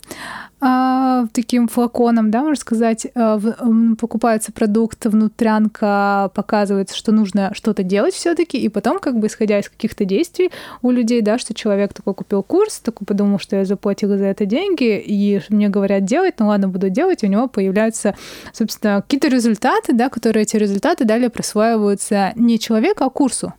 а, 0.64 1.26
таким 1.32 1.66
флаконом, 1.66 2.30
да, 2.30 2.42
можно 2.42 2.54
сказать, 2.54 3.08
а, 3.16 3.36
в, 3.36 3.96
покупается 3.96 4.52
продукт, 4.52 5.04
внутрянка 5.06 6.30
показывается, 6.34 6.96
что 6.96 7.10
нужно 7.10 7.50
что-то 7.52 7.82
делать 7.82 8.14
все-таки, 8.14 8.58
и 8.58 8.68
потом, 8.68 9.00
как 9.00 9.18
бы 9.18 9.26
исходя 9.26 9.58
из 9.58 9.68
каких-то 9.68 10.04
действий 10.04 10.52
у 10.82 10.92
людей, 10.92 11.20
да, 11.20 11.38
что 11.38 11.52
человек 11.52 11.92
такой 11.92 12.14
купил 12.14 12.44
курс, 12.44 12.78
такой 12.78 13.06
подумал, 13.06 13.40
что 13.40 13.56
я 13.56 13.64
заплатил 13.64 14.16
за 14.16 14.26
это 14.26 14.46
деньги, 14.46 15.02
и 15.04 15.40
мне 15.48 15.68
говорят 15.68 16.04
делать, 16.04 16.34
ну 16.38 16.46
ладно, 16.46 16.68
буду 16.68 16.90
делать, 16.90 17.24
и 17.24 17.26
у 17.26 17.28
него 17.28 17.48
появляются, 17.48 18.14
собственно, 18.52 19.02
какие-то 19.02 19.26
результаты, 19.26 19.92
да, 19.94 20.10
которые 20.10 20.44
эти 20.44 20.56
результаты 20.56 21.04
далее 21.04 21.28
присваиваются 21.28 22.34
не 22.36 22.60
человеку, 22.60 23.02
а 23.02 23.10
курсу 23.10 23.52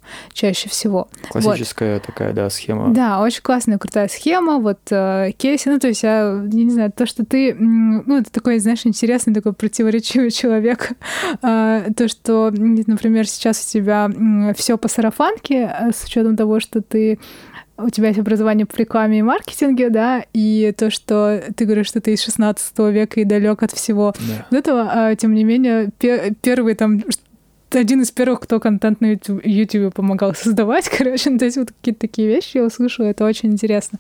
чаще 0.44 0.68
всего. 0.68 1.08
Классическая 1.30 1.94
вот. 1.94 2.04
такая, 2.04 2.34
да, 2.34 2.50
схема. 2.50 2.94
Да, 2.94 3.22
очень 3.22 3.42
классная, 3.42 3.78
крутая 3.78 4.10
схема, 4.10 4.60
вот 4.60 4.80
э, 4.92 5.32
кейси, 5.38 5.70
ну, 5.70 5.80
то 5.80 5.88
есть 5.88 6.04
я, 6.04 6.34
я 6.34 6.64
не 6.64 6.70
знаю, 6.70 6.92
то, 6.92 7.06
что 7.06 7.26
ты, 7.26 7.54
ну, 7.54 8.18
это 8.18 8.30
такой, 8.30 8.60
знаешь, 8.60 8.86
интересный, 8.86 9.34
такой 9.34 9.54
противоречивый 9.54 10.32
человек. 10.32 10.92
А, 11.42 11.86
то, 11.96 12.10
что, 12.10 12.52
например, 12.52 13.26
сейчас 13.26 13.66
у 13.66 13.72
тебя 13.72 14.12
все 14.54 14.78
по 14.78 14.90
сарафанке, 14.90 15.66
а, 15.66 15.94
с 15.94 16.04
учетом 16.04 16.36
того, 16.36 16.60
что 16.60 16.82
ты 16.82 17.20
у 17.78 17.90
тебя 17.90 18.10
есть 18.10 18.20
образование 18.20 18.66
по 18.66 18.76
рекламе 18.76 19.20
и 19.20 19.22
маркетинге, 19.22 19.90
да, 19.90 20.26
и 20.34 20.74
то, 20.78 20.92
что 20.92 21.42
ты 21.56 21.64
говоришь, 21.64 21.88
что 21.88 22.02
ты 22.02 22.14
из 22.14 22.22
16 22.22 22.78
века 22.92 23.22
и 23.22 23.24
далек 23.24 23.64
от 23.64 23.72
всего 23.72 24.14
да. 24.50 24.58
этого, 24.58 24.90
а, 24.92 25.16
тем 25.16 25.34
не 25.34 25.46
менее, 25.46 25.90
первый 26.42 26.76
там 26.76 27.02
один 27.80 28.02
из 28.02 28.12
первых, 28.12 28.42
кто 28.42 28.60
контент 28.60 29.02
на 29.02 29.12
YouTube 29.12 29.94
помогал 29.94 30.34
создавать, 30.36 30.90
короче, 30.90 31.30
ну, 31.30 31.40
то 31.40 31.46
есть 31.46 31.58
вот 31.58 31.72
какие-то 31.72 32.02
такие 32.02 32.28
вещи 32.28 32.58
я 32.58 32.64
услышала, 32.64 33.08
это 33.08 33.26
очень 33.26 33.52
интересно. 33.52 34.00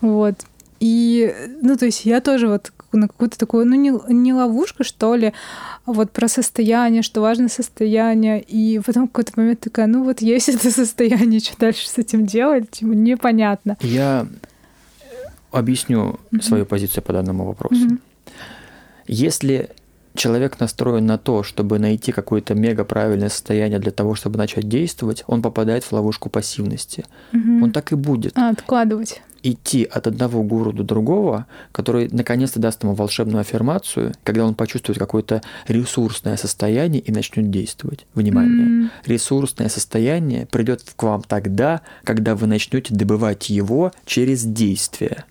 Вот. 0.00 0.34
И, 0.80 1.34
ну, 1.62 1.76
то 1.76 1.86
есть 1.86 2.04
я 2.04 2.20
тоже 2.20 2.48
вот 2.48 2.72
на 2.92 3.08
какую-то 3.08 3.38
такую, 3.38 3.66
ну, 3.66 3.74
не, 3.74 3.92
не 4.12 4.32
ловушку, 4.32 4.84
что 4.84 5.14
ли, 5.14 5.32
а 5.84 5.92
вот 5.92 6.10
про 6.12 6.28
состояние, 6.28 7.02
что 7.02 7.20
важно 7.20 7.48
состояние. 7.48 8.40
И 8.40 8.80
потом 8.84 9.04
в 9.04 9.12
какой-то 9.12 9.32
момент 9.36 9.60
такая, 9.60 9.86
ну, 9.86 10.04
вот 10.04 10.20
есть 10.20 10.48
это 10.48 10.70
состояние, 10.70 11.40
что 11.40 11.58
дальше 11.58 11.88
с 11.88 11.98
этим 11.98 12.26
делать, 12.26 12.70
типа, 12.70 12.90
непонятно. 12.90 13.76
Я 13.80 14.26
объясню 15.50 16.18
mm-hmm. 16.30 16.42
свою 16.42 16.66
позицию 16.66 17.02
по 17.02 17.12
данному 17.12 17.46
вопросу. 17.46 17.86
Mm-hmm. 17.86 17.98
Если 19.06 19.70
человек 20.14 20.60
настроен 20.60 21.06
на 21.06 21.18
то, 21.18 21.42
чтобы 21.42 21.78
найти 21.78 22.12
какое-то 22.12 22.54
мега 22.54 22.84
правильное 22.84 23.28
состояние 23.28 23.78
для 23.78 23.90
того, 23.90 24.14
чтобы 24.14 24.38
начать 24.38 24.68
действовать, 24.68 25.24
он 25.26 25.42
попадает 25.42 25.84
в 25.84 25.92
ловушку 25.92 26.30
пассивности. 26.30 27.04
Угу. 27.32 27.64
Он 27.64 27.72
так 27.72 27.92
и 27.92 27.96
будет. 27.96 28.36
А, 28.36 28.50
откладывать. 28.50 29.22
Идти 29.42 29.84
от 29.84 30.06
одного 30.06 30.42
гуру 30.42 30.72
до 30.72 30.84
другого, 30.84 31.46
который 31.70 32.08
наконец-то 32.10 32.60
даст 32.60 32.82
ему 32.82 32.94
волшебную 32.94 33.40
аффирмацию, 33.40 34.14
когда 34.22 34.46
он 34.46 34.54
почувствует 34.54 34.98
какое-то 34.98 35.42
ресурсное 35.68 36.36
состояние 36.36 37.02
и 37.02 37.12
начнет 37.12 37.50
действовать. 37.50 38.06
Внимание. 38.14 38.66
Mm. 38.66 38.88
Ресурсное 39.04 39.68
состояние 39.68 40.46
придет 40.46 40.82
к 40.96 41.02
вам 41.02 41.22
тогда, 41.22 41.82
когда 42.04 42.36
вы 42.36 42.46
начнете 42.46 42.94
добывать 42.94 43.50
его 43.50 43.92
через 44.06 44.44
действие. 44.44 45.24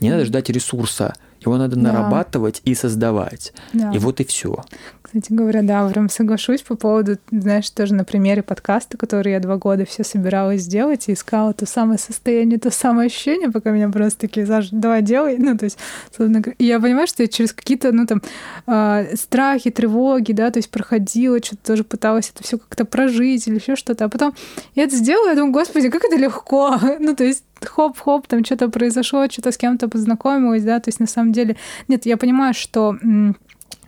Не 0.00 0.10
надо 0.10 0.26
ждать 0.26 0.50
ресурса, 0.50 1.14
его 1.40 1.56
надо 1.56 1.76
да. 1.76 1.82
нарабатывать 1.92 2.60
и 2.64 2.74
создавать. 2.74 3.52
Да. 3.72 3.92
И 3.92 3.98
вот 3.98 4.20
и 4.20 4.24
все. 4.24 4.64
Кстати 5.08 5.32
говоря, 5.32 5.62
да, 5.62 5.88
прям 5.88 6.10
соглашусь 6.10 6.60
по 6.60 6.76
поводу, 6.76 7.16
знаешь, 7.30 7.70
тоже 7.70 7.94
на 7.94 8.04
примере 8.04 8.42
подкаста, 8.42 8.98
который 8.98 9.32
я 9.32 9.40
два 9.40 9.56
года 9.56 9.86
все 9.86 10.04
собиралась 10.04 10.60
сделать 10.60 11.08
и 11.08 11.14
искала 11.14 11.54
то 11.54 11.64
самое 11.64 11.98
состояние, 11.98 12.58
то 12.58 12.70
самое 12.70 13.06
ощущение, 13.06 13.50
пока 13.50 13.70
меня 13.70 13.88
просто 13.88 14.20
такие, 14.20 14.44
Саша, 14.44 14.68
давай 14.70 15.00
делай. 15.00 15.38
Ну, 15.38 15.56
то 15.56 15.64
есть, 15.64 15.78
и 16.58 16.64
я 16.66 16.78
понимаю, 16.78 17.06
что 17.06 17.22
я 17.22 17.28
через 17.28 17.54
какие-то, 17.54 17.90
ну, 17.92 18.04
там, 18.04 18.20
э, 18.66 19.16
страхи, 19.16 19.70
тревоги, 19.70 20.32
да, 20.32 20.50
то 20.50 20.58
есть 20.58 20.70
проходила, 20.70 21.42
что-то 21.42 21.68
тоже 21.68 21.84
пыталась 21.84 22.30
это 22.34 22.44
все 22.44 22.58
как-то 22.58 22.84
прожить 22.84 23.48
или 23.48 23.54
еще 23.54 23.76
что-то. 23.76 24.04
А 24.04 24.08
потом 24.10 24.34
я 24.74 24.82
это 24.82 24.94
сделала, 24.94 25.30
я 25.30 25.36
думаю, 25.36 25.54
господи, 25.54 25.88
как 25.88 26.04
это 26.04 26.16
легко. 26.16 26.78
ну, 27.00 27.16
то 27.16 27.24
есть 27.24 27.44
хоп-хоп, 27.62 28.26
там 28.26 28.44
что-то 28.44 28.68
произошло, 28.68 29.26
что-то 29.30 29.52
с 29.52 29.56
кем-то 29.56 29.88
познакомилась, 29.88 30.64
да, 30.64 30.80
то 30.80 30.90
есть 30.90 31.00
на 31.00 31.06
самом 31.06 31.32
деле, 31.32 31.56
нет, 31.88 32.04
я 32.04 32.18
понимаю, 32.18 32.52
что 32.52 32.98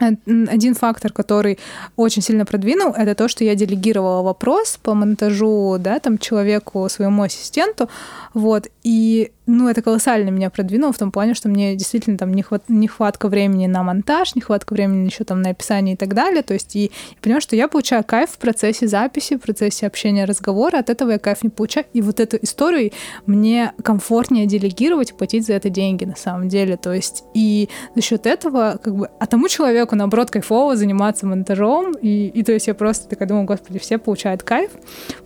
один 0.01 0.75
фактор, 0.75 1.13
который 1.13 1.59
очень 1.97 2.23
сильно 2.23 2.45
продвинул, 2.45 2.93
это 2.93 3.15
то, 3.15 3.29
что 3.29 3.45
я 3.45 3.55
делегировала 3.55 4.23
вопрос 4.23 4.79
по 4.83 4.95
монтажу, 4.95 5.77
да, 5.79 6.01
там 6.01 6.19
человеку, 6.19 6.89
своему 6.89 7.23
ассистенту, 7.23 7.89
вот, 8.35 8.69
и 8.83 9.31
ну, 9.51 9.69
это 9.69 9.83
колоссально 9.83 10.31
меня 10.31 10.49
продвинуло 10.49 10.93
в 10.93 10.99
том 10.99 11.11
плане, 11.11 11.35
что 11.35 11.49
мне 11.49 11.75
действительно 11.75 12.17
там 12.17 12.33
нехват, 12.33 12.63
нехватка 12.69 13.29
времени 13.29 13.67
на 13.67 13.83
монтаж, 13.83 14.37
нехватка 14.37 14.75
времени 14.75 15.07
еще 15.07 15.25
там 15.25 15.43
на 15.43 15.51
описание 15.51 15.95
и 15.95 15.97
так 15.97 16.15
далее. 16.15 16.43
То 16.43 16.55
есть 16.55 16.77
и 16.77 16.85
я 16.85 17.17
понимаю, 17.21 17.41
что 17.41 17.57
я 17.57 17.67
получаю 17.67 18.05
кайф 18.05 18.31
в 18.31 18.39
процессе 18.39 18.87
записи, 18.87 19.37
в 19.37 19.41
процессе 19.41 19.89
общения, 19.89 20.25
разговора, 20.25 20.79
от 20.79 20.89
этого 20.89 21.11
я 21.11 21.19
кайф 21.19 21.43
не 21.43 21.51
получаю. 21.51 21.87
И 21.93 22.01
вот 22.01 22.21
эту 22.21 22.39
историю 22.41 22.93
мне 23.27 23.73
комфортнее 23.83 24.47
делегировать 24.47 25.11
и 25.11 25.15
платить 25.15 25.47
за 25.47 25.55
это 25.55 25.69
деньги 25.69 26.05
на 26.05 26.17
самом 26.17 26.49
деле. 26.49 26.77
То 26.77 26.93
есть 26.93 27.25
и 27.35 27.69
за 27.97 28.03
счет 28.03 28.27
этого 28.27 28.79
как 28.83 28.95
бы, 28.95 29.11
а 29.19 29.27
тому 29.27 29.49
человеку, 29.49 29.97
наоборот, 29.97 30.31
кайфово 30.31 30.77
заниматься 30.77 31.27
монтажом. 31.27 31.95
И, 32.01 32.29
и 32.29 32.45
то 32.45 32.53
есть 32.53 32.69
я 32.69 32.75
просто 32.75 33.09
такая 33.09 33.29
думаю, 33.29 33.47
господи, 33.47 33.81
все 33.81 33.99
получают 33.99 34.45
кайф, 34.45 34.71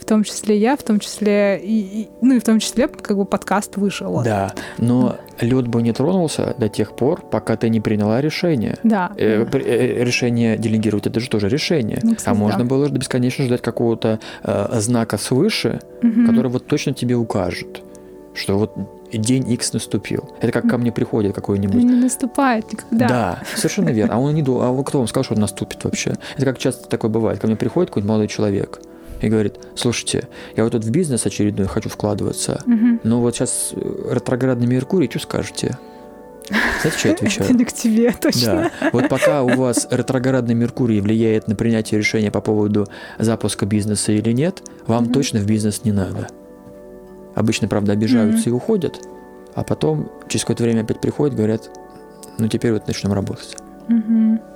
в 0.00 0.04
том 0.06 0.24
числе 0.24 0.56
я, 0.56 0.76
в 0.76 0.82
том 0.82 0.98
числе 0.98 1.60
и, 1.62 2.00
и 2.02 2.08
ну 2.22 2.36
и 2.36 2.38
в 2.38 2.44
том 2.44 2.58
числе 2.58 2.88
как 2.88 3.18
бы 3.18 3.26
подкаст 3.26 3.76
вышел. 3.76 4.13
Вот. 4.14 4.24
Да, 4.24 4.52
но 4.78 5.16
лед 5.40 5.66
бы 5.66 5.82
не 5.82 5.92
тронулся 5.92 6.54
до 6.56 6.68
тех 6.68 6.94
пор, 6.94 7.20
пока 7.20 7.56
ты 7.56 7.68
не 7.68 7.80
приняла 7.80 8.20
решение. 8.20 8.76
Да. 8.84 9.10
Э, 9.16 9.44
э, 9.52 10.04
решение 10.04 10.56
делегировать 10.56 11.08
это 11.08 11.18
же 11.18 11.28
тоже 11.28 11.48
решение. 11.48 11.98
Ну, 12.02 12.14
кстати, 12.14 12.32
а 12.32 12.38
можно 12.38 12.60
да. 12.60 12.64
было 12.64 12.88
бесконечно 12.88 13.44
ждать 13.44 13.60
какого-то 13.60 14.20
э, 14.44 14.80
знака 14.80 15.18
свыше, 15.18 15.80
угу. 16.00 16.26
который 16.26 16.48
вот 16.48 16.66
точно 16.68 16.94
тебе 16.94 17.16
укажет, 17.16 17.82
что 18.34 18.56
вот 18.56 18.72
день 19.12 19.50
X 19.52 19.72
наступил. 19.72 20.30
Это 20.40 20.52
как 20.52 20.68
ко 20.68 20.78
мне 20.78 20.92
приходит 20.92 21.34
какой-нибудь. 21.34 21.82
Он 21.82 21.90
не 21.90 22.00
наступает 22.00 22.72
никогда. 22.72 23.08
Да, 23.08 23.38
совершенно 23.56 23.88
верно. 23.88 24.14
А 24.14 24.18
он 24.18 24.32
не 24.32 24.42
думал, 24.42 24.62
а 24.62 24.84
кто 24.84 24.98
вам 24.98 25.08
сказал, 25.08 25.24
что 25.24 25.34
он 25.34 25.40
наступит 25.40 25.82
вообще? 25.82 26.14
Это 26.36 26.46
как 26.46 26.58
часто 26.58 26.88
такое 26.88 27.10
бывает. 27.10 27.40
Ко 27.40 27.48
мне 27.48 27.56
приходит 27.56 27.90
какой-нибудь 27.90 28.08
молодой 28.08 28.28
человек 28.28 28.80
и 29.24 29.30
говорит, 29.30 29.54
слушайте, 29.74 30.28
я 30.54 30.64
вот 30.64 30.72
тут 30.72 30.84
в 30.84 30.90
бизнес 30.90 31.24
очередной 31.24 31.66
хочу 31.66 31.88
вкладываться, 31.88 32.62
угу. 32.66 33.00
но 33.02 33.20
вот 33.20 33.34
сейчас 33.34 33.72
ретроградный 34.10 34.66
Меркурий, 34.66 35.08
что 35.08 35.18
скажете? 35.18 35.78
Знаете, 36.82 36.98
что 36.98 37.08
я 37.08 37.14
отвечаю? 37.14 37.44
Это 37.48 37.58
не 37.58 37.64
к 37.64 37.72
тебе, 37.72 38.12
точно. 38.20 38.70
Да. 38.80 38.90
Вот 38.92 39.08
пока 39.08 39.42
у 39.42 39.48
вас 39.48 39.88
ретроградный 39.90 40.54
Меркурий 40.54 41.00
влияет 41.00 41.48
на 41.48 41.56
принятие 41.56 41.98
решения 41.98 42.30
по 42.30 42.42
поводу 42.42 42.86
запуска 43.18 43.64
бизнеса 43.64 44.12
или 44.12 44.32
нет, 44.32 44.62
вам 44.86 45.04
mm 45.04 45.12
точно 45.12 45.40
в 45.40 45.46
бизнес 45.46 45.84
не 45.84 45.92
надо. 45.92 46.28
Обычно, 47.34 47.66
правда, 47.66 47.92
обижаются 47.92 48.50
mm 48.50 48.52
и 48.52 48.52
уходят, 48.52 49.00
а 49.54 49.64
потом 49.64 50.10
через 50.28 50.44
какое-то 50.44 50.64
время 50.64 50.82
опять 50.82 51.00
приходят, 51.00 51.34
говорят, 51.34 51.70
ну 52.38 52.48
теперь 52.48 52.72
вот 52.72 52.86
начнем 52.86 53.14
работать. 53.14 53.56
mm 53.88 54.53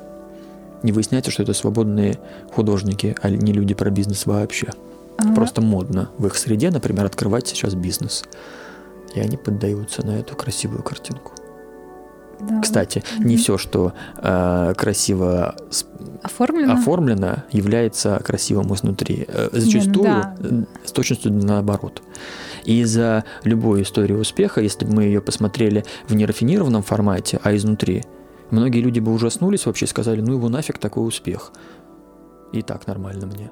не 0.82 0.92
выясняется, 0.92 1.30
что 1.30 1.42
это 1.42 1.54
свободные 1.54 2.18
художники, 2.52 3.16
а 3.22 3.30
не 3.30 3.52
люди 3.52 3.74
про 3.74 3.90
бизнес 3.90 4.26
вообще. 4.26 4.68
Ага. 5.18 5.34
Просто 5.34 5.60
модно 5.60 6.10
в 6.18 6.26
их 6.26 6.36
среде, 6.36 6.70
например, 6.70 7.04
открывать 7.04 7.48
сейчас 7.48 7.74
бизнес. 7.74 8.24
И 9.14 9.20
они 9.20 9.36
поддаются 9.36 10.06
на 10.06 10.18
эту 10.18 10.36
красивую 10.36 10.82
картинку. 10.82 11.32
Да. 12.40 12.60
Кстати, 12.60 12.98
mm 12.98 13.24
не 13.24 13.36
все, 13.36 13.58
что 13.58 13.92
э, 14.16 14.74
красиво 14.76 15.56
оформлено? 16.22 16.74
оформлено, 16.74 17.42
является 17.50 18.20
красивым 18.24 18.72
изнутри. 18.74 19.24
Э, 19.26 19.48
зачастую 19.50 20.08
не, 20.08 20.24
ну 20.38 20.48
да. 20.60 20.66
с 20.84 20.92
точностью 20.92 21.32
наоборот. 21.32 22.02
И 22.64 22.84
за 22.84 23.24
любой 23.42 23.82
историю 23.82 24.20
успеха, 24.20 24.60
если 24.60 24.84
бы 24.84 24.94
мы 24.94 25.04
ее 25.04 25.20
посмотрели 25.20 25.84
в 26.06 26.14
нерафинированном 26.14 26.82
формате, 26.82 27.40
а 27.42 27.56
изнутри, 27.56 28.04
Многие 28.50 28.80
люди 28.80 29.00
бы 29.00 29.12
ужаснулись 29.12 29.66
вообще 29.66 29.86
сказали, 29.86 30.20
ну 30.20 30.32
его 30.32 30.48
нафиг 30.48 30.78
такой 30.78 31.06
успех. 31.06 31.52
И 32.52 32.62
так 32.62 32.86
нормально 32.86 33.26
мне. 33.26 33.50